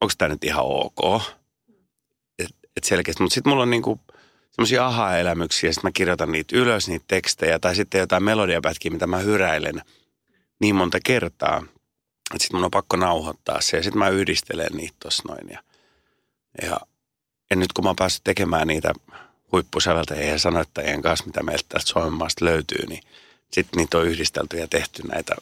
onko 0.00 0.14
tämä 0.18 0.28
nyt 0.28 0.44
ihan 0.44 0.64
ok. 0.64 1.22
Että 2.38 2.54
et 2.76 2.84
selkeästi, 2.84 3.22
mutta 3.22 3.34
sitten 3.34 3.50
mulla 3.50 3.62
on 3.62 3.70
niin 3.70 3.82
kuin 3.82 4.00
semmoisia 4.50 4.86
aha-elämyksiä, 4.86 5.72
sitten 5.72 5.88
mä 5.88 5.92
kirjoitan 5.92 6.32
niitä 6.32 6.56
ylös, 6.56 6.88
niitä 6.88 7.04
tekstejä, 7.08 7.58
tai 7.58 7.74
sitten 7.74 7.98
jotain 7.98 8.22
melodiapätkiä, 8.22 8.90
mitä 8.90 9.06
mä 9.06 9.18
hyräilen 9.18 9.82
niin 10.60 10.74
monta 10.74 10.98
kertaa, 11.04 11.58
että 12.34 12.42
sitten 12.42 12.56
mun 12.56 12.64
on 12.64 12.70
pakko 12.70 12.96
nauhoittaa 12.96 13.60
se, 13.60 13.76
ja 13.76 13.82
sitten 13.82 13.98
mä 13.98 14.08
yhdistelen 14.08 14.72
niitä 14.72 14.96
tuossa 15.02 15.22
noin. 15.28 15.48
Ja, 15.50 15.62
ja, 16.62 16.80
ja 17.50 17.56
nyt 17.56 17.72
kun 17.72 17.84
mä 17.84 17.88
oon 17.88 17.96
päässyt 17.96 18.24
tekemään 18.24 18.68
niitä 18.68 18.92
huippusäveltäjien 19.52 20.28
ja 20.28 20.38
sanoittajien 20.38 21.02
kanssa, 21.02 21.26
mitä 21.26 21.42
meiltä 21.42 21.64
tästä 21.68 21.90
Suomen 21.90 22.12
maasta 22.12 22.44
löytyy, 22.44 22.86
niin 22.86 23.02
sitten 23.52 23.78
niitä 23.78 23.98
on 23.98 24.06
yhdistelty 24.06 24.58
ja 24.58 24.68
tehty 24.68 25.02
näitä 25.02 25.34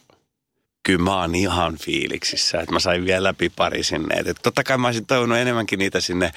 kyllä 0.82 1.04
mä 1.04 1.20
oon 1.20 1.34
ihan 1.34 1.76
fiiliksissä, 1.76 2.60
että 2.60 2.72
mä 2.72 2.80
sain 2.80 3.04
vielä 3.04 3.22
läpi 3.22 3.52
pari 3.56 3.82
sinne. 3.82 4.14
Et 4.14 4.36
totta 4.42 4.64
kai 4.64 4.78
mä 4.78 4.88
olisin 4.88 5.06
toivonut 5.06 5.38
enemmänkin 5.38 5.78
niitä 5.78 6.00
sinne 6.00 6.32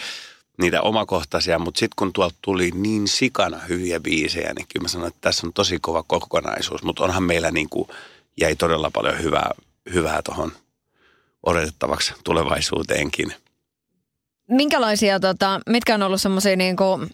niitä 0.62 0.82
omakohtaisia, 0.82 1.60
mutta 1.60 1.80
sitten 1.80 1.95
kun 1.95 2.13
tuolta 2.13 2.36
tuli 2.41 2.71
niin 2.75 3.08
sikana 3.08 3.60
hyviä 3.60 3.99
biisejä, 3.99 4.54
niin 4.54 4.67
kyllä 4.73 4.84
mä 4.84 4.88
sanoin, 4.88 5.08
että 5.08 5.21
tässä 5.21 5.47
on 5.47 5.54
tosi 5.54 5.78
kova 5.82 6.04
kokonaisuus, 6.04 6.84
mutta 6.84 7.04
onhan 7.04 7.23
meillä 7.23 7.51
niin 7.51 7.69
kuin 7.69 7.88
jäi 8.41 8.56
todella 8.56 8.91
paljon 8.91 9.23
hyvää, 9.23 9.51
hyvää 9.93 10.21
tuohon 10.21 10.51
odotettavaksi 11.43 12.13
tulevaisuuteenkin. 12.23 13.34
Minkälaisia, 14.47 15.19
tota, 15.19 15.60
mitkä 15.69 15.95
on 15.95 16.04
ollut 16.04 16.21
semmoisia 16.21 16.56
niin 16.56 16.75
kuin, 16.75 17.10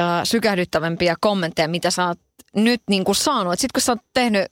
äh, 0.00 0.20
sykähdyttävämpiä 0.24 1.16
kommentteja, 1.20 1.68
mitä 1.68 1.90
sä 1.90 2.06
oot 2.06 2.18
nyt 2.56 2.82
niin 2.90 3.04
kuin 3.04 3.16
saanut? 3.16 3.52
Sitten 3.52 3.70
kun 3.74 3.82
sä 3.82 3.92
oot 3.92 4.04
tehnyt 4.14 4.46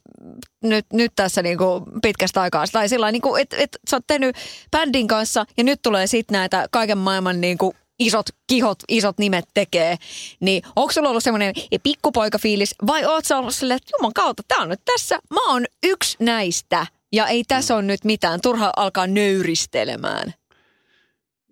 nyt, 0.62 0.86
nyt 0.92 1.12
tässä 1.16 1.42
niin 1.42 1.58
kuin 1.58 1.84
pitkästä 2.02 2.40
aikaa, 2.40 2.64
tai 2.72 2.88
sillä 2.88 3.12
niin 3.12 3.22
kuin, 3.22 3.42
että 3.42 3.56
et, 3.58 3.78
sä 3.90 3.96
oot 3.96 4.06
tehnyt 4.06 4.36
bändin 4.70 5.08
kanssa 5.08 5.44
ja 5.56 5.64
nyt 5.64 5.82
tulee 5.82 6.06
sitten 6.06 6.34
näitä 6.34 6.66
kaiken 6.70 6.98
maailman 6.98 7.40
niin 7.40 7.58
kuin 7.58 7.76
isot 7.98 8.26
kihot, 8.46 8.78
isot 8.88 9.18
nimet 9.18 9.44
tekee, 9.54 9.96
niin 10.40 10.62
onko 10.76 10.92
sulla 10.92 11.08
ollut 11.08 11.22
semmoinen 11.22 11.54
pikkupoikafiilis 11.82 12.74
vai 12.86 13.04
oot 13.04 13.24
sä 13.24 13.38
ollut 13.38 13.54
silleen, 13.54 13.76
että 13.76 13.92
juman 13.98 14.12
kautta, 14.12 14.42
tää 14.48 14.58
on 14.58 14.68
nyt 14.68 14.80
tässä, 14.84 15.18
mä 15.30 15.52
oon 15.52 15.64
yksi 15.82 16.16
näistä 16.20 16.86
ja 17.12 17.26
ei 17.26 17.44
tässä 17.48 17.74
mm. 17.74 17.76
ole 17.76 17.82
nyt 17.86 18.04
mitään, 18.04 18.40
turha 18.40 18.72
alkaa 18.76 19.06
nöyristelemään. 19.06 20.34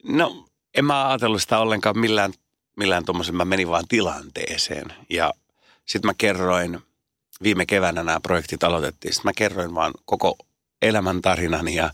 No 0.05 0.45
en 0.75 0.85
mä 0.85 1.09
ajatellut 1.09 1.43
sitä 1.43 1.59
ollenkaan 1.59 1.99
millään, 1.99 2.33
millään 2.77 3.05
tuommoisen, 3.05 3.37
mä 3.37 3.45
menin 3.45 3.69
vaan 3.69 3.89
tilanteeseen. 3.89 4.95
Ja 5.11 5.35
sitten 5.87 6.09
mä 6.09 6.15
kerroin, 6.19 6.81
viime 7.43 7.67
keväänä 7.67 8.03
nämä 8.03 8.21
projektit 8.21 8.65
aloitettiin, 8.65 9.15
sitten 9.15 9.29
mä 9.29 9.33
kerroin 9.37 9.75
vaan 9.75 9.93
koko 10.05 10.37
elämäntarinan 10.83 11.69
ja, 11.69 11.91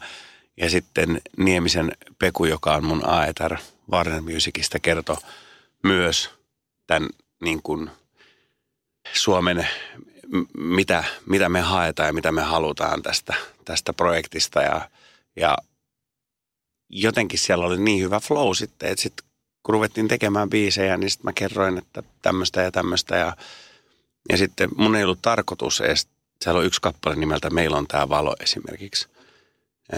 ja 0.56 0.70
sitten 0.70 1.20
Niemisen 1.36 1.92
Peku, 2.18 2.44
joka 2.44 2.74
on 2.74 2.84
mun 2.84 3.08
Aetar 3.08 3.56
Warner 3.90 4.20
Musicista, 4.20 4.78
kertoi 4.78 5.16
myös 5.82 6.30
tämän 6.86 7.08
niin 7.40 7.62
kuin 7.62 7.90
Suomen, 9.12 9.68
mitä, 10.58 11.04
mitä 11.26 11.48
me 11.48 11.60
haetaan 11.60 12.06
ja 12.06 12.12
mitä 12.12 12.32
me 12.32 12.42
halutaan 12.42 13.02
tästä, 13.02 13.34
tästä 13.64 13.92
projektista. 13.92 14.62
Ja, 14.62 14.90
ja 15.36 15.56
jotenkin 16.88 17.38
siellä 17.38 17.66
oli 17.66 17.80
niin 17.80 18.04
hyvä 18.04 18.20
flow 18.20 18.54
sitten, 18.54 18.88
että 18.90 19.02
sitten 19.02 19.27
kun 19.68 19.72
ruvettiin 19.72 20.08
tekemään 20.08 20.50
biisejä, 20.50 20.96
niin 20.96 21.10
sitten 21.10 21.24
mä 21.24 21.32
kerroin, 21.32 21.78
että 21.78 22.02
tämmöistä 22.22 22.62
ja 22.62 22.72
tämmöistä 22.72 23.16
ja 23.16 23.36
ja 24.28 24.36
sitten 24.36 24.70
mun 24.76 24.96
ei 24.96 25.04
ollut 25.04 25.22
tarkoitus 25.22 25.80
edes, 25.80 26.08
siellä 26.44 26.58
on 26.58 26.66
yksi 26.66 26.80
kappale 26.80 27.16
nimeltä 27.16 27.50
Meillä 27.50 27.76
on 27.76 27.86
tämä 27.86 28.08
valo 28.08 28.36
esimerkiksi, 28.40 29.08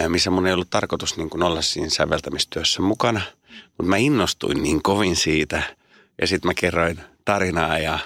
missä 0.07 0.31
mun 0.31 0.47
ei 0.47 0.53
ollut 0.53 0.69
tarkoitus 0.69 1.17
niin 1.17 1.29
kuin 1.29 1.43
olla 1.43 1.61
siinä 1.61 1.89
säveltämistyössä 1.89 2.81
mukana. 2.81 3.21
Mutta 3.67 3.83
mä 3.89 3.97
innostuin 3.97 4.63
niin 4.63 4.83
kovin 4.83 5.15
siitä 5.15 5.63
ja 6.21 6.27
sitten 6.27 6.49
mä 6.49 6.53
kerroin 6.53 7.01
tarinaa 7.25 7.77
ja, 7.77 7.99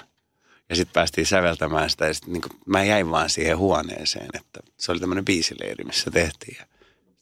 ja 0.68 0.76
sitten 0.76 0.92
päästiin 0.92 1.26
säveltämään 1.26 1.90
sitä 1.90 2.06
ja 2.06 2.14
sitten 2.14 2.32
niin 2.32 2.42
mä 2.66 2.84
jäin 2.84 3.10
vaan 3.10 3.30
siihen 3.30 3.58
huoneeseen, 3.58 4.28
että 4.34 4.60
se 4.78 4.92
oli 4.92 5.00
tämmöinen 5.00 5.24
biisileiri, 5.24 5.84
missä 5.84 6.10
tehtiin. 6.10 6.58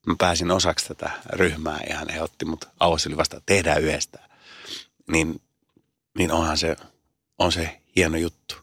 Mä 0.07 0.15
pääsin 0.19 0.51
osaksi 0.51 0.89
tätä 0.89 1.11
ryhmää 1.33 1.81
ja 1.89 1.97
hän 1.97 2.09
otti 2.21 2.45
mut 2.45 2.69
avosili 2.81 3.17
vasta, 3.17 3.41
tehdään 3.47 3.83
yhdessä. 3.83 4.34
Niin, 5.11 5.41
niin 6.19 6.33
onhan 6.33 6.59
se, 6.59 6.77
on 7.39 7.53
se 7.53 7.81
hieno 7.97 8.17
juttu. 8.17 8.55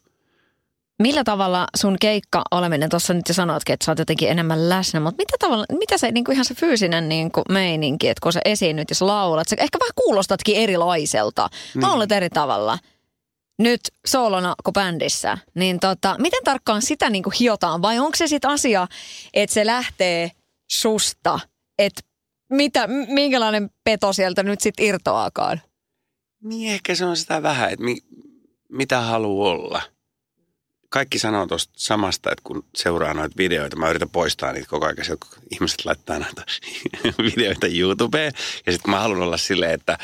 Millä 1.02 1.24
tavalla 1.24 1.66
sun 1.76 1.96
keikka 2.00 2.42
oleminen, 2.50 2.90
tuossa 2.90 3.14
nyt 3.14 3.28
jo 3.28 3.34
sanoitkin, 3.34 3.72
että 3.72 3.84
sä 3.84 3.92
oot 3.92 3.98
jotenkin 3.98 4.28
enemmän 4.28 4.68
läsnä, 4.68 5.00
mutta 5.00 5.22
mitä, 5.22 5.36
tavalla, 5.38 5.64
mitä 5.78 5.98
se 5.98 6.10
niin 6.10 6.24
kuin 6.24 6.32
ihan 6.32 6.44
se 6.44 6.54
fyysinen 6.54 7.08
niin 7.08 7.32
kuin 7.32 7.44
meininki, 7.48 8.08
että 8.08 8.20
kun 8.22 8.32
sä 8.32 8.40
esiinnyt 8.44 8.90
ja 8.90 8.94
sä 8.94 9.06
laulat, 9.06 9.48
sä 9.48 9.56
ehkä 9.58 9.78
vähän 9.80 9.92
kuulostatkin 9.94 10.56
erilaiselta, 10.56 11.48
mm. 11.74 11.82
laulat 11.82 12.12
eri 12.12 12.30
tavalla 12.30 12.78
nyt 13.58 13.80
soolona 14.06 14.54
kuin 14.64 14.72
bändissä, 14.72 15.38
niin 15.54 15.80
tota, 15.80 16.16
miten 16.18 16.44
tarkkaan 16.44 16.82
sitä 16.82 17.10
niin 17.10 17.22
kuin 17.22 17.34
hiotaan 17.40 17.82
vai 17.82 17.98
onko 17.98 18.16
se 18.16 18.26
sitten 18.26 18.50
asia, 18.50 18.86
että 19.34 19.54
se 19.54 19.66
lähtee 19.66 20.30
susta, 20.70 21.40
että 21.78 22.02
mitä, 22.50 22.86
minkälainen 23.08 23.70
peto 23.84 24.12
sieltä 24.12 24.42
nyt 24.42 24.60
sitten 24.60 24.86
irtoaakaan? 24.86 25.60
Niin 26.42 26.72
ehkä 26.72 26.94
se 26.94 27.04
on 27.04 27.16
sitä 27.16 27.42
vähän, 27.42 27.70
että 27.70 27.84
mi, 27.84 27.96
mitä 28.68 29.00
haluaa 29.00 29.50
olla– 29.50 29.82
kaikki 30.92 31.18
sanoo 31.18 31.46
tuosta 31.46 31.72
samasta, 31.76 32.32
että 32.32 32.42
kun 32.44 32.64
seuraa 32.74 33.14
noita 33.14 33.36
videoita, 33.36 33.76
mä 33.76 33.90
yritän 33.90 34.10
poistaa 34.10 34.52
niitä 34.52 34.68
koko 34.68 34.86
ajan, 34.86 34.96
kun 34.96 35.42
ihmiset 35.50 35.84
laittaa 35.84 36.18
näitä 36.18 36.44
videoita 37.34 37.66
YouTubeen. 37.66 38.32
Ja 38.66 38.72
sitten 38.72 38.90
mä 38.90 39.00
haluan 39.00 39.22
olla 39.22 39.36
silleen, 39.36 39.74
että 39.74 39.98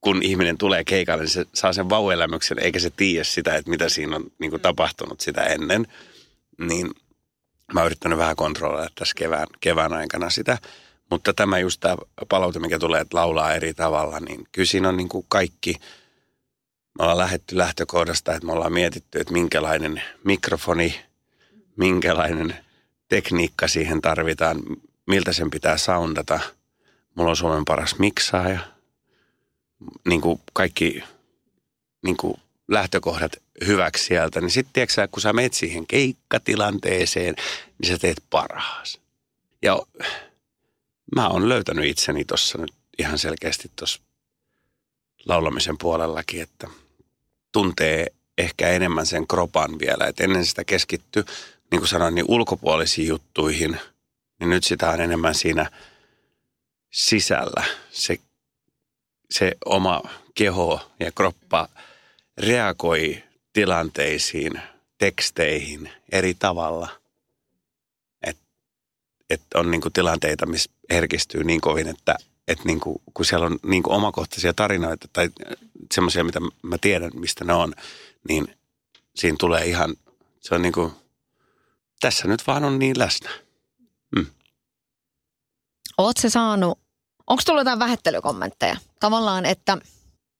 kun 0.00 0.22
ihminen 0.22 0.58
tulee 0.58 0.84
keikalle, 0.84 1.22
niin 1.22 1.30
se 1.30 1.46
saa 1.54 1.72
sen 1.72 1.90
vauelämyksen, 1.90 2.58
eikä 2.58 2.78
se 2.78 2.90
tiedä 2.90 3.24
sitä, 3.24 3.56
että 3.56 3.70
mitä 3.70 3.88
siinä 3.88 4.16
on 4.16 4.24
niin 4.38 4.50
kuin 4.50 4.62
tapahtunut 4.62 5.20
sitä 5.20 5.42
ennen. 5.42 5.86
Niin 6.58 6.90
mä 7.72 7.80
oon 7.80 7.86
yrittänyt 7.86 8.18
vähän 8.18 8.36
kontrolloida 8.36 8.90
tässä 8.94 9.14
kevään, 9.16 9.46
kevään 9.60 9.92
aikana 9.92 10.30
sitä. 10.30 10.58
Mutta 11.10 11.32
tämä 11.34 11.58
just 11.58 11.80
tämä 11.80 11.96
palaute, 12.28 12.58
mikä 12.58 12.78
tulee, 12.78 13.00
että 13.00 13.16
laulaa 13.16 13.54
eri 13.54 13.74
tavalla, 13.74 14.20
niin 14.20 14.46
kyllä 14.52 14.66
siinä 14.66 14.88
on 14.88 14.96
niin 14.96 15.08
kuin 15.08 15.26
kaikki– 15.28 15.76
me 16.98 17.02
ollaan 17.04 17.18
lähetty 17.18 17.58
lähtökohdasta, 17.58 18.34
että 18.34 18.46
me 18.46 18.52
ollaan 18.52 18.72
mietitty, 18.72 19.20
että 19.20 19.32
minkälainen 19.32 20.02
mikrofoni, 20.24 21.00
minkälainen 21.76 22.56
tekniikka 23.08 23.68
siihen 23.68 24.02
tarvitaan, 24.02 24.62
miltä 25.06 25.32
sen 25.32 25.50
pitää 25.50 25.76
soundata. 25.76 26.40
Mulla 27.14 27.30
on 27.30 27.36
Suomen 27.36 27.64
paras 27.64 27.98
miksaaja. 27.98 28.58
Niin 30.08 30.20
kuin 30.20 30.40
kaikki 30.52 31.02
niin 32.02 32.16
kuin 32.16 32.34
lähtökohdat 32.68 33.32
hyväksi 33.66 34.04
sieltä, 34.04 34.40
niin 34.40 34.50
sitten 34.50 34.72
tiedätkö 34.72 35.08
kun 35.12 35.22
sä 35.22 35.32
menet 35.32 35.54
siihen 35.54 35.86
keikkatilanteeseen, 35.86 37.34
niin 37.78 37.92
sä 37.92 37.98
teet 37.98 38.22
parhaas. 38.30 39.00
Ja 39.62 39.82
mä 41.16 41.28
oon 41.28 41.48
löytänyt 41.48 41.84
itseni 41.84 42.24
tuossa 42.24 42.58
nyt 42.58 42.72
ihan 42.98 43.18
selkeästi 43.18 43.70
tuossa 43.76 44.00
laulamisen 45.26 45.78
puolellakin, 45.78 46.42
että 46.42 46.68
tuntee 47.52 48.06
ehkä 48.38 48.68
enemmän 48.68 49.06
sen 49.06 49.26
kropan 49.26 49.78
vielä. 49.78 50.06
Et 50.06 50.20
ennen 50.20 50.46
sitä 50.46 50.64
keskitty, 50.64 51.24
niin 51.70 51.80
kuin 51.80 51.88
sanoin, 51.88 52.14
niin 52.14 52.26
ulkopuolisiin 52.28 53.08
juttuihin, 53.08 53.80
niin 54.40 54.50
nyt 54.50 54.64
sitä 54.64 54.90
on 54.90 55.00
enemmän 55.00 55.34
siinä 55.34 55.70
sisällä. 56.90 57.64
Se, 57.90 58.18
se 59.30 59.52
oma 59.64 60.02
keho 60.34 60.90
ja 61.00 61.12
kroppa 61.12 61.68
reagoi 62.38 63.22
tilanteisiin, 63.52 64.52
teksteihin 64.98 65.90
eri 66.12 66.34
tavalla. 66.34 66.88
Että 68.22 68.42
et 69.30 69.42
on 69.54 69.70
niinku 69.70 69.90
tilanteita, 69.90 70.46
missä 70.46 70.70
herkistyy 70.92 71.44
niin 71.44 71.60
kovin, 71.60 71.88
että 71.88 72.16
että 72.48 72.64
niin 72.64 72.80
kuin, 72.80 73.02
kun 73.14 73.24
siellä 73.24 73.46
on 73.46 73.58
niin 73.66 73.82
kuin 73.82 73.94
omakohtaisia 73.94 74.54
tarinoita 74.54 75.08
tai 75.12 75.30
semmoisia, 75.94 76.24
mitä 76.24 76.40
mä 76.62 76.78
tiedän, 76.78 77.10
mistä 77.14 77.44
ne 77.44 77.52
on, 77.52 77.74
niin 78.28 78.56
siinä 79.16 79.36
tulee 79.40 79.66
ihan, 79.66 79.96
se 80.40 80.54
on 80.54 80.62
niin 80.62 80.72
kuin, 80.72 80.92
tässä 82.00 82.28
nyt 82.28 82.46
vaan 82.46 82.64
on 82.64 82.78
niin 82.78 82.98
läsnä. 82.98 83.30
Mm. 84.16 84.26
Oot 85.98 86.16
se 86.16 86.30
saanut, 86.30 86.78
onko 87.26 87.42
tullut 87.46 87.60
jotain 87.60 87.78
vähettelykommentteja? 87.78 88.76
Tavallaan, 89.00 89.46
että 89.46 89.78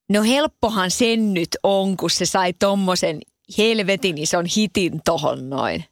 no 0.08 0.22
helppohan 0.22 0.90
sen 0.90 1.34
nyt 1.34 1.56
on, 1.62 1.96
kun 1.96 2.10
se 2.10 2.26
sai 2.26 2.52
tommosen 2.52 3.20
helvetin 3.58 4.18
ison 4.18 4.46
hitin 4.56 5.00
tohon 5.04 5.50
noin. 5.50 5.84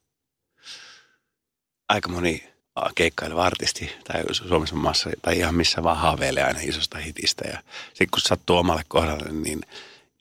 aika 1.89 2.09
moni 2.09 2.50
keikkaileva 2.95 3.45
artisti 3.45 3.93
tai 4.05 4.23
Suomessa 4.33 4.77
maassa 4.77 5.11
tai 5.23 5.39
ihan 5.39 5.55
missä 5.55 5.83
vaan 5.83 5.97
haaveilee 5.97 6.45
aina 6.45 6.61
isosta 6.63 6.99
hitistä. 6.99 7.49
Ja 7.49 7.59
sitten 7.89 8.11
kun 8.11 8.21
sattuu 8.21 8.57
omalle 8.57 8.83
kohdalle, 8.89 9.33
niin 9.33 9.61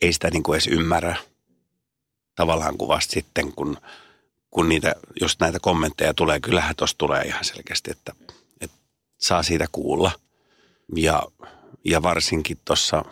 ei 0.01 0.13
sitä 0.13 0.29
niin 0.29 0.43
kuin 0.43 0.55
edes 0.55 0.67
ymmärrä 0.67 1.15
tavallaan 2.35 2.77
kuvasta 2.77 3.13
sitten, 3.13 3.53
kun, 3.53 3.77
kun 4.51 4.69
niitä, 4.69 4.95
just 5.21 5.39
näitä 5.39 5.59
kommentteja 5.59 6.13
tulee. 6.13 6.39
Kyllähän 6.39 6.75
tuossa 6.75 6.97
tulee 6.97 7.21
ihan 7.21 7.43
selkeästi, 7.43 7.91
että, 7.91 8.13
että 8.61 8.77
saa 9.17 9.43
siitä 9.43 9.65
kuulla. 9.71 10.11
Ja, 10.95 11.23
ja 11.85 12.03
varsinkin 12.03 12.57
tuossa 12.65 13.05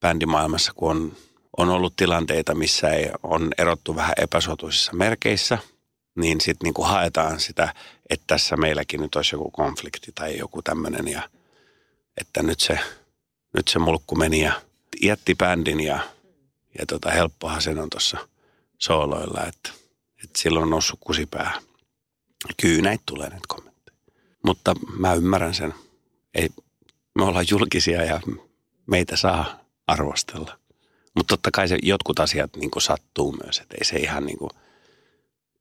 bändimaailmassa, 0.00 0.72
kun 0.74 0.90
on, 0.90 1.16
on 1.56 1.68
ollut 1.68 1.96
tilanteita, 1.96 2.54
missä 2.54 2.90
ei, 2.90 3.10
on 3.22 3.50
erottu 3.58 3.96
vähän 3.96 4.14
epäsuotuisissa 4.16 4.92
merkeissä– 4.92 5.58
niin 6.14 6.40
sitten 6.40 6.64
niinku 6.64 6.82
haetaan 6.82 7.40
sitä, 7.40 7.74
että 8.10 8.24
tässä 8.26 8.56
meilläkin 8.56 9.00
nyt 9.00 9.14
olisi 9.14 9.34
joku 9.34 9.50
konflikti 9.50 10.12
tai 10.14 10.38
joku 10.38 10.62
tämmöinen 10.62 11.08
ja 11.08 11.28
että 12.20 12.42
nyt 12.42 12.60
se, 12.60 12.78
nyt 13.54 13.68
se 13.68 13.78
mulkku 13.78 14.14
meni 14.14 14.40
ja 14.40 14.62
jätti 15.02 15.34
bändin 15.34 15.80
ja, 15.80 16.00
ja 16.78 16.86
tota, 16.86 17.10
helppohan 17.10 17.62
sen 17.62 17.78
on 17.78 17.90
tuossa 17.90 18.28
sooloilla, 18.78 19.44
että, 19.46 19.70
että 20.24 20.38
silloin 20.38 20.62
on 20.62 20.70
noussut 20.70 21.00
kusipää. 21.00 21.60
Kyllä 22.62 22.82
näitä 22.82 23.02
tulee 23.06 23.28
näitä 23.28 23.46
kommentteja. 23.48 23.96
Mutta 24.44 24.74
mä 24.98 25.14
ymmärrän 25.14 25.54
sen. 25.54 25.74
Ei, 26.34 26.48
me 27.14 27.24
ollaan 27.24 27.46
julkisia 27.50 28.04
ja 28.04 28.20
meitä 28.86 29.16
saa 29.16 29.60
arvostella. 29.86 30.58
Mutta 31.14 31.32
totta 31.32 31.50
kai 31.50 31.68
se 31.68 31.78
jotkut 31.82 32.20
asiat 32.20 32.56
niin 32.56 32.70
sattuu 32.78 33.36
myös, 33.44 33.58
että 33.58 33.74
ei 33.78 33.84
se 33.84 33.96
ihan 33.96 34.26
niin 34.26 34.38
kuin– 34.38 34.50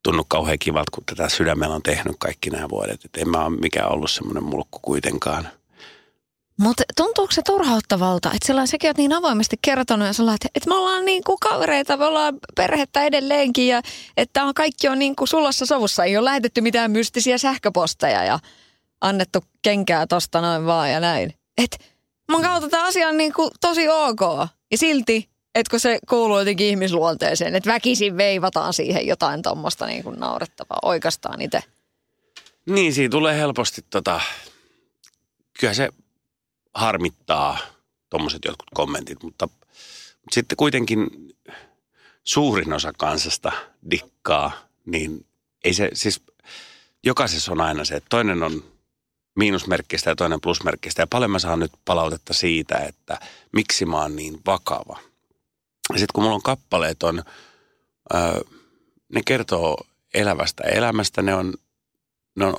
tunnu 0.03 0.23
kauhean 0.27 0.59
kivalta, 0.59 0.91
kun 0.91 1.03
tätä 1.05 1.29
sydämellä 1.29 1.75
on 1.75 1.83
tehnyt 1.83 2.15
kaikki 2.19 2.49
nämä 2.49 2.69
vuodet. 2.69 3.05
Että 3.05 3.21
en 3.21 3.29
mä 3.29 3.45
ole 3.45 3.57
mikään 3.57 3.91
ollut 3.91 4.11
semmoinen 4.11 4.43
mulkku 4.43 4.79
kuitenkaan. 4.81 5.47
Mutta 6.59 6.83
tuntuuko 6.97 7.31
se 7.31 7.41
turhauttavalta, 7.41 8.31
että 8.33 8.47
sillä 8.47 8.65
sekin 8.65 8.89
on 8.89 8.93
niin 8.97 9.13
avoimesti 9.13 9.55
kertonut 9.61 10.07
ja 10.07 10.13
sillä 10.13 10.33
että, 10.33 10.47
että 10.55 10.69
me 10.69 10.75
ollaan 10.75 11.05
niin 11.05 11.23
kuin 11.23 11.39
kavereita, 11.39 11.97
me 11.97 12.05
ollaan 12.05 12.37
perhettä 12.55 13.03
edelleenkin 13.03 13.67
ja 13.67 13.81
että 14.17 14.43
on, 14.43 14.53
kaikki 14.53 14.87
on 14.87 14.99
niin 14.99 15.15
kuin 15.15 15.27
sulassa 15.27 15.65
sovussa. 15.65 16.03
Ei 16.03 16.17
ole 16.17 16.25
lähetetty 16.25 16.61
mitään 16.61 16.91
mystisiä 16.91 17.37
sähköposteja 17.37 18.23
ja 18.23 18.39
annettu 19.01 19.39
kenkää 19.61 20.07
tosta 20.07 20.41
noin 20.41 20.65
vaan 20.65 20.91
ja 20.91 20.99
näin. 20.99 21.33
Että 21.57 21.77
mä 22.31 22.41
kautta 22.41 22.69
tämä 22.69 22.85
asia 22.85 23.07
on 23.07 23.17
niin 23.17 23.33
kuin 23.33 23.51
tosi 23.61 23.89
ok 23.89 24.21
ja 24.71 24.77
silti 24.77 25.32
Etkö 25.55 25.79
se 25.79 25.99
kuuluu 26.09 26.39
jotenkin 26.39 26.67
ihmisluonteeseen, 26.67 27.55
että 27.55 27.69
väkisin 27.69 28.17
veivataan 28.17 28.73
siihen 28.73 29.07
jotain 29.07 29.41
tuommoista 29.41 29.85
niin 29.85 30.03
kuin 30.03 30.19
naurettavaa, 30.19 30.79
oikeastaan 30.81 31.41
itse. 31.41 31.63
Niin, 32.65 32.93
siinä 32.93 33.11
tulee 33.11 33.37
helposti 33.37 33.85
tota, 33.89 34.21
kyllä 35.59 35.73
se 35.73 35.89
harmittaa 36.73 37.57
tuommoiset 38.09 38.45
jotkut 38.45 38.67
kommentit, 38.73 39.23
mutta, 39.23 39.47
mutta 39.47 40.33
sitten 40.33 40.57
kuitenkin 40.57 41.07
suurin 42.23 42.73
osa 42.73 42.93
kansasta 42.97 43.51
dikkaa, 43.91 44.51
niin 44.85 45.25
ei 45.63 45.73
se, 45.73 45.89
siis 45.93 46.21
jokaisessa 47.03 47.51
on 47.51 47.61
aina 47.61 47.85
se, 47.85 47.95
että 47.95 48.09
toinen 48.09 48.43
on 48.43 48.63
miinusmerkkistä 49.35 50.09
ja 50.09 50.15
toinen 50.15 50.41
plusmerkkistä. 50.41 51.01
Ja 51.01 51.07
paljon 51.07 51.31
mä 51.31 51.39
saan 51.39 51.59
nyt 51.59 51.71
palautetta 51.85 52.33
siitä, 52.33 52.77
että 52.77 53.19
miksi 53.51 53.85
mä 53.85 54.01
oon 54.01 54.15
niin 54.15 54.39
vakava– 54.45 54.99
sitten 55.91 56.07
kun 56.13 56.23
mulla 56.23 56.35
on 56.35 56.41
kappaleet 56.41 57.03
on, 57.03 57.23
ne 59.13 59.21
kertoo 59.25 59.77
elävästä 60.13 60.63
elämästä, 60.63 61.21
ne 61.21 61.35
on, 61.35 61.53
ne 62.35 62.45
on 62.45 62.55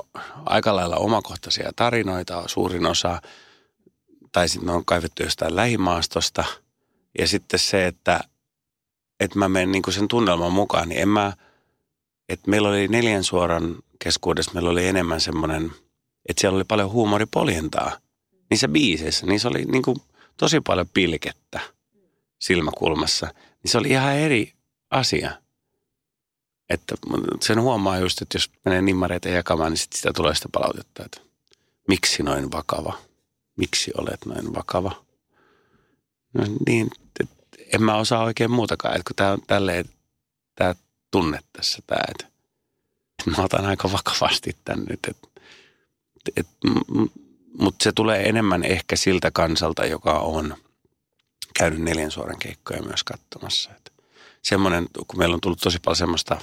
aika 0.46 0.76
lailla 0.76 0.96
omakohtaisia 0.96 1.72
tarinoita, 1.76 2.44
suurin 2.46 2.86
osa, 2.86 3.22
tai 4.32 4.48
sitten 4.48 4.66
ne 4.66 4.72
on 4.72 4.84
kaivettu 4.84 5.22
jostain 5.22 5.56
lähimaastosta. 5.56 6.44
Ja 7.18 7.28
sitten 7.28 7.60
se, 7.60 7.86
että, 7.86 8.20
että 9.20 9.38
mä 9.38 9.48
menen 9.48 9.72
niin 9.72 9.82
sen 9.90 10.08
tunnelman 10.08 10.52
mukaan, 10.52 10.88
niin 10.88 11.00
en 11.00 11.08
mä, 11.08 11.32
että 12.28 12.50
meillä 12.50 12.68
oli 12.68 12.88
neljän 12.88 13.24
suoran 13.24 13.76
keskuudessa, 13.98 14.50
meillä 14.54 14.70
oli 14.70 14.86
enemmän 14.86 15.20
semmoinen, 15.20 15.72
että 16.28 16.40
siellä 16.40 16.56
oli 16.56 16.64
paljon 16.64 16.90
huumoripoljentaa 16.90 17.98
niissä 18.50 18.68
biiseissä. 18.68 19.26
Niissä 19.26 19.48
oli 19.48 19.64
niin 19.64 19.82
kuin 19.82 19.96
tosi 20.36 20.60
paljon 20.60 20.88
pilkettä 20.94 21.73
silmäkulmassa, 22.44 23.26
niin 23.62 23.70
se 23.70 23.78
oli 23.78 23.88
ihan 23.88 24.16
eri 24.16 24.52
asia. 24.90 25.30
Että 26.70 26.94
sen 27.40 27.60
huomaa 27.60 27.98
just, 27.98 28.22
että 28.22 28.36
jos 28.36 28.50
menee 28.64 28.82
nimmareita 28.82 29.28
jakamaan, 29.28 29.72
niin 29.72 29.78
sit 29.78 29.92
sitä 29.92 30.12
tulee 30.12 30.34
sitä 30.34 30.48
palautetta, 30.52 31.04
että 31.04 31.20
miksi 31.88 32.22
noin 32.22 32.52
vakava? 32.52 32.98
Miksi 33.56 33.90
olet 33.98 34.26
noin 34.26 34.54
vakava? 34.54 35.04
No 36.34 36.44
niin, 36.66 36.90
en 37.72 37.82
mä 37.82 37.96
osaa 37.96 38.24
oikein 38.24 38.50
muutakaan, 38.50 38.94
että 38.94 39.08
kun 39.08 39.16
tämä 39.16 39.32
on 39.32 39.42
tälleen, 39.46 39.84
tämä 40.54 40.74
tunne 41.10 41.40
tässä 41.52 41.78
tämä, 41.86 42.00
että, 42.10 42.26
että 43.18 43.30
mä 43.40 43.44
otan 43.44 43.66
aika 43.66 43.92
vakavasti 43.92 44.56
tämän 44.64 44.84
nyt, 44.90 45.00
että, 45.08 45.28
että, 46.36 46.52
mutta 47.58 47.84
se 47.84 47.92
tulee 47.92 48.28
enemmän 48.28 48.62
ehkä 48.62 48.96
siltä 48.96 49.30
kansalta, 49.30 49.86
joka 49.86 50.18
on– 50.18 50.56
käynyt 51.58 51.80
neljän 51.80 52.10
suoran 52.10 52.38
keikkoja 52.38 52.82
myös 52.82 53.04
katsomassa. 53.04 53.70
Että 53.70 53.90
semmoinen, 54.42 54.86
kun 55.06 55.18
meillä 55.18 55.34
on 55.34 55.40
tullut 55.40 55.60
tosi 55.60 55.78
paljon 55.84 55.96
semmoista 55.96 56.40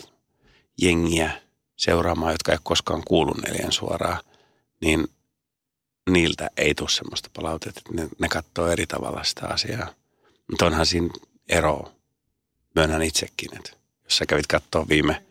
jengiä 0.81 1.41
seuraamaan, 1.75 2.31
jotka 2.31 2.51
ei 2.51 2.55
ole 2.55 2.61
koskaan 2.63 3.03
kuullut 3.07 3.37
neljän 3.37 3.71
suoraa, 3.71 4.21
niin 4.81 5.07
niiltä 6.09 6.49
ei 6.57 6.75
tule 6.75 6.89
semmoista 6.89 7.29
palautetta, 7.33 7.79
että 7.79 8.01
ne, 8.01 8.09
ne 8.19 8.29
katsoo 8.29 8.67
eri 8.67 8.87
tavalla 8.87 9.23
sitä 9.23 9.47
asiaa. 9.47 9.93
Mutta 10.49 10.65
onhan 10.65 10.85
siinä 10.85 11.09
ero, 11.49 11.91
myönnän 12.75 13.01
itsekin, 13.01 13.55
että 13.55 13.71
jos 14.03 14.17
sä 14.17 14.25
kävit 14.25 14.47
katsoa 14.47 14.87
viime 14.87 15.25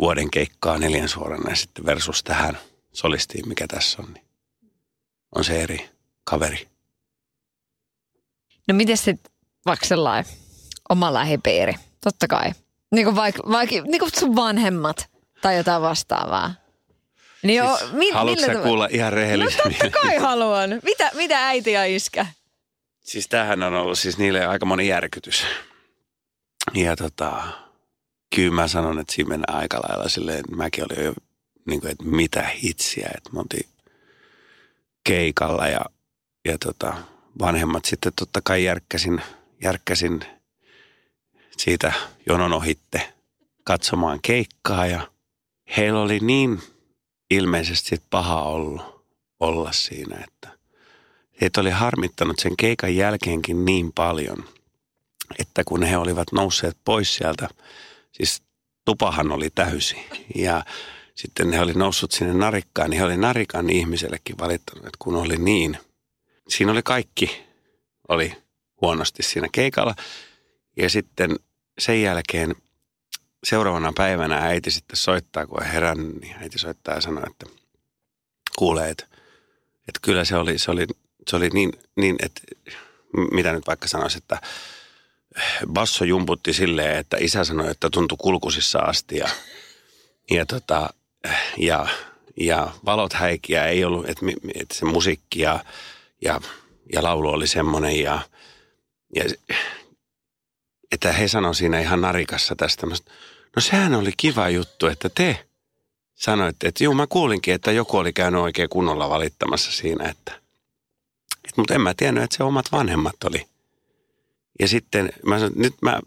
vuoden 0.00 0.30
keikkaa 0.30 0.78
neljän 0.78 1.08
suorana 1.08 1.50
ja 1.50 1.56
sitten 1.56 1.86
versus 1.86 2.22
tähän 2.22 2.58
solistiin, 2.92 3.48
mikä 3.48 3.66
tässä 3.66 4.02
on, 4.02 4.12
niin 4.12 4.24
on 5.34 5.44
se 5.44 5.62
eri 5.62 5.90
kaveri. 6.24 6.68
No 8.68 8.74
miten 8.74 8.96
sitten 8.96 9.32
vaikka 9.66 9.86
sellainen 9.86 10.32
oma 10.88 11.14
lähipiiri? 11.14 11.74
Totta 12.04 12.28
kai. 12.28 12.52
Niin 12.92 13.04
kuin 13.04 13.16
vaikka, 13.16 13.42
vaikka 13.50 13.74
niin 13.74 13.98
kuin 13.98 14.10
sun 14.18 14.36
vanhemmat 14.36 15.10
tai 15.42 15.56
jotain 15.56 15.82
vastaavaa. 15.82 16.54
Niin 17.42 17.62
siis, 17.66 17.80
jo, 17.80 17.88
mi, 17.92 18.10
haluatko 18.10 18.46
sä 18.46 18.54
kuulla 18.54 18.88
ihan 18.90 19.12
rehellisesti? 19.12 19.68
No 19.68 19.70
totta 19.70 20.00
kai 20.00 20.16
haluan. 20.16 20.70
Mitä, 20.82 21.10
mitä 21.14 21.46
äiti 21.46 21.72
ja 21.72 21.84
iskä? 21.84 22.26
Siis 23.00 23.28
tämähän 23.28 23.62
on 23.62 23.74
ollut 23.74 23.98
siis 23.98 24.18
niille 24.18 24.46
aika 24.46 24.66
moni 24.66 24.88
järkytys. 24.88 25.44
Ja 26.74 26.96
tota, 26.96 27.42
kyllä 28.34 28.54
mä 28.54 28.68
sanon, 28.68 28.98
että 28.98 29.12
siinä 29.12 29.28
mennään 29.28 29.58
aika 29.58 29.80
lailla 29.88 30.08
silleen, 30.08 30.44
mäkin 30.50 30.84
olin 30.84 31.04
jo 31.04 31.14
niin 31.66 31.80
kuin, 31.80 31.92
että 31.92 32.04
mitä 32.04 32.42
hitsiä, 32.62 33.10
että 33.16 33.30
me 33.32 33.40
oltiin 33.40 33.68
keikalla 35.04 35.68
ja, 35.68 35.80
ja 36.44 36.58
tota, 36.58 36.94
vanhemmat 37.38 37.84
sitten 37.84 38.12
totta 38.16 38.40
kai 38.44 38.64
järkkäsin, 38.64 39.22
järkkäsin 39.62 40.20
siitä 41.56 41.92
jonon 42.26 42.52
ohitte 42.52 43.12
katsomaan 43.64 44.18
keikkaa 44.22 44.86
ja 44.86 45.08
heillä 45.76 46.00
oli 46.00 46.18
niin 46.20 46.62
ilmeisesti 47.30 48.02
paha 48.10 48.42
ollut 48.42 49.04
olla 49.40 49.72
siinä, 49.72 50.24
että 50.24 50.58
heitä 51.40 51.60
oli 51.60 51.70
harmittanut 51.70 52.38
sen 52.38 52.56
keikan 52.56 52.96
jälkeenkin 52.96 53.64
niin 53.64 53.92
paljon, 53.92 54.44
että 55.38 55.64
kun 55.64 55.82
he 55.82 55.96
olivat 55.96 56.32
nousseet 56.32 56.76
pois 56.84 57.14
sieltä, 57.14 57.48
siis 58.12 58.42
tupahan 58.84 59.32
oli 59.32 59.50
täysi 59.50 59.96
ja 60.34 60.64
sitten 61.14 61.52
he 61.52 61.60
oli 61.60 61.72
noussut 61.72 62.12
sinne 62.12 62.34
narikkaan, 62.34 62.90
niin 62.90 62.98
he 62.98 63.04
oli 63.04 63.16
narikan 63.16 63.70
ihmisellekin 63.70 64.38
valittanut, 64.38 64.86
että 64.86 64.96
kun 64.98 65.16
oli 65.16 65.36
niin– 65.36 65.78
siinä 66.48 66.72
oli 66.72 66.82
kaikki, 66.82 67.44
oli 68.08 68.36
huonosti 68.80 69.22
siinä 69.22 69.48
keikalla. 69.52 69.94
Ja 70.76 70.90
sitten 70.90 71.36
sen 71.78 72.02
jälkeen 72.02 72.54
seuraavana 73.44 73.92
päivänä 73.96 74.36
äiti 74.36 74.70
sitten 74.70 74.96
soittaa, 74.96 75.46
kun 75.46 75.62
on 75.90 76.20
niin 76.20 76.36
äiti 76.40 76.58
soittaa 76.58 76.94
ja 76.94 77.00
sanoo, 77.00 77.24
että 77.26 77.46
kuulee, 78.58 78.90
että, 78.90 79.04
että 79.88 80.00
kyllä 80.02 80.24
se 80.24 80.36
oli, 80.36 80.58
se 80.58 80.70
oli, 80.70 80.86
se 81.28 81.36
oli 81.36 81.48
niin, 81.48 81.72
niin, 81.96 82.16
että 82.22 82.40
mitä 83.32 83.52
nyt 83.52 83.66
vaikka 83.66 83.88
sanoisi, 83.88 84.18
että 84.18 84.40
basso 85.66 86.04
jumputti 86.04 86.52
silleen, 86.52 86.98
että 86.98 87.16
isä 87.20 87.44
sanoi, 87.44 87.70
että 87.70 87.90
tuntui 87.90 88.18
kulkusissa 88.20 88.78
asti 88.78 89.16
ja, 89.16 89.28
ja, 90.30 90.46
tota, 90.46 90.90
ja, 91.56 91.86
ja 92.36 92.72
valot 92.84 93.12
häikiä 93.12 93.66
ei 93.66 93.84
ollut, 93.84 94.08
että, 94.08 94.26
että 94.54 94.74
se 94.74 94.84
musiikki 94.84 95.40
ja 95.40 95.64
ja, 96.22 96.40
ja 96.92 97.02
laulu 97.02 97.28
oli 97.28 97.46
semmoinen 97.46 98.00
ja, 98.00 98.20
ja 99.14 99.24
että 100.92 101.12
he 101.12 101.28
sanoivat 101.28 101.56
siinä 101.56 101.80
ihan 101.80 102.00
narikassa 102.00 102.56
tästä, 102.56 102.86
no 102.86 102.96
sehän 103.60 103.94
oli 103.94 104.12
kiva 104.16 104.48
juttu, 104.48 104.86
että 104.86 105.08
te 105.08 105.48
sanoit, 106.14 106.56
että 106.64 106.84
juu 106.84 106.94
mä 106.94 107.06
kuulinkin, 107.06 107.54
että 107.54 107.72
joku 107.72 107.96
oli 107.96 108.12
käynyt 108.12 108.40
oikein 108.40 108.68
kunnolla 108.68 109.10
valittamassa 109.10 109.72
siinä, 109.72 110.08
että, 110.08 110.32
että 111.44 111.54
mutta 111.56 111.74
en 111.74 111.80
mä 111.80 111.94
tiennyt, 111.94 112.24
että 112.24 112.36
se 112.36 112.42
omat 112.42 112.72
vanhemmat 112.72 113.24
oli. 113.24 113.46
Ja 114.60 114.68
sitten 114.68 115.12
mä 115.26 115.38
sanoin, 115.38 115.52
nyt 115.56 115.74
mä, 115.82 116.00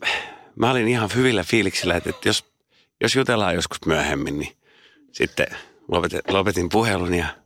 mä 0.55 0.71
olin 0.71 0.87
ihan 0.87 1.09
hyvillä 1.15 1.43
fiiliksillä, 1.43 1.95
että, 1.95 2.09
että 2.09 2.29
jos, 2.29 2.45
jos 3.01 3.15
jutellaan 3.15 3.55
joskus 3.55 3.85
myöhemmin, 3.85 4.39
niin 4.39 4.55
sitten 5.11 5.47
lopetin, 5.87 6.21
lopetin 6.27 6.69
puhelun 6.69 7.13
ja 7.13 7.40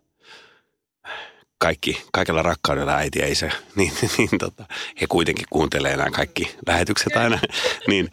kaikki, 1.58 2.06
kaikella 2.12 2.42
rakkaudella 2.42 2.96
äiti 2.96 3.20
ja 3.20 3.28
isä, 3.28 3.52
niin, 3.76 3.92
niin 4.18 4.30
tota, 4.40 4.66
he 5.02 5.08
kuitenkin 5.10 5.46
kuuntelee 5.50 5.98
nämä 5.98 6.12
kaikki 6.12 6.56
lähetykset 6.68 7.18
aina, 7.18 7.40
niin, 7.88 8.12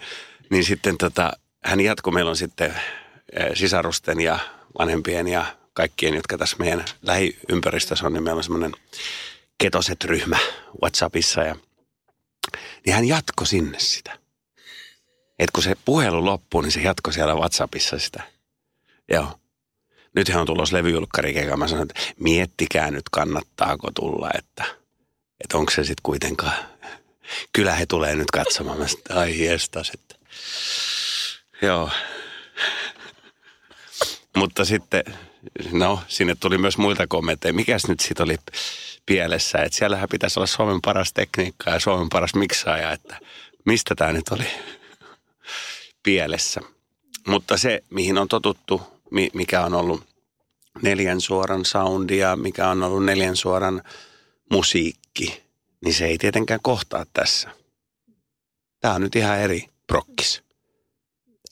niin 0.50 0.64
sitten 0.64 0.98
tota, 0.98 1.32
hän 1.64 1.80
jatkoi, 1.80 2.12
meillä 2.12 2.30
on 2.30 2.36
sitten 2.36 2.74
sisarusten 3.54 4.20
ja 4.20 4.38
vanhempien 4.78 5.28
ja 5.28 5.56
kaikkien, 5.74 6.14
jotka 6.14 6.38
tässä 6.38 6.56
meidän 6.58 6.84
lähiympäristössä 7.02 8.06
on, 8.06 8.12
niin 8.12 8.22
meillä 8.22 8.38
on 8.38 8.44
semmoinen 8.44 8.72
ketoset-ryhmä 9.58 10.38
WhatsAppissa 10.82 11.42
ja 11.42 11.56
niin 12.86 12.94
hän 12.94 13.08
jatkoi 13.08 13.46
sinne 13.46 13.78
sitä. 13.78 14.18
Et 15.38 15.50
kun 15.50 15.62
se 15.62 15.76
puhelu 15.84 16.24
loppuu, 16.24 16.60
niin 16.60 16.72
se 16.72 16.80
jatkoi 16.80 17.12
siellä 17.12 17.34
WhatsAppissa 17.34 17.98
sitä. 17.98 18.22
Joo. 19.12 19.38
Nyt 20.14 20.28
hän 20.28 20.40
on 20.40 20.46
tulossa 20.46 20.76
levyjulkkari 20.76 21.34
Mä 21.56 21.68
sanoin, 21.68 21.88
että 21.90 22.12
miettikää 22.20 22.90
nyt 22.90 23.08
kannattaako 23.10 23.90
tulla, 23.94 24.30
että, 24.38 24.64
että 25.40 25.58
onko 25.58 25.72
se 25.72 25.84
sitten 25.84 26.02
kuitenkaan. 26.02 26.56
Kyllä 27.52 27.72
he 27.72 27.86
tulee 27.86 28.14
nyt 28.14 28.30
katsomaan. 28.30 28.78
Mä 28.78 28.86
sanoin, 28.88 29.22
ai 29.22 29.36
hiestas, 29.36 29.90
että 29.94 30.14
joo. 31.62 31.90
Mutta 34.36 34.64
sitten, 34.64 35.02
no, 35.72 36.00
sinne 36.08 36.34
tuli 36.40 36.58
myös 36.58 36.78
muilta 36.78 37.06
kommentteja. 37.06 37.52
Mikäs 37.52 37.88
nyt 37.88 38.00
sitten 38.00 38.24
oli 38.24 38.36
pielessä? 39.06 39.58
Että 39.58 39.78
siellähän 39.78 40.08
pitäisi 40.08 40.38
olla 40.38 40.46
Suomen 40.46 40.80
paras 40.80 41.12
tekniikka 41.12 41.70
ja 41.70 41.80
Suomen 41.80 42.08
paras 42.08 42.34
miksaaja, 42.34 42.92
että 42.92 43.16
mistä 43.64 43.94
tämä 43.94 44.12
nyt 44.12 44.28
oli 44.28 44.46
pielessä. 46.02 46.60
Mutta 47.26 47.56
se, 47.56 47.84
mihin 47.90 48.18
on 48.18 48.28
totuttu, 48.28 48.91
mikä 49.34 49.64
on 49.64 49.74
ollut 49.74 50.04
neljän 50.82 51.20
suoran 51.20 51.64
soundia, 51.64 52.36
mikä 52.36 52.68
on 52.68 52.82
ollut 52.82 53.04
neljän 53.04 53.36
suoran 53.36 53.82
musiikki, 54.50 55.42
niin 55.84 55.94
se 55.94 56.06
ei 56.06 56.18
tietenkään 56.18 56.60
kohtaa 56.62 57.04
tässä. 57.12 57.50
Tämä 58.80 58.94
on 58.94 59.00
nyt 59.00 59.16
ihan 59.16 59.38
eri 59.38 59.68
prokkis. 59.86 60.42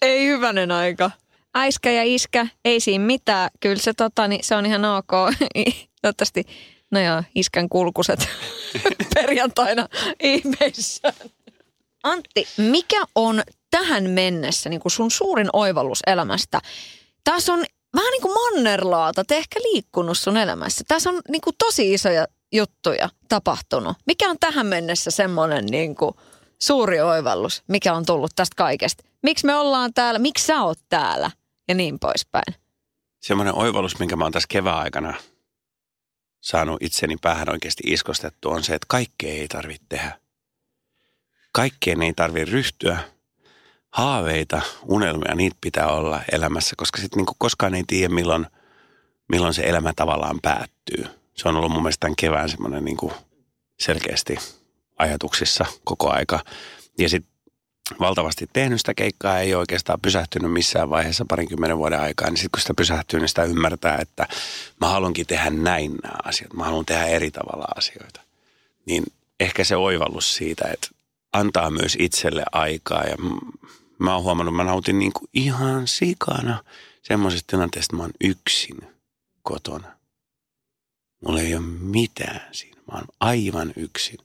Ei 0.03 0.27
hyvänen 0.27 0.71
aika. 0.71 1.11
Äiskä 1.55 1.91
ja 1.91 2.03
iskä, 2.05 2.47
ei 2.65 2.81
siinä 2.81 3.05
mitään. 3.05 3.51
Kyllä 3.61 3.83
se, 3.83 3.93
tota, 3.97 4.29
niin 4.29 4.45
se 4.45 4.55
on 4.55 4.67
ihan 4.67 4.85
ok. 4.85 5.11
Toivottavasti, 6.03 6.45
no 6.91 7.01
joo, 7.01 7.23
iskän 7.35 7.69
kulkuset 7.69 8.29
perjantaina 9.15 9.89
ihmeissään. 10.21 11.15
Antti, 12.03 12.49
mikä 12.57 13.05
on 13.15 13.43
tähän 13.71 14.11
mennessä 14.11 14.71
niin 14.71 14.81
kuin 14.81 14.93
sun 14.93 15.11
suurin 15.11 15.49
oivallus 15.53 15.99
elämästä? 16.07 16.61
Tässä 17.25 17.53
on 17.53 17.65
vähän 17.97 18.11
niin 18.11 18.23
kuin 18.23 18.35
mannerlaata, 18.35 19.25
te 19.25 19.37
ehkä 19.37 19.61
liikkunut 19.61 20.19
sun 20.19 20.37
elämässä. 20.37 20.85
Tässä 20.89 21.11
on 21.11 21.23
niin 21.29 21.41
kuin 21.41 21.57
tosi 21.59 21.93
isoja 21.93 22.27
juttuja 22.53 23.09
tapahtunut. 23.29 23.97
Mikä 24.07 24.31
on 24.31 24.37
tähän 24.41 24.67
mennessä 24.67 25.11
semmoinen 25.11 25.67
niin 25.67 25.95
kuin 25.95 26.15
suuri 26.63 27.01
oivallus, 27.01 27.63
mikä 27.69 27.95
on 27.95 28.07
tullut 28.07 28.31
tästä 28.37 28.55
kaikesta? 28.57 29.05
Miksi 29.23 29.47
me 29.47 29.55
ollaan 29.55 29.95
täällä? 29.95 30.19
Miksi 30.19 30.47
sä 30.47 30.63
oot 30.63 30.79
täällä? 30.89 31.31
Ja 31.69 31.75
niin 31.75 31.99
poispäin. 31.99 32.55
Semmoinen 33.21 33.55
oivallus, 33.55 33.99
minkä 33.99 34.17
mä 34.17 34.25
oon 34.25 34.33
tässä 34.33 34.47
kevään 34.49 34.79
aikana 34.79 35.15
saanut 36.41 36.83
itseni 36.83 37.17
päähän 37.21 37.51
oikeasti 37.51 37.83
iskostettu, 37.87 38.51
on 38.51 38.63
se, 38.63 38.75
että 38.75 38.87
kaikkea 38.89 39.33
ei 39.33 39.49
tarvitse 39.49 39.87
tehdä. 39.89 40.21
Kaikkeen 41.53 42.03
ei 42.03 42.13
tarvitse 42.13 42.53
ryhtyä. 42.53 42.99
Haaveita, 43.91 44.63
unelmia, 44.83 45.35
niitä 45.35 45.57
pitää 45.61 45.89
olla 45.89 46.21
elämässä, 46.33 46.75
koska 46.77 47.01
sitten 47.01 47.17
niinku 47.17 47.35
koskaan 47.39 47.75
ei 47.75 47.85
tiedä, 47.87 48.15
milloin, 48.15 48.47
milloin 49.29 49.55
se 49.55 49.63
elämä 49.63 49.93
tavallaan 49.97 50.39
päättyy. 50.43 51.05
Se 51.35 51.49
on 51.49 51.57
ollut 51.57 51.73
mun 51.73 51.83
mielestä 51.83 52.01
tämän 52.01 52.17
kevään 52.17 52.49
semmoinen 52.49 52.85
niinku 52.85 53.13
selkeästi 53.81 54.39
ajatuksissa 54.99 55.65
koko 55.85 56.11
aika. 56.11 56.41
Ja 56.99 57.09
sitten 57.09 57.33
valtavasti 58.01 58.47
tehnyt 58.53 58.81
sitä 58.81 58.95
keikkaa, 58.95 59.39
ei 59.39 59.55
oikeastaan 59.55 60.01
pysähtynyt 60.01 60.53
missään 60.53 60.91
vaiheessa 60.91 61.25
parinkymmenen 61.29 61.79
vuoden 61.79 62.01
aikaa, 62.01 62.31
niin 62.31 62.37
sitten 62.37 62.51
kun 62.51 62.61
sitä 62.61 62.75
pysähtyy, 62.77 63.21
niin 63.21 63.29
sitä 63.29 63.45
ymmärtää, 63.45 63.99
että 63.99 64.27
mä 64.81 64.89
haluankin 64.89 65.27
tehdä 65.27 65.51
näin 65.51 65.97
nämä 66.03 66.15
asiat, 66.25 66.53
mä 66.53 66.65
haluan 66.65 66.87
tehdä 66.87 67.07
eri 67.07 67.31
tavalla 67.31 67.65
asioita. 67.77 68.21
Niin 68.87 69.05
ehkä 69.41 69.65
se 69.65 69.77
oivallus 69.77 70.37
siitä, 70.37 70.69
että 70.73 70.89
antaa 71.33 71.71
myös 71.71 71.97
itselle 72.01 72.43
aikaa 72.53 73.05
ja 73.05 73.17
mä 74.01 74.15
oon 74.15 74.23
huomannut, 74.23 74.55
mä 74.55 74.65
nautin 74.65 74.99
niin 74.99 75.13
kuin 75.13 75.29
ihan 75.35 75.89
sikana 75.89 76.65
semmoisesta 77.03 77.47
tilanteesta, 77.47 77.87
että 77.87 77.97
mä 77.97 78.03
oon 78.03 78.13
yksin 78.21 78.77
kotona. 79.43 79.97
Mulla 81.25 81.41
ei 81.41 81.55
ole 81.55 81.65
mitään 81.81 82.41
siinä, 82.53 82.77
mä 82.77 82.99
oon 82.99 83.05
aivan 83.21 83.73
yksin. 83.77 84.19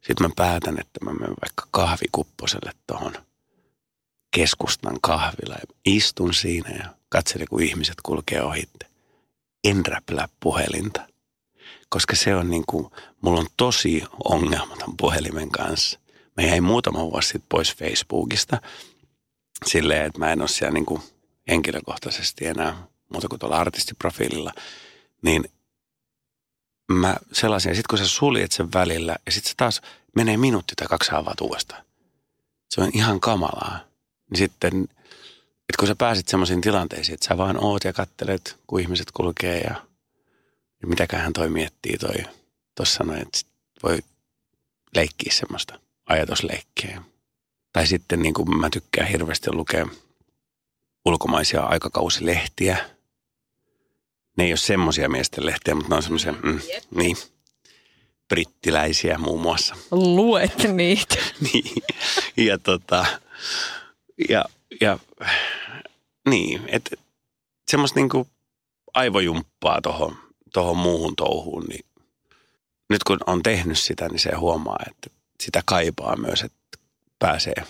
Sitten 0.00 0.26
mä 0.26 0.30
päätän, 0.36 0.80
että 0.80 1.04
mä 1.04 1.12
menen 1.12 1.36
vaikka 1.42 1.66
kahvikupposelle 1.70 2.72
tuohon 2.86 3.12
keskustan 4.36 4.98
kahvilla 5.02 5.54
ja 5.54 5.74
istun 5.84 6.34
siinä 6.34 6.70
ja 6.70 6.94
katselen, 7.08 7.46
kun 7.50 7.62
ihmiset 7.62 7.94
kulkee 8.02 8.42
ohitte. 8.42 8.86
En 9.64 9.86
räplää 9.86 10.28
puhelinta, 10.40 11.08
koska 11.88 12.16
se 12.16 12.36
on 12.36 12.50
niin 12.50 12.64
kuin, 12.66 12.90
mulla 13.20 13.40
on 13.40 13.46
tosi 13.56 14.04
ongelmaton 14.24 14.96
puhelimen 14.96 15.50
kanssa. 15.50 15.98
Mä 16.36 16.42
jäin 16.42 16.64
muutama 16.64 16.98
vuosi 17.10 17.28
sitten 17.28 17.46
pois 17.48 17.74
Facebookista 17.76 18.60
silleen, 19.66 20.06
että 20.06 20.18
mä 20.18 20.32
en 20.32 20.40
ole 20.40 20.48
siellä 20.48 20.72
niin 20.72 20.86
kuin 20.86 21.02
henkilökohtaisesti 21.48 22.46
enää 22.46 22.86
muuta 23.12 23.28
kuin 23.28 23.38
tuolla 23.38 23.58
artistiprofiililla. 23.58 24.52
Niin 25.22 25.44
mä 26.92 27.16
sellaisin, 27.32 27.70
ja 27.70 27.74
sitten 27.74 27.88
kun 27.90 27.98
sä 27.98 28.08
suljet 28.08 28.52
sen 28.52 28.72
välillä, 28.72 29.16
ja 29.26 29.32
sitten 29.32 29.50
se 29.50 29.56
taas 29.56 29.80
menee 30.16 30.36
minuutti 30.36 30.74
tai 30.76 30.86
kaksi 30.86 31.10
avaat 31.14 31.40
uudestaan. 31.40 31.84
Se 32.70 32.80
on 32.80 32.90
ihan 32.94 33.20
kamalaa. 33.20 33.80
Niin 34.30 34.38
sitten, 34.38 34.82
että 35.68 35.78
kun 35.78 35.88
sä 35.88 35.96
pääsit 35.96 36.28
semmoisiin 36.28 36.60
tilanteisiin, 36.60 37.14
että 37.14 37.26
sä 37.26 37.36
vaan 37.36 37.64
oot 37.64 37.84
ja 37.84 37.92
kattelet, 37.92 38.58
kun 38.66 38.80
ihmiset 38.80 39.10
kulkee 39.10 39.60
ja, 39.60 39.74
ja 40.82 40.88
mitäköhän 40.88 41.32
toi 41.32 41.48
miettii 41.48 41.98
toi. 41.98 42.16
Tuossa 42.74 42.96
sanoi, 42.96 43.20
että 43.20 43.38
voi 43.82 43.98
leikkiä 44.94 45.32
semmoista 45.32 45.80
ajatusleikkiä. 46.06 47.02
Tai 47.76 47.86
sitten 47.86 48.22
niin 48.22 48.34
kuin 48.34 48.58
mä 48.58 48.70
tykkään 48.70 49.08
hirveästi 49.08 49.52
lukea 49.52 49.88
ulkomaisia 51.04 51.62
aikakausilehtiä– 51.62 52.76
ne 54.36 54.44
ei 54.44 54.50
ole 54.50 54.56
semmoisia 54.56 55.08
miesten 55.08 55.46
lehtiä, 55.46 55.74
mutta 55.74 55.90
ne 55.90 55.96
on 55.96 56.02
semmoisia, 56.02 56.32
mm, 56.32 56.60
niin, 56.94 57.16
brittiläisiä 58.28 59.18
muun 59.18 59.40
muassa. 59.40 59.76
Luet 59.90 60.66
niitä. 60.72 61.16
niin, 61.40 61.82
ja 62.36 62.58
tota, 62.58 63.06
ja, 64.28 64.44
ja 64.80 64.98
niin, 66.28 66.62
että 66.66 66.96
semmoista 67.70 68.00
niinku 68.00 68.28
aivojumppaa 68.94 69.80
tuohon 69.82 70.16
tohon 70.52 70.76
muuhun 70.76 71.16
touhuun, 71.16 71.64
niin 71.64 71.84
nyt 72.90 73.04
kun 73.04 73.18
on 73.26 73.42
tehnyt 73.42 73.78
sitä, 73.78 74.08
niin 74.08 74.20
se 74.20 74.34
huomaa, 74.34 74.78
että 74.90 75.10
sitä 75.40 75.62
kaipaa 75.66 76.16
myös, 76.16 76.42
että 76.42 76.55
pääsee 77.18 77.64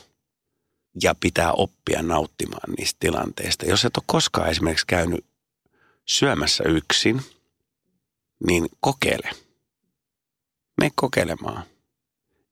ja 1.02 1.14
pitää 1.20 1.52
oppia 1.52 2.02
nauttimaan 2.02 2.72
niistä 2.78 2.96
tilanteista. 3.00 3.66
Jos 3.66 3.84
et 3.84 3.96
ole 3.96 4.04
koskaan 4.06 4.50
esimerkiksi 4.50 4.86
käynyt 4.86 5.24
syömässä 6.04 6.64
yksin, 6.64 7.22
niin 8.46 8.68
kokeile. 8.80 9.30
Me 10.80 10.90
kokeilemaan. 10.94 11.62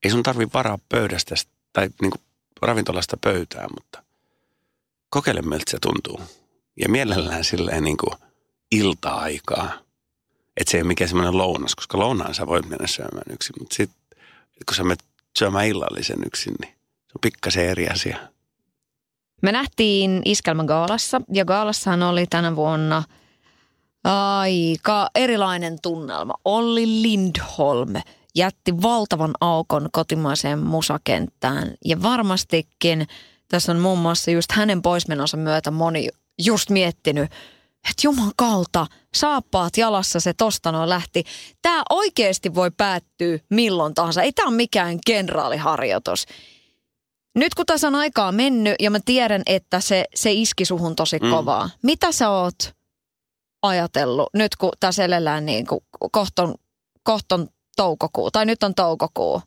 Ei 0.05 0.11
sun 0.11 0.23
tarvi 0.23 0.47
varaa 0.55 0.79
pöydästä 0.89 1.35
tai 1.73 1.89
niin 2.01 2.11
kuin 2.11 2.23
ravintolasta 2.63 3.17
pöytään, 3.17 3.71
mutta 3.81 4.03
kokeile 5.11 5.43
miltä 5.43 5.71
se 5.71 5.79
tuntuu. 5.83 6.21
Ja 6.81 6.89
mielellään 6.89 7.45
silleen 7.45 7.85
niin 7.85 7.97
kuin 7.97 8.19
ilta-aikaa. 8.71 9.79
Että 10.57 10.71
se 10.71 10.77
ei 10.77 10.83
ole 10.83 10.89
mikään 10.89 11.09
semmoinen 11.09 11.39
lounas, 11.39 11.75
koska 11.75 11.99
lounaan 11.99 12.35
sä 12.35 12.47
voit 12.47 12.69
mennä 12.69 12.87
syömään 12.87 13.33
yksin. 13.33 13.55
Mutta 13.59 13.75
sitten 13.75 14.19
kun 14.67 14.75
sä 14.77 14.83
menet 14.83 15.05
syömään 15.39 15.67
illallisen 15.67 16.19
yksin, 16.27 16.55
niin 16.61 16.74
on 17.15 17.21
pikkasen 17.21 17.67
eri 17.67 17.89
asia. 17.89 18.17
Me 19.43 19.53
nähtiin 19.53 20.23
Iskelmän 20.25 20.67
Gaalassa 20.67 21.21
ja 21.33 21.45
Gaalassahan 21.45 22.03
oli 22.03 22.27
tänä 22.27 22.57
vuonna– 22.57 23.03
Aika 24.05 25.09
erilainen 25.15 25.79
tunnelma. 25.83 26.35
Olli 26.45 27.03
Lindholm 27.03 27.95
jätti 28.35 28.83
valtavan 28.83 29.31
aukon 29.41 29.89
kotimaiseen 29.93 30.59
musakenttään 30.59 31.75
ja 31.85 32.03
varmastikin 32.03 33.07
tässä 33.49 33.73
on 33.73 33.79
muun 33.79 33.99
muassa 33.99 34.31
just 34.31 34.53
hänen 34.53 34.83
poismenonsa 34.83 35.37
myötä 35.37 35.71
moni 35.71 36.09
just 36.45 36.71
miettinyt, 36.71 37.25
että 37.91 38.01
juman 38.03 38.33
kautta, 38.37 38.87
saappaat 39.15 39.77
jalassa 39.77 40.21
se 40.21 40.33
tosta 40.33 40.73
noin 40.73 40.89
lähti. 40.89 41.25
Tämä 41.63 41.83
oikeasti 41.91 42.55
voi 42.55 42.71
päättyä 42.71 43.39
milloin 43.51 43.95
tahansa. 43.95 44.23
Ei 44.23 44.33
tämä 44.33 44.49
ole 44.49 44.57
mikään 44.57 44.99
kenraaliharjoitus. 45.07 46.27
Nyt 47.35 47.55
kun 47.55 47.67
tässä 47.67 47.87
on 47.89 47.95
aikaa 47.95 48.33
mennyt 48.33 48.75
ja 48.81 48.91
mä 48.91 48.99
tiedän, 49.05 49.43
että 49.47 49.81
se, 49.81 50.05
se 50.15 50.33
iski 50.33 50.65
suhun 50.65 50.97
tosi 50.97 51.19
mm. 51.19 51.31
kovaa. 51.31 51.71
Mitä 51.83 52.13
sä 52.13 52.31
oot 52.31 52.75
ajatellut 53.63 54.29
nyt 54.35 54.57
kun 54.57 54.73
tässä 54.81 55.05
elellään 55.05 55.47
niin 55.47 55.67
kuin 55.67 55.81
kohton, 56.13 56.55
kohton 57.03 57.49
toukokuu, 57.77 58.31
tai 58.31 58.47
nyt 58.47 58.63
on 58.63 58.75
toukokuu, 58.75 59.43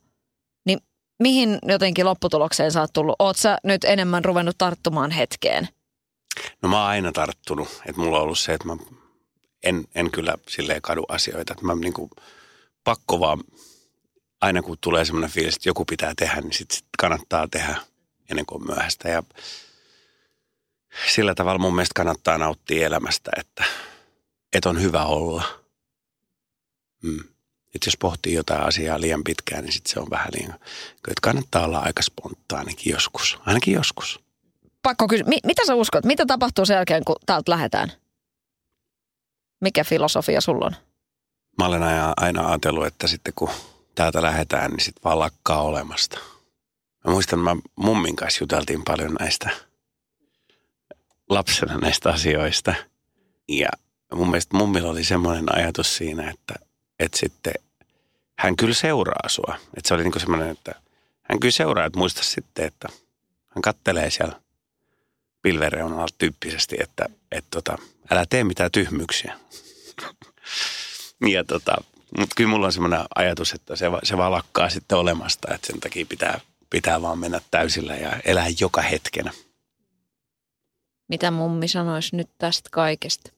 niin 0.65 0.79
mihin 1.19 1.59
jotenkin 1.63 2.05
lopputulokseen 2.05 2.71
sä 2.71 2.81
oot 2.81 2.93
tullut? 2.93 3.15
Oot 3.19 3.37
sä 3.37 3.57
nyt 3.63 3.83
enemmän 3.83 4.25
ruvennut 4.25 4.57
tarttumaan 4.57 5.11
hetkeen? 5.11 5.67
No 6.61 6.69
mä 6.69 6.79
oon 6.79 6.89
aina 6.89 7.11
tarttunut. 7.11 7.67
Että 7.85 8.01
mulla 8.01 8.17
on 8.17 8.23
ollut 8.23 8.39
se, 8.39 8.53
että 8.53 8.67
mä 8.67 8.77
en, 9.63 9.85
en 9.95 10.11
kyllä 10.11 10.35
silleen 10.47 10.81
kadu 10.81 11.03
asioita. 11.09 11.53
Että 11.53 11.65
mä 11.65 11.75
niinku 11.75 12.09
pakko 12.83 13.19
vaan, 13.19 13.43
aina 14.41 14.61
kun 14.61 14.77
tulee 14.81 15.05
semmoinen 15.05 15.29
fiilis, 15.29 15.55
että 15.55 15.69
joku 15.69 15.85
pitää 15.85 16.13
tehdä, 16.17 16.41
niin 16.41 16.53
sit, 16.53 16.71
sit 16.71 16.85
kannattaa 16.97 17.47
tehdä 17.47 17.75
ennen 18.29 18.45
kuin 18.45 18.61
on 18.61 18.67
myöhäistä. 18.67 19.09
Ja 19.09 19.23
sillä 21.13 21.35
tavalla 21.35 21.59
mun 21.59 21.75
mielestä 21.75 21.93
kannattaa 21.95 22.37
nauttia 22.37 22.85
elämästä, 22.85 23.31
että, 23.37 23.63
että 24.53 24.69
on 24.69 24.81
hyvä 24.81 25.05
olla. 25.05 25.43
Mm. 27.03 27.19
Että 27.75 27.87
jos 27.87 27.97
pohtii 27.97 28.33
jotain 28.33 28.61
asiaa 28.61 29.01
liian 29.01 29.23
pitkään, 29.23 29.63
niin 29.63 29.73
sit 29.73 29.85
se 29.87 29.99
on 29.99 30.09
vähän 30.09 30.29
liian, 30.33 30.53
että 30.53 31.21
kannattaa 31.21 31.65
olla 31.65 31.79
aika 31.79 32.01
spontaanikin 32.01 32.93
joskus, 32.93 33.39
ainakin 33.45 33.73
joskus 33.73 34.27
pakko 34.87 35.07
kysyä, 35.07 35.27
mi- 35.27 35.39
mitä 35.45 35.65
sä 35.65 35.75
uskot? 35.75 36.05
Mitä 36.05 36.25
tapahtuu 36.25 36.65
sen 36.65 36.75
jälkeen, 36.75 37.05
kun 37.05 37.15
täältä 37.25 37.51
lähdetään? 37.51 37.91
Mikä 39.61 39.83
filosofia 39.83 40.41
sulla 40.41 40.65
on? 40.65 40.75
Mä 41.57 41.65
olen 41.65 41.83
aina, 41.83 42.13
aina 42.17 42.47
ajatellut, 42.47 42.85
että 42.85 43.07
sitten 43.07 43.33
kun 43.35 43.49
täältä 43.97 44.21
lähdetään, 44.21 44.71
niin 44.71 44.79
sitten 44.79 45.03
vaan 45.03 45.19
lakkaa 45.19 45.61
olemasta. 45.61 46.19
Mä 47.05 47.11
muistan, 47.11 47.39
mä 47.39 47.55
mummin 47.75 48.15
kanssa 48.15 48.43
juteltiin 48.43 48.83
paljon 48.83 49.13
näistä 49.19 49.49
lapsena 51.29 51.77
näistä 51.77 52.09
asioista. 52.09 52.73
Ja 53.47 53.69
mun 54.13 54.27
mielestä 54.27 54.57
mummilla 54.57 54.89
oli 54.89 55.03
semmoinen 55.03 55.55
ajatus 55.55 55.97
siinä, 55.97 56.29
että, 56.29 56.53
että 56.99 57.17
sitten 57.17 57.53
hän 58.39 58.55
kyllä 58.55 58.73
seuraa 58.73 59.29
sua. 59.29 59.55
Että 59.77 59.87
se 59.87 59.93
oli 59.93 60.03
niin 60.03 60.19
semmoinen, 60.19 60.49
että 60.49 60.75
hän 61.21 61.39
kyllä 61.39 61.51
seuraa, 61.51 61.85
että 61.85 61.99
muista 61.99 62.23
sitten, 62.23 62.65
että 62.65 62.89
hän 63.47 63.61
kattelee 63.61 64.09
siellä 64.09 64.41
pilvereunalla 65.41 66.07
tyyppisesti, 66.17 66.75
että 66.79 67.05
et 67.31 67.45
tota, 67.51 67.77
älä 68.11 68.25
tee 68.29 68.43
mitään 68.43 68.71
tyhmyksiä. 68.71 69.39
ja 71.33 71.43
tota, 71.43 71.75
mutta 72.17 72.33
kyllä 72.35 72.49
mulla 72.49 72.65
on 72.65 72.73
semmoinen 72.73 72.99
ajatus, 73.15 73.53
että 73.53 73.75
se, 73.75 73.85
se 74.03 74.17
vaan 74.17 74.31
lakkaa 74.31 74.69
sitten 74.69 74.97
olemasta, 74.97 75.53
että 75.53 75.67
sen 75.67 75.79
takia 75.79 76.05
pitää, 76.05 76.39
pitää 76.69 77.01
vaan 77.01 77.19
mennä 77.19 77.41
täysillä 77.51 77.95
ja 77.95 78.19
elää 78.25 78.47
joka 78.59 78.81
hetkenä. 78.81 79.31
Mitä 81.09 81.31
mummi 81.31 81.67
sanoisi 81.67 82.15
nyt 82.15 82.29
tästä 82.37 82.69
kaikesta? 82.71 83.31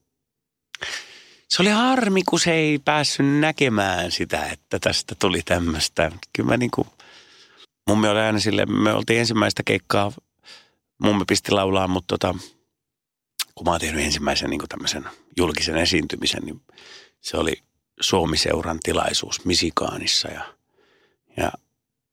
Se 1.50 1.62
oli 1.62 1.70
harmi, 1.70 2.24
kun 2.24 2.40
se 2.40 2.52
ei 2.52 2.80
päässyt 2.80 3.40
näkemään 3.40 4.12
sitä, 4.12 4.46
että 4.46 4.80
tästä 4.80 5.16
tuli 5.16 5.42
tämmöistä. 5.46 6.12
Kyllä 6.34 6.50
mä 6.50 6.58
niin 6.58 6.72
kuin, 6.72 6.88
mummi 7.88 8.08
oli 8.08 8.20
aina 8.20 8.40
sille, 8.40 8.66
me 8.66 8.94
oltiin 8.94 9.20
ensimmäistä 9.20 9.64
keikkaa 9.64 10.12
mummi 11.04 11.24
pisti 11.28 11.52
laulaa, 11.52 11.88
mutta 11.88 12.18
tota, 12.18 12.36
kun 13.56 13.66
mä 13.66 13.72
oon 13.72 13.80
tehnyt 13.80 14.06
ensimmäisen 14.06 14.50
niin 14.50 14.62
tämmöisen 14.70 15.06
julkisen 15.38 15.78
esiintymisen, 15.78 16.44
niin 16.44 16.62
se 17.22 17.38
oli 17.38 17.64
Suomi-seuran 18.02 18.80
tilaisuus 18.84 19.46
Misikaanissa 19.46 20.28
ja, 20.28 20.42
ja 21.38 21.52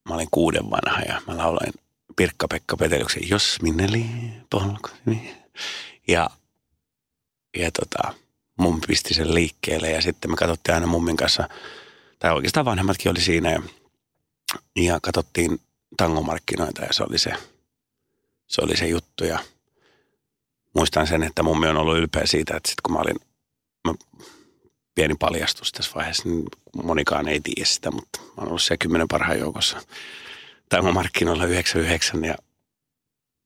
mä 0.09 0.14
olin 0.14 0.28
kuuden 0.30 0.70
vanha 0.70 1.01
ja 1.01 1.22
mä 1.26 1.37
lauloin 1.37 1.72
Pirkka-Pekka 2.16 2.76
Petelyksen 2.76 3.28
Jos 3.28 3.59
minne 3.62 3.87
polku. 4.51 4.89
Ja, 6.09 6.30
ja 7.57 7.70
tota, 7.70 8.14
mummi 8.59 8.80
pisti 8.89 9.14
sen 9.14 9.34
liikkeelle 9.34 9.91
ja 9.91 10.03
sitten 10.03 10.30
me 10.30 10.37
katsottiin 10.37 10.74
aina 10.74 10.87
mummin 10.87 11.16
kanssa, 11.16 11.49
tai 12.18 12.32
oikeastaan 12.32 12.66
vanhemmatkin 12.66 13.11
oli 13.11 13.20
siinä 13.20 13.53
ja, 13.53 13.62
ja 14.76 14.99
katsottiin 15.03 15.61
tangomarkkinoita 15.97 16.82
ja 16.82 16.93
se 16.93 17.03
oli 17.03 17.18
se– 17.18 17.32
se 18.47 18.62
oli 18.62 18.76
se 18.76 18.87
juttu 18.87 19.24
ja 19.24 19.39
muistan 20.74 21.07
sen, 21.07 21.22
että 21.22 21.43
mummi 21.43 21.66
on 21.66 21.76
ollut 21.76 21.97
ylpeä 21.97 22.26
siitä, 22.26 22.57
että 22.57 22.68
sit 22.68 22.80
kun 22.80 22.93
mä 22.93 22.99
olin, 22.99 23.16
mä, 23.89 23.95
pieni 24.97 25.14
paljastus 25.14 25.72
tässä 25.72 25.92
vaiheessa, 25.94 26.28
niin 26.28 26.44
monikaan 26.82 27.28
ei 27.28 27.40
tiedä 27.40 27.64
sitä, 27.64 27.90
mutta 27.90 28.20
mä 28.20 28.28
oon 28.36 28.49
ollut 28.49 28.62
siellä 28.62 28.78
kymmenen 28.78 29.09
parhaan 29.09 29.38
joukossa. 29.38 29.82
Tämä 30.68 30.92
markkinoilla 30.92 31.44
99 31.44 32.24
ja 32.24 32.34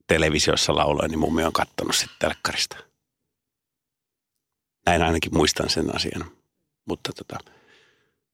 televisiossa 0.07 0.75
lauloin, 0.75 1.11
niin 1.11 1.19
mummi 1.19 1.45
on 1.45 1.53
kattonut 1.53 1.97
sitten 1.97 2.17
telkkarista. 2.19 2.77
Näin 4.87 5.03
ainakin 5.03 5.35
muistan 5.35 5.71
sen 5.71 5.97
asian. 5.97 6.31
Mutta 6.85 7.13
tota, 7.13 7.39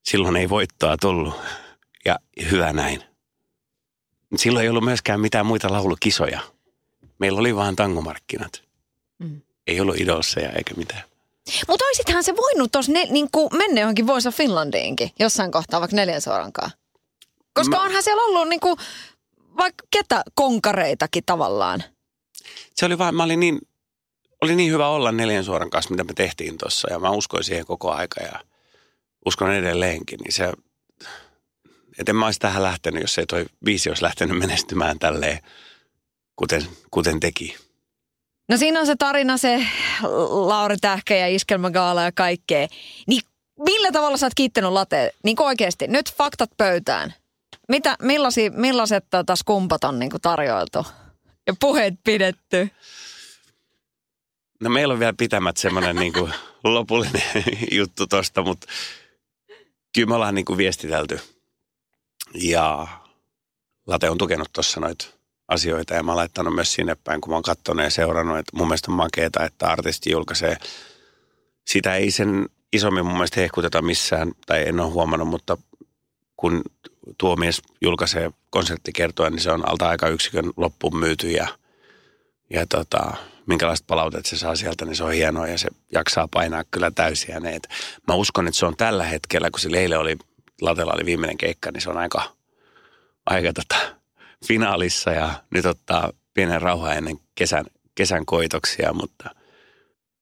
silloin 0.02 0.36
ei 0.36 0.48
voittoa 0.48 0.96
tullut 0.96 1.40
ja 2.04 2.18
hyvä 2.50 2.72
näin. 2.72 3.02
Silloin 4.36 4.62
ei 4.64 4.68
ollut 4.70 4.84
myöskään 4.84 5.20
mitään 5.20 5.46
muita 5.46 5.72
laulukisoja– 5.72 6.40
Meillä 7.18 7.40
oli 7.40 7.56
vaan 7.56 7.76
tangomarkkinat. 7.76 8.62
Mm. 9.18 9.40
Ei 9.66 9.80
ollut 9.80 10.00
idolseja 10.00 10.52
eikä 10.52 10.74
mitään. 10.74 11.02
Mutta 11.68 11.84
olisithan 11.84 12.24
se 12.24 12.36
voinut 12.36 12.72
tuossa 12.72 12.92
niin 12.92 13.28
mennä 13.52 13.80
johonkin 13.80 14.10
of 14.10 14.34
Finlandiinkin 14.34 15.10
jossain 15.18 15.50
kohtaa 15.50 15.80
vaikka 15.80 15.96
neljän 15.96 16.20
suorankaan. 16.20 16.70
Koska 17.52 17.76
Mä... 17.76 17.82
onhan 17.82 18.02
siellä 18.02 18.22
ollut 18.22 18.48
niin 18.48 18.60
kuin, 18.60 18.76
vaikka 19.56 19.84
ketä 19.90 20.22
konkareitakin 20.34 21.22
tavallaan. 21.26 21.84
Se 22.74 22.86
oli 22.86 22.98
vaan, 22.98 23.14
mä 23.14 23.22
olin 23.22 23.40
niin, 23.40 23.58
oli 24.42 24.56
niin 24.56 24.72
hyvä 24.72 24.88
olla 24.88 25.12
neljän 25.12 25.44
suoran 25.44 25.70
kanssa, 25.70 25.90
mitä 25.90 26.04
me 26.04 26.12
tehtiin 26.14 26.58
tuossa. 26.58 26.92
Ja 26.92 26.98
mä 26.98 27.10
uskoin 27.10 27.44
siihen 27.44 27.66
koko 27.66 27.92
aika 27.92 28.20
ja 28.20 28.40
uskon 29.26 29.52
edelleenkin. 29.52 30.18
Niin 30.18 30.32
se, 30.32 30.52
että 31.98 32.12
en 32.12 32.16
mä 32.16 32.24
olisi 32.24 32.40
tähän 32.40 32.62
lähtenyt, 32.62 33.02
jos 33.02 33.18
ei 33.18 33.26
toi 33.26 33.46
viisi 33.64 33.88
olisi 33.88 34.02
lähtenyt 34.02 34.38
menestymään 34.38 34.98
tälleen 34.98 35.38
kuten, 36.36 36.66
kuten 36.90 37.20
teki. 37.20 37.56
No 38.48 38.56
siinä 38.56 38.80
on 38.80 38.86
se 38.86 38.96
tarina, 38.96 39.36
se 39.36 39.66
Lauri 40.30 40.76
Tähkä 40.76 41.16
ja 41.16 41.28
Iskelmägaala 41.28 42.02
ja 42.02 42.12
kaikkea. 42.12 42.68
Niin 43.06 43.22
millä 43.64 43.92
tavalla 43.92 44.16
sä 44.16 44.26
oot 44.26 44.34
kiittänyt 44.34 44.72
late? 44.72 45.12
Niin 45.22 45.42
oikeasti, 45.42 45.86
nyt 45.86 46.12
faktat 46.12 46.50
pöytään. 46.56 47.14
Mitä, 47.68 47.96
millaisia, 48.02 48.50
millaiset 48.50 49.04
tota, 49.10 49.36
skumpat 49.36 49.84
on 49.84 49.98
niin 49.98 50.10
tarjoiltu 50.22 50.86
ja 51.46 51.54
puheet 51.60 51.94
pidetty? 52.04 52.70
No 54.60 54.70
meillä 54.70 54.94
on 54.94 55.00
vielä 55.00 55.14
pitämät 55.18 55.56
semmoinen 55.56 55.96
niin 55.96 56.12
lopullinen 56.64 57.22
juttu 57.72 58.06
tosta, 58.06 58.42
mutta 58.42 58.66
kyllä 59.94 60.08
me 60.08 60.14
ollaan 60.14 60.34
niin 60.34 60.56
viestitelty. 60.56 61.20
Ja 62.34 62.88
Late 63.86 64.10
on 64.10 64.18
tukenut 64.18 64.48
tuossa 64.52 64.80
noita 64.80 65.15
asioita 65.48 65.94
ja 65.94 66.02
mä 66.02 66.10
oon 66.10 66.16
laittanut 66.16 66.54
myös 66.54 66.72
sinne 66.72 66.96
päin, 67.04 67.20
kun 67.20 67.30
mä 67.30 67.36
oon 67.36 67.42
katsonut 67.42 67.84
ja 67.84 67.90
seurannut, 67.90 68.38
että 68.38 68.56
mun 68.56 68.68
mielestä 68.68 68.90
on 68.90 68.96
makeeta, 68.96 69.44
että 69.44 69.66
artisti 69.66 70.10
julkaisee. 70.10 70.56
Sitä 71.66 71.94
ei 71.94 72.10
sen 72.10 72.46
isommin 72.72 73.04
mun 73.04 73.14
mielestä 73.14 73.40
hehkuteta 73.40 73.82
missään, 73.82 74.32
tai 74.46 74.68
en 74.68 74.80
ole 74.80 74.90
huomannut, 74.90 75.28
mutta 75.28 75.56
kun 76.36 76.62
tuo 77.18 77.36
mies 77.36 77.62
julkaisee 77.80 78.30
konserttikertoa, 78.50 79.30
niin 79.30 79.40
se 79.40 79.50
on 79.50 79.68
alta 79.68 79.88
aika 79.88 80.08
yksikön 80.08 80.52
loppuun 80.56 80.96
myyty 80.96 81.30
ja, 81.30 81.48
ja 82.50 82.66
tota, 82.66 83.12
minkälaista 83.46 83.84
palautetta 83.86 84.28
se 84.28 84.38
saa 84.38 84.56
sieltä, 84.56 84.84
niin 84.84 84.96
se 84.96 85.04
on 85.04 85.12
hienoa 85.12 85.46
ja 85.46 85.58
se 85.58 85.68
jaksaa 85.92 86.28
painaa 86.28 86.64
kyllä 86.70 86.90
täysiä 86.90 87.40
ne. 87.40 87.58
mä 88.08 88.14
uskon, 88.14 88.48
että 88.48 88.58
se 88.58 88.66
on 88.66 88.76
tällä 88.76 89.04
hetkellä, 89.04 89.50
kun 89.50 89.60
se 89.60 89.68
eilen 89.74 89.98
oli, 89.98 90.16
Latella 90.60 90.92
oli 90.92 91.06
viimeinen 91.06 91.38
keikka, 91.38 91.70
niin 91.70 91.80
se 91.80 91.90
on 91.90 91.96
aika, 91.96 92.22
aika 93.26 93.52
tota, 93.52 93.95
finaalissa 94.44 95.10
ja 95.10 95.44
nyt 95.50 95.66
ottaa 95.66 96.12
pienen 96.34 96.62
rauha 96.62 96.94
ennen 96.94 97.16
kesän, 97.34 97.64
kesän 97.94 98.26
koitoksia, 98.26 98.92
mutta 98.92 99.30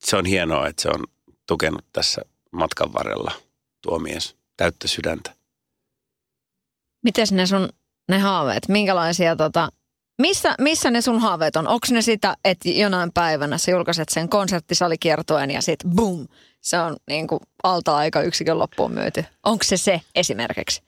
se 0.04 0.16
on 0.16 0.26
hienoa, 0.26 0.68
että 0.68 0.82
se 0.82 0.88
on 0.88 1.04
tukenut 1.46 1.84
tässä 1.92 2.22
matkan 2.52 2.92
varrella 2.92 3.32
tuo 3.82 3.98
mies 3.98 4.36
täyttä 4.56 4.88
sydäntä. 4.88 5.34
Miten 7.04 7.26
ne 7.30 7.46
sun 7.46 7.68
ne 8.08 8.18
haaveet, 8.18 8.68
minkälaisia 8.68 9.36
tota, 9.36 9.68
missä, 10.18 10.54
missä 10.60 10.90
ne 10.90 11.00
sun 11.00 11.20
haaveet 11.20 11.56
on? 11.56 11.68
Onko 11.68 11.86
ne 11.90 12.02
sitä, 12.02 12.36
että 12.44 12.68
jonain 12.68 13.12
päivänä 13.12 13.58
sä 13.58 13.70
julkaiset 13.70 14.08
sen 14.08 14.28
konserttisalikiertoen 14.28 15.50
ja 15.50 15.62
sitten 15.62 15.90
boom, 15.90 16.28
se 16.60 16.78
on 16.78 16.96
niin 17.08 17.26
kuin 17.26 17.40
alta-aika 17.62 18.22
yksikön 18.22 18.58
loppuun 18.58 18.92
myyty. 18.92 19.24
Onko 19.42 19.64
se 19.64 19.76
se 19.76 20.00
esimerkiksi? 20.14 20.82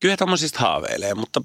Kyllä 0.00 0.16
tuommoisista 0.16 0.60
haaveilee, 0.60 1.14
mutta 1.14 1.42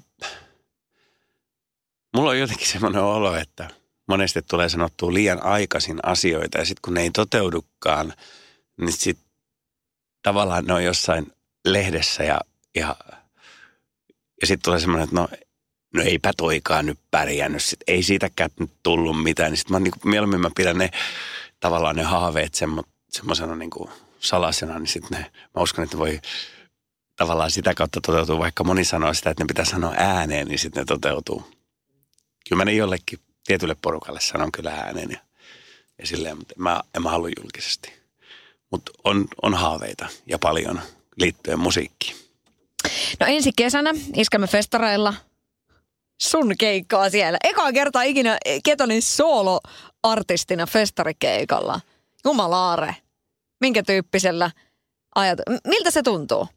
Mulla 2.14 2.30
on 2.30 2.38
jotenkin 2.38 2.68
semmoinen 2.68 3.02
olo, 3.02 3.36
että 3.36 3.68
monesti 4.08 4.42
tulee 4.42 4.68
sanottua 4.68 5.14
liian 5.14 5.42
aikaisin 5.42 5.98
asioita 6.02 6.58
ja 6.58 6.64
sitten 6.64 6.82
kun 6.82 6.94
ne 6.94 7.02
ei 7.02 7.10
toteudukaan, 7.10 8.12
niin 8.80 8.92
sitten 8.92 9.24
tavallaan 10.22 10.64
ne 10.64 10.74
on 10.74 10.84
jossain 10.84 11.32
lehdessä 11.64 12.24
ja, 12.24 12.40
ja, 12.74 12.96
ja 14.40 14.46
sitten 14.46 14.64
tulee 14.64 14.80
semmoinen, 14.80 15.04
että 15.04 15.16
no, 15.16 15.28
no 15.94 16.02
eipä 16.02 16.32
toikaan 16.36 16.86
nyt 16.86 16.98
pärjännyt, 17.10 17.62
sit. 17.62 17.80
Ei 17.86 18.02
siitäkään 18.02 18.50
nyt 18.60 18.70
tullut 18.82 19.22
mitään, 19.22 19.50
niin 19.50 19.58
sitten 19.58 19.72
mä 19.72 19.80
niin 19.80 19.92
mieluummin 20.04 20.40
mä 20.40 20.50
pidän 20.56 20.78
ne 20.78 20.90
tavallaan 21.60 21.96
ne 21.96 22.02
haaveet 22.02 22.54
semmo, 22.54 22.82
semmoisena 23.10 23.56
niin 23.56 23.70
kuin 23.70 23.90
salasena, 24.20 24.78
niin 24.78 24.86
sitten 24.86 25.18
mä 25.54 25.62
uskon, 25.62 25.84
että 25.84 25.98
voi 25.98 26.20
tavallaan 27.16 27.50
sitä 27.50 27.74
kautta 27.74 28.00
toteutuu, 28.00 28.38
vaikka 28.38 28.64
moni 28.64 28.84
sanoo 28.84 29.14
sitä, 29.14 29.30
että 29.30 29.44
ne 29.44 29.48
pitää 29.48 29.64
sanoa 29.64 29.94
ääneen, 29.96 30.48
niin 30.48 30.58
sitten 30.58 30.80
ne 30.80 30.84
toteutuu. 30.84 31.53
Kyllä 32.48 32.60
mä 32.60 32.64
ne 32.64 32.72
jollekin 32.72 33.18
tietylle 33.46 33.76
porukalle 33.82 34.20
sanon 34.20 34.52
kyllä 34.52 34.70
ääneen 34.70 35.10
ja, 35.10 35.18
ja 35.98 36.06
silleen, 36.06 36.38
mutta 36.38 36.54
en 36.56 36.62
mä, 36.62 36.80
en 36.94 37.02
mä 37.02 37.10
halua 37.10 37.28
julkisesti. 37.40 37.92
Mutta 38.70 38.92
on, 39.04 39.28
on 39.42 39.54
haaveita 39.54 40.06
ja 40.26 40.38
paljon 40.38 40.80
liittyen 41.16 41.58
musiikkiin. 41.58 42.16
No 43.20 43.26
ensi 43.26 43.50
kesänä 43.56 43.90
Iskämme 44.16 44.46
festareilla 44.46 45.14
sun 46.22 46.54
keikkaa 46.58 47.10
siellä. 47.10 47.38
Eka 47.44 47.72
kertaa 47.72 48.02
ikinä 48.02 48.38
Ketonin 48.64 49.02
solo-artistina 49.02 50.66
festarikeikalla. 50.66 51.80
Jumalaare. 52.24 52.96
Minkä 53.60 53.82
tyyppisellä 53.82 54.50
ajat... 55.14 55.38
Miltä 55.66 55.90
se 55.90 56.02
tuntuu? 56.02 56.48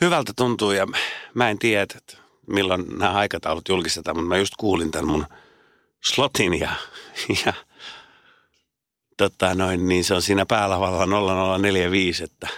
Hyvältä 0.00 0.32
tuntuu 0.36 0.72
ja 0.72 0.86
mä 1.34 1.50
en 1.50 1.58
tiedä, 1.58 1.82
että 1.82 2.16
milloin 2.50 2.84
nämä 2.98 3.12
aikataulut 3.12 3.68
julkistetaan, 3.68 4.16
mutta 4.16 4.28
mä 4.28 4.36
just 4.36 4.54
kuulin 4.58 4.90
tämän 4.90 5.06
mun 5.10 5.26
slotin 6.04 6.60
ja, 6.60 6.70
ja 7.46 7.52
tota 9.16 9.54
noin, 9.54 9.88
niin 9.88 10.04
se 10.04 10.14
on 10.14 10.22
siinä 10.22 10.46
päälavalla 10.46 11.06
0045, 11.58 12.24
että 12.24 12.48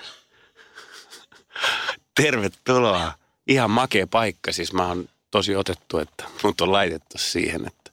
tervetuloa. 2.14 3.12
Ihan 3.46 3.70
makea 3.70 4.06
paikka, 4.06 4.52
siis 4.52 4.72
mä 4.72 4.88
oon 4.88 5.08
tosi 5.30 5.56
otettu, 5.56 5.98
että 5.98 6.24
mut 6.42 6.60
on 6.60 6.72
laitettu 6.72 7.18
siihen, 7.18 7.66
että, 7.66 7.90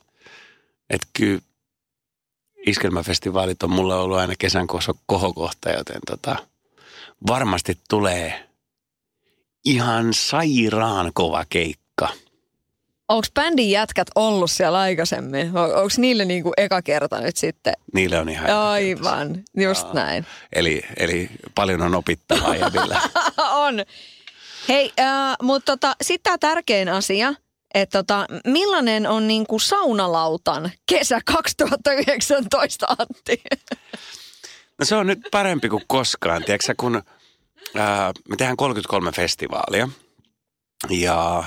että 0.89 1.07
kyllä 1.13 1.41
iskelmäfestivaalit 2.67 3.63
on 3.63 3.71
mulle 3.71 3.95
ollut 3.95 4.17
aina 4.17 4.33
kesän 4.39 4.67
kohokohta, 5.05 5.69
joten 5.69 6.01
tota, 6.07 6.35
varmasti 7.27 7.77
tulee 7.89 8.49
ihan 9.65 10.13
sairaan 10.13 11.11
kova 11.13 11.45
keikka. 11.49 11.78
Onko 13.09 13.27
bändin 13.33 13.71
jätkät 13.71 14.07
ollut 14.15 14.51
siellä 14.51 14.79
aikaisemmin? 14.79 15.47
Onko 15.57 15.89
niille 15.97 16.25
niinku 16.25 16.53
eka 16.57 16.81
kerta 16.81 17.21
nyt 17.21 17.37
sitten? 17.37 17.73
Niille 17.93 18.19
on 18.19 18.29
ihan 18.29 18.49
Aivan, 18.49 19.43
just 19.57 19.87
Aa. 19.87 19.93
näin. 19.93 20.25
Eli, 20.53 20.81
eli 20.97 21.29
paljon 21.55 21.81
on 21.81 21.95
opittavaa 21.95 22.55
jäbillä. 22.55 23.01
on. 23.65 23.75
Hei, 24.69 24.93
äh, 24.99 25.35
mutta 25.41 25.71
tota, 25.71 25.95
sitten 26.01 26.23
tämä 26.23 26.37
tärkein 26.37 26.89
asia, 26.89 27.33
että 27.73 27.97
tota, 27.97 28.25
millainen 28.47 29.07
on 29.07 29.27
niinku 29.27 29.59
saunalautan 29.59 30.71
kesä 30.85 31.19
2019, 31.25 32.85
Antti? 32.99 33.41
No 34.79 34.85
se 34.85 34.95
on 34.95 35.07
nyt 35.07 35.19
parempi 35.31 35.69
kuin 35.69 35.83
koskaan. 35.87 36.43
Tiedätkö 36.43 36.73
kun 36.77 37.03
ää, 37.75 38.11
me 38.29 38.35
tehdään 38.35 38.57
33 38.57 39.11
festivaalia 39.11 39.89
ja 40.89 41.43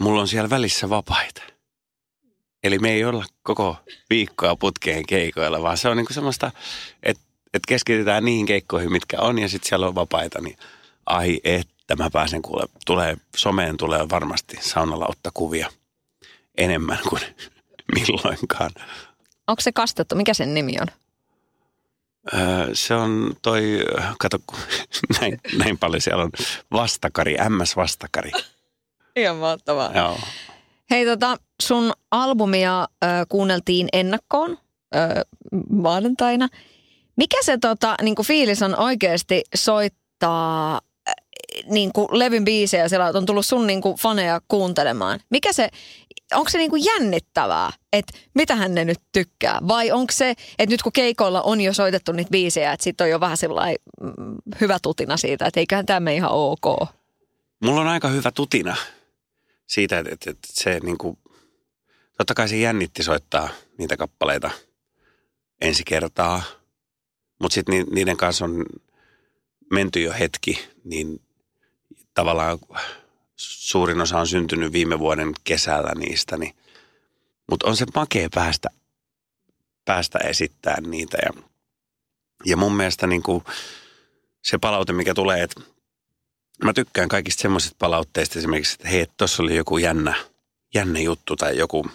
mulla 0.00 0.20
on 0.20 0.28
siellä 0.28 0.50
välissä 0.50 0.88
vapaita. 0.90 1.42
Eli 2.64 2.78
me 2.78 2.90
ei 2.90 3.04
olla 3.04 3.24
koko 3.42 3.76
viikkoa 4.10 4.56
putkeen 4.56 5.06
keikoilla, 5.06 5.62
vaan 5.62 5.78
se 5.78 5.88
on 5.88 5.96
niinku 5.96 6.12
semmoista, 6.12 6.52
että 7.02 7.22
et 7.54 7.62
keskitytään 7.68 8.24
niihin 8.24 8.46
keikkoihin, 8.46 8.92
mitkä 8.92 9.20
on 9.20 9.38
ja 9.38 9.48
sitten 9.48 9.68
siellä 9.68 9.86
on 9.86 9.94
vapaita, 9.94 10.40
niin 10.40 10.58
ai 11.06 11.40
että 11.44 11.96
mä 11.96 12.10
pääsen 12.10 12.42
kuule, 12.42 12.66
tulee, 12.86 13.16
someen 13.36 13.76
tulee 13.76 14.08
varmasti 14.08 14.56
saunalautta 14.60 15.30
kuvia 15.34 15.70
enemmän 16.58 16.98
kuin 17.08 17.22
milloinkaan. 17.94 18.70
Onko 19.46 19.60
se 19.62 19.72
kastettu? 19.72 20.14
Mikä 20.14 20.34
sen 20.34 20.54
nimi 20.54 20.76
on? 20.80 20.86
se 22.72 22.94
on 22.94 23.36
toi, 23.42 23.62
kato, 24.18 24.38
näin, 25.20 25.40
näin 25.58 25.78
paljon 25.78 26.00
siellä 26.00 26.24
on 26.24 26.30
vastakari, 26.72 27.36
MS-vastakari. 27.48 28.30
Ihan 29.16 29.36
mahtavaa. 29.36 29.92
Joo. 29.94 30.18
Hei 30.90 31.06
tota, 31.06 31.36
sun 31.62 31.92
albumia 32.10 32.80
äh, 32.80 33.10
kuunneltiin 33.28 33.88
ennakkoon 33.92 34.58
äh, 34.96 35.08
maanantaina. 35.70 36.48
Mikä 37.16 37.36
se 37.42 37.58
tota, 37.58 37.94
niinku 38.02 38.22
fiilis 38.22 38.62
on 38.62 38.78
oikeasti 38.78 39.42
soittaa 39.54 40.80
äh, 41.08 41.14
niinku 41.66 42.08
levyn 42.10 42.44
biisejä, 42.44 42.88
siellä 42.88 43.12
on 43.14 43.26
tullut 43.26 43.46
sun 43.46 43.66
niinku 43.66 43.96
faneja 44.00 44.40
kuuntelemaan. 44.48 45.20
Mikä 45.30 45.52
se 45.52 45.68
onko 46.34 46.50
se 46.50 46.58
niinku 46.58 46.76
jännittävää, 46.76 47.70
että 47.92 48.18
mitä 48.34 48.54
hän 48.54 48.74
ne 48.74 48.84
nyt 48.84 49.00
tykkää? 49.12 49.58
Vai 49.68 49.92
onko 49.92 50.12
se, 50.12 50.30
että 50.30 50.74
nyt 50.74 50.82
kun 50.82 50.92
keikoilla 50.92 51.42
on 51.42 51.60
jo 51.60 51.72
soitettu 51.72 52.12
niitä 52.12 52.30
biisejä, 52.30 52.72
että 52.72 52.84
sitten 52.84 53.04
on 53.04 53.10
jo 53.10 53.20
vähän 53.20 53.36
sellainen 53.36 53.76
mm, 54.00 54.34
hyvä 54.60 54.78
tutina 54.82 55.16
siitä, 55.16 55.46
että 55.46 55.60
eiköhän 55.60 55.86
tämä 55.86 56.10
ihan 56.10 56.30
ok? 56.30 56.88
Mulla 57.64 57.80
on 57.80 57.88
aika 57.88 58.08
hyvä 58.08 58.30
tutina 58.30 58.76
siitä, 59.66 59.98
että, 59.98 60.12
että, 60.12 60.30
että 60.30 60.48
se 60.52 60.80
niinku, 60.82 61.18
totta 62.18 62.34
kai 62.34 62.48
se 62.48 62.56
jännitti 62.56 63.02
soittaa 63.02 63.48
niitä 63.78 63.96
kappaleita 63.96 64.50
ensi 65.60 65.82
kertaa, 65.86 66.42
mutta 67.40 67.54
sitten 67.54 67.86
niiden 67.90 68.16
kanssa 68.16 68.44
on 68.44 68.64
menty 69.70 70.00
jo 70.00 70.12
hetki, 70.12 70.68
niin 70.84 71.20
tavallaan 72.14 72.58
suurin 73.36 74.00
osa 74.00 74.18
on 74.18 74.26
syntynyt 74.26 74.72
viime 74.72 74.98
vuoden 74.98 75.32
kesällä 75.44 75.92
niistä, 75.94 76.36
niin, 76.36 76.56
mutta 77.50 77.68
on 77.68 77.76
se 77.76 77.86
makea 77.94 78.28
päästä, 78.34 78.68
päästä 79.84 80.18
esittämään 80.18 80.90
niitä. 80.90 81.18
Ja, 81.22 81.42
ja 82.44 82.56
mun 82.56 82.76
mielestä 82.76 83.06
niin 83.06 83.22
kuin 83.22 83.44
se 84.42 84.58
palaute, 84.58 84.92
mikä 84.92 85.14
tulee, 85.14 85.42
että 85.42 85.60
mä 86.64 86.72
tykkään 86.72 87.08
kaikista 87.08 87.42
semmoisista 87.42 87.76
palautteista 87.78 88.38
esimerkiksi, 88.38 88.74
että 88.74 88.88
hei, 88.88 89.06
tuossa 89.16 89.42
oli 89.42 89.56
joku 89.56 89.78
jännä, 89.78 90.14
jännä 90.74 90.98
juttu 90.98 91.36
tai 91.36 91.56
joku, 91.56 91.86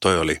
toi 0.00 0.18
oli, 0.18 0.40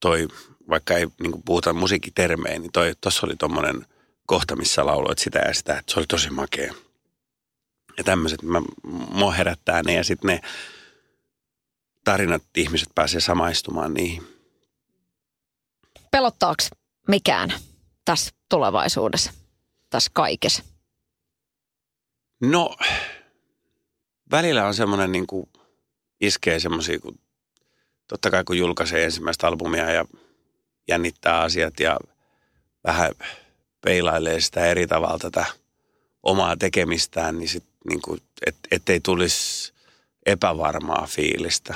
toi, 0.00 0.28
vaikka 0.68 0.94
ei 0.94 1.06
niin 1.20 1.42
puhuta 1.44 1.72
musiikkitermein, 1.72 2.62
niin 2.62 2.72
toi, 2.72 2.92
tuossa 3.00 3.26
oli 3.26 3.36
tommonen 3.36 3.86
kohta, 4.26 4.56
missä 4.56 4.86
lauloit 4.86 5.18
sitä 5.18 5.38
ja 5.38 5.54
sitä, 5.54 5.78
että 5.78 5.92
se 5.92 6.00
oli 6.00 6.06
tosi 6.06 6.30
makea 6.30 6.74
ja 7.98 8.04
tämmöiset, 8.04 8.42
mä, 8.42 8.62
mua 9.10 9.32
herättää 9.32 9.82
ne 9.82 9.94
ja 9.94 10.04
sitten 10.04 10.28
ne 10.28 10.40
tarinat, 12.04 12.42
ihmiset 12.56 12.88
pääsee 12.94 13.20
samaistumaan 13.20 13.94
niihin. 13.94 14.22
Pelottaako 16.10 16.64
mikään 17.08 17.52
tässä 18.04 18.30
tulevaisuudessa, 18.48 19.32
tässä 19.90 20.10
kaikessa? 20.14 20.71
No, 22.42 22.76
välillä 24.30 24.66
on 24.66 24.74
semmoinen 24.74 25.12
niin 25.12 25.26
kuin 25.26 25.48
iskee 26.20 26.60
semmoisia, 26.60 26.98
kun 26.98 27.18
totta 28.06 28.30
kai 28.30 28.44
kun 28.44 28.58
julkaisee 28.58 29.04
ensimmäistä 29.04 29.46
albumia 29.46 29.90
ja 29.90 30.04
jännittää 30.88 31.40
asiat 31.40 31.80
ja 31.80 31.98
vähän 32.84 33.12
peilailee 33.80 34.40
sitä 34.40 34.66
eri 34.66 34.86
tavalla 34.86 35.18
tätä 35.18 35.44
omaa 36.22 36.56
tekemistään, 36.56 37.38
niin 37.38 37.48
sit 37.48 37.64
niin 37.88 38.02
kuin, 38.02 38.20
et, 38.46 38.56
ettei 38.70 39.00
tulisi 39.00 39.72
epävarmaa 40.26 41.06
fiilistä. 41.10 41.74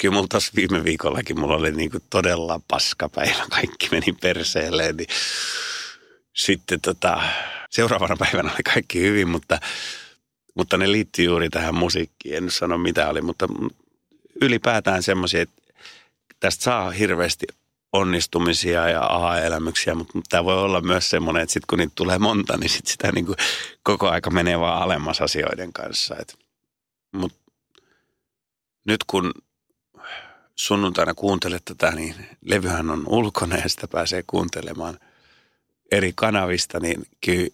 Kyllä 0.00 0.14
mulla 0.14 0.38
viime 0.56 0.84
viikollakin 0.84 1.40
mulla 1.40 1.56
oli 1.56 1.72
niin 1.72 1.90
kuin 1.90 2.02
todella 2.10 2.60
paskapäivä, 2.68 3.46
kaikki 3.50 3.88
meni 3.90 4.12
perseelle, 4.20 4.92
niin 4.92 5.08
sitten 6.34 6.80
tota, 6.80 7.22
seuraavana 7.68 8.16
päivänä 8.16 8.52
oli 8.52 8.62
kaikki 8.74 9.00
hyvin, 9.00 9.28
mutta, 9.28 9.60
mutta 10.54 10.78
ne 10.78 10.92
liittyy 10.92 11.24
juuri 11.24 11.48
tähän 11.50 11.74
musiikkiin. 11.74 12.34
En 12.34 12.50
sano 12.50 12.78
mitä 12.78 13.08
oli, 13.08 13.20
mutta 13.20 13.48
ylipäätään 14.42 15.02
semmoisia, 15.02 15.42
että 15.42 15.62
tästä 16.40 16.64
saa 16.64 16.90
hirveästi 16.90 17.46
onnistumisia 17.92 18.88
ja 18.88 19.06
aha-elämyksiä, 19.06 19.94
mutta 19.94 20.18
tämä 20.28 20.44
voi 20.44 20.62
olla 20.62 20.80
myös 20.80 21.10
semmoinen, 21.10 21.42
että 21.42 21.52
sitten 21.52 21.66
kun 21.68 21.78
niitä 21.78 21.92
tulee 21.94 22.18
monta, 22.18 22.56
niin 22.56 22.70
sit 22.70 22.86
sitä 22.86 23.12
niin 23.12 23.26
kuin 23.26 23.36
koko 23.82 24.08
aika 24.08 24.30
menee 24.30 24.60
vaan 24.60 24.82
alemmas 24.82 25.20
asioiden 25.20 25.72
kanssa. 25.72 26.16
Mutta 27.12 27.38
nyt 28.84 29.04
kun 29.06 29.32
sunnuntaina 30.54 31.14
kuuntelet 31.14 31.64
tätä, 31.64 31.90
niin 31.90 32.14
levyhän 32.40 32.90
on 32.90 33.02
ulkona 33.06 33.56
ja 33.56 33.68
sitä 33.68 33.88
pääsee 33.88 34.24
kuuntelemaan 34.26 34.98
eri 35.92 36.12
kanavista, 36.14 36.80
niin 36.80 37.06
kyllä 37.24 37.48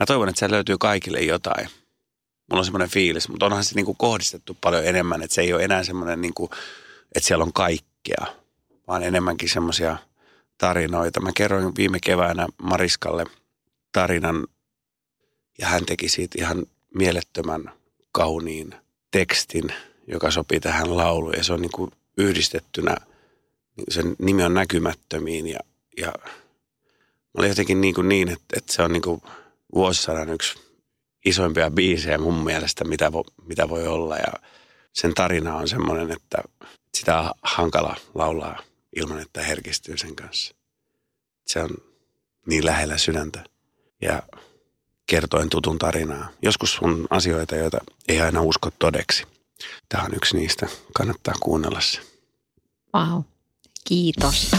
mä 0.00 0.06
toivon, 0.06 0.28
että 0.28 0.38
se 0.38 0.50
löytyy 0.50 0.78
kaikille 0.78 1.20
jotain. 1.20 1.68
Mulla 2.50 2.60
on 2.60 2.64
semmoinen 2.64 2.90
fiilis, 2.90 3.28
mutta 3.28 3.46
onhan 3.46 3.64
se 3.64 3.74
niin 3.74 3.86
kuin 3.86 3.96
kohdistettu 3.96 4.56
paljon 4.60 4.84
enemmän, 4.84 5.22
että 5.22 5.34
se 5.34 5.40
ei 5.40 5.52
ole 5.52 5.64
enää 5.64 5.84
semmoinen 5.84 6.20
niin 6.20 6.34
kuin 6.34 6.50
että 7.14 7.26
siellä 7.26 7.44
on 7.44 7.52
kaikkea, 7.52 8.26
vaan 8.88 9.02
enemmänkin 9.02 9.48
semmoisia 9.48 9.96
tarinoita. 10.58 11.20
Mä 11.20 11.30
kerroin 11.36 11.76
viime 11.76 11.98
keväänä 12.04 12.46
Mariskalle 12.62 13.24
tarinan 13.92 14.46
ja 15.58 15.66
hän 15.66 15.86
teki 15.86 16.08
siitä 16.08 16.38
ihan 16.38 16.66
mielettömän 16.94 17.72
kauniin 18.12 18.74
tekstin, 19.10 19.72
joka 20.06 20.30
sopii 20.30 20.60
tähän 20.60 20.96
lauluun 20.96 21.34
ja 21.36 21.44
se 21.44 21.52
on 21.52 21.62
niin 21.62 21.72
kuin 21.72 21.90
yhdistettynä, 22.16 22.96
sen 23.88 24.16
nimi 24.18 24.42
on 24.42 24.54
näkymättömiin 24.54 25.46
ja, 25.46 25.58
ja 25.96 26.12
mä 27.24 27.38
olin 27.38 27.48
jotenkin 27.48 27.80
niin, 27.80 27.94
kuin 27.94 28.08
niin 28.08 28.28
että, 28.28 28.44
että 28.56 28.72
se 28.72 28.82
on 28.82 28.92
niin 28.92 29.02
kuin 29.02 29.22
vuosisadan 29.74 30.28
yksi 30.28 30.58
isoimpia 31.24 31.70
biisejä 31.70 32.18
mun 32.18 32.44
mielestä, 32.44 32.84
mitä, 32.84 33.12
vo, 33.12 33.24
mitä 33.46 33.68
voi 33.68 33.86
olla 33.86 34.16
ja 34.16 34.32
sen 34.92 35.14
tarina 35.14 35.56
on 35.56 35.68
semmoinen, 35.68 36.12
että 36.12 36.38
sitä 36.94 37.20
on 37.20 37.30
hankala 37.42 37.96
laulaa 38.14 38.62
ilman, 38.96 39.20
että 39.20 39.42
herkistyy 39.42 39.98
sen 39.98 40.16
kanssa. 40.16 40.54
Se 41.46 41.60
on 41.60 41.70
niin 42.46 42.66
lähellä 42.66 42.98
sydäntä 42.98 43.44
ja 44.02 44.22
kertoen 45.06 45.50
tutun 45.50 45.78
tarinaa. 45.78 46.28
Joskus 46.42 46.78
on 46.82 47.06
asioita, 47.10 47.56
joita 47.56 47.78
ei 48.08 48.20
aina 48.20 48.42
usko 48.42 48.70
todeksi. 48.78 49.26
Tämä 49.88 50.04
on 50.04 50.14
yksi 50.14 50.36
niistä. 50.36 50.66
Kannattaa 50.94 51.34
kuunnella 51.40 51.80
se. 51.80 52.00
Wow. 52.94 53.22
Kiitos. 53.84 54.50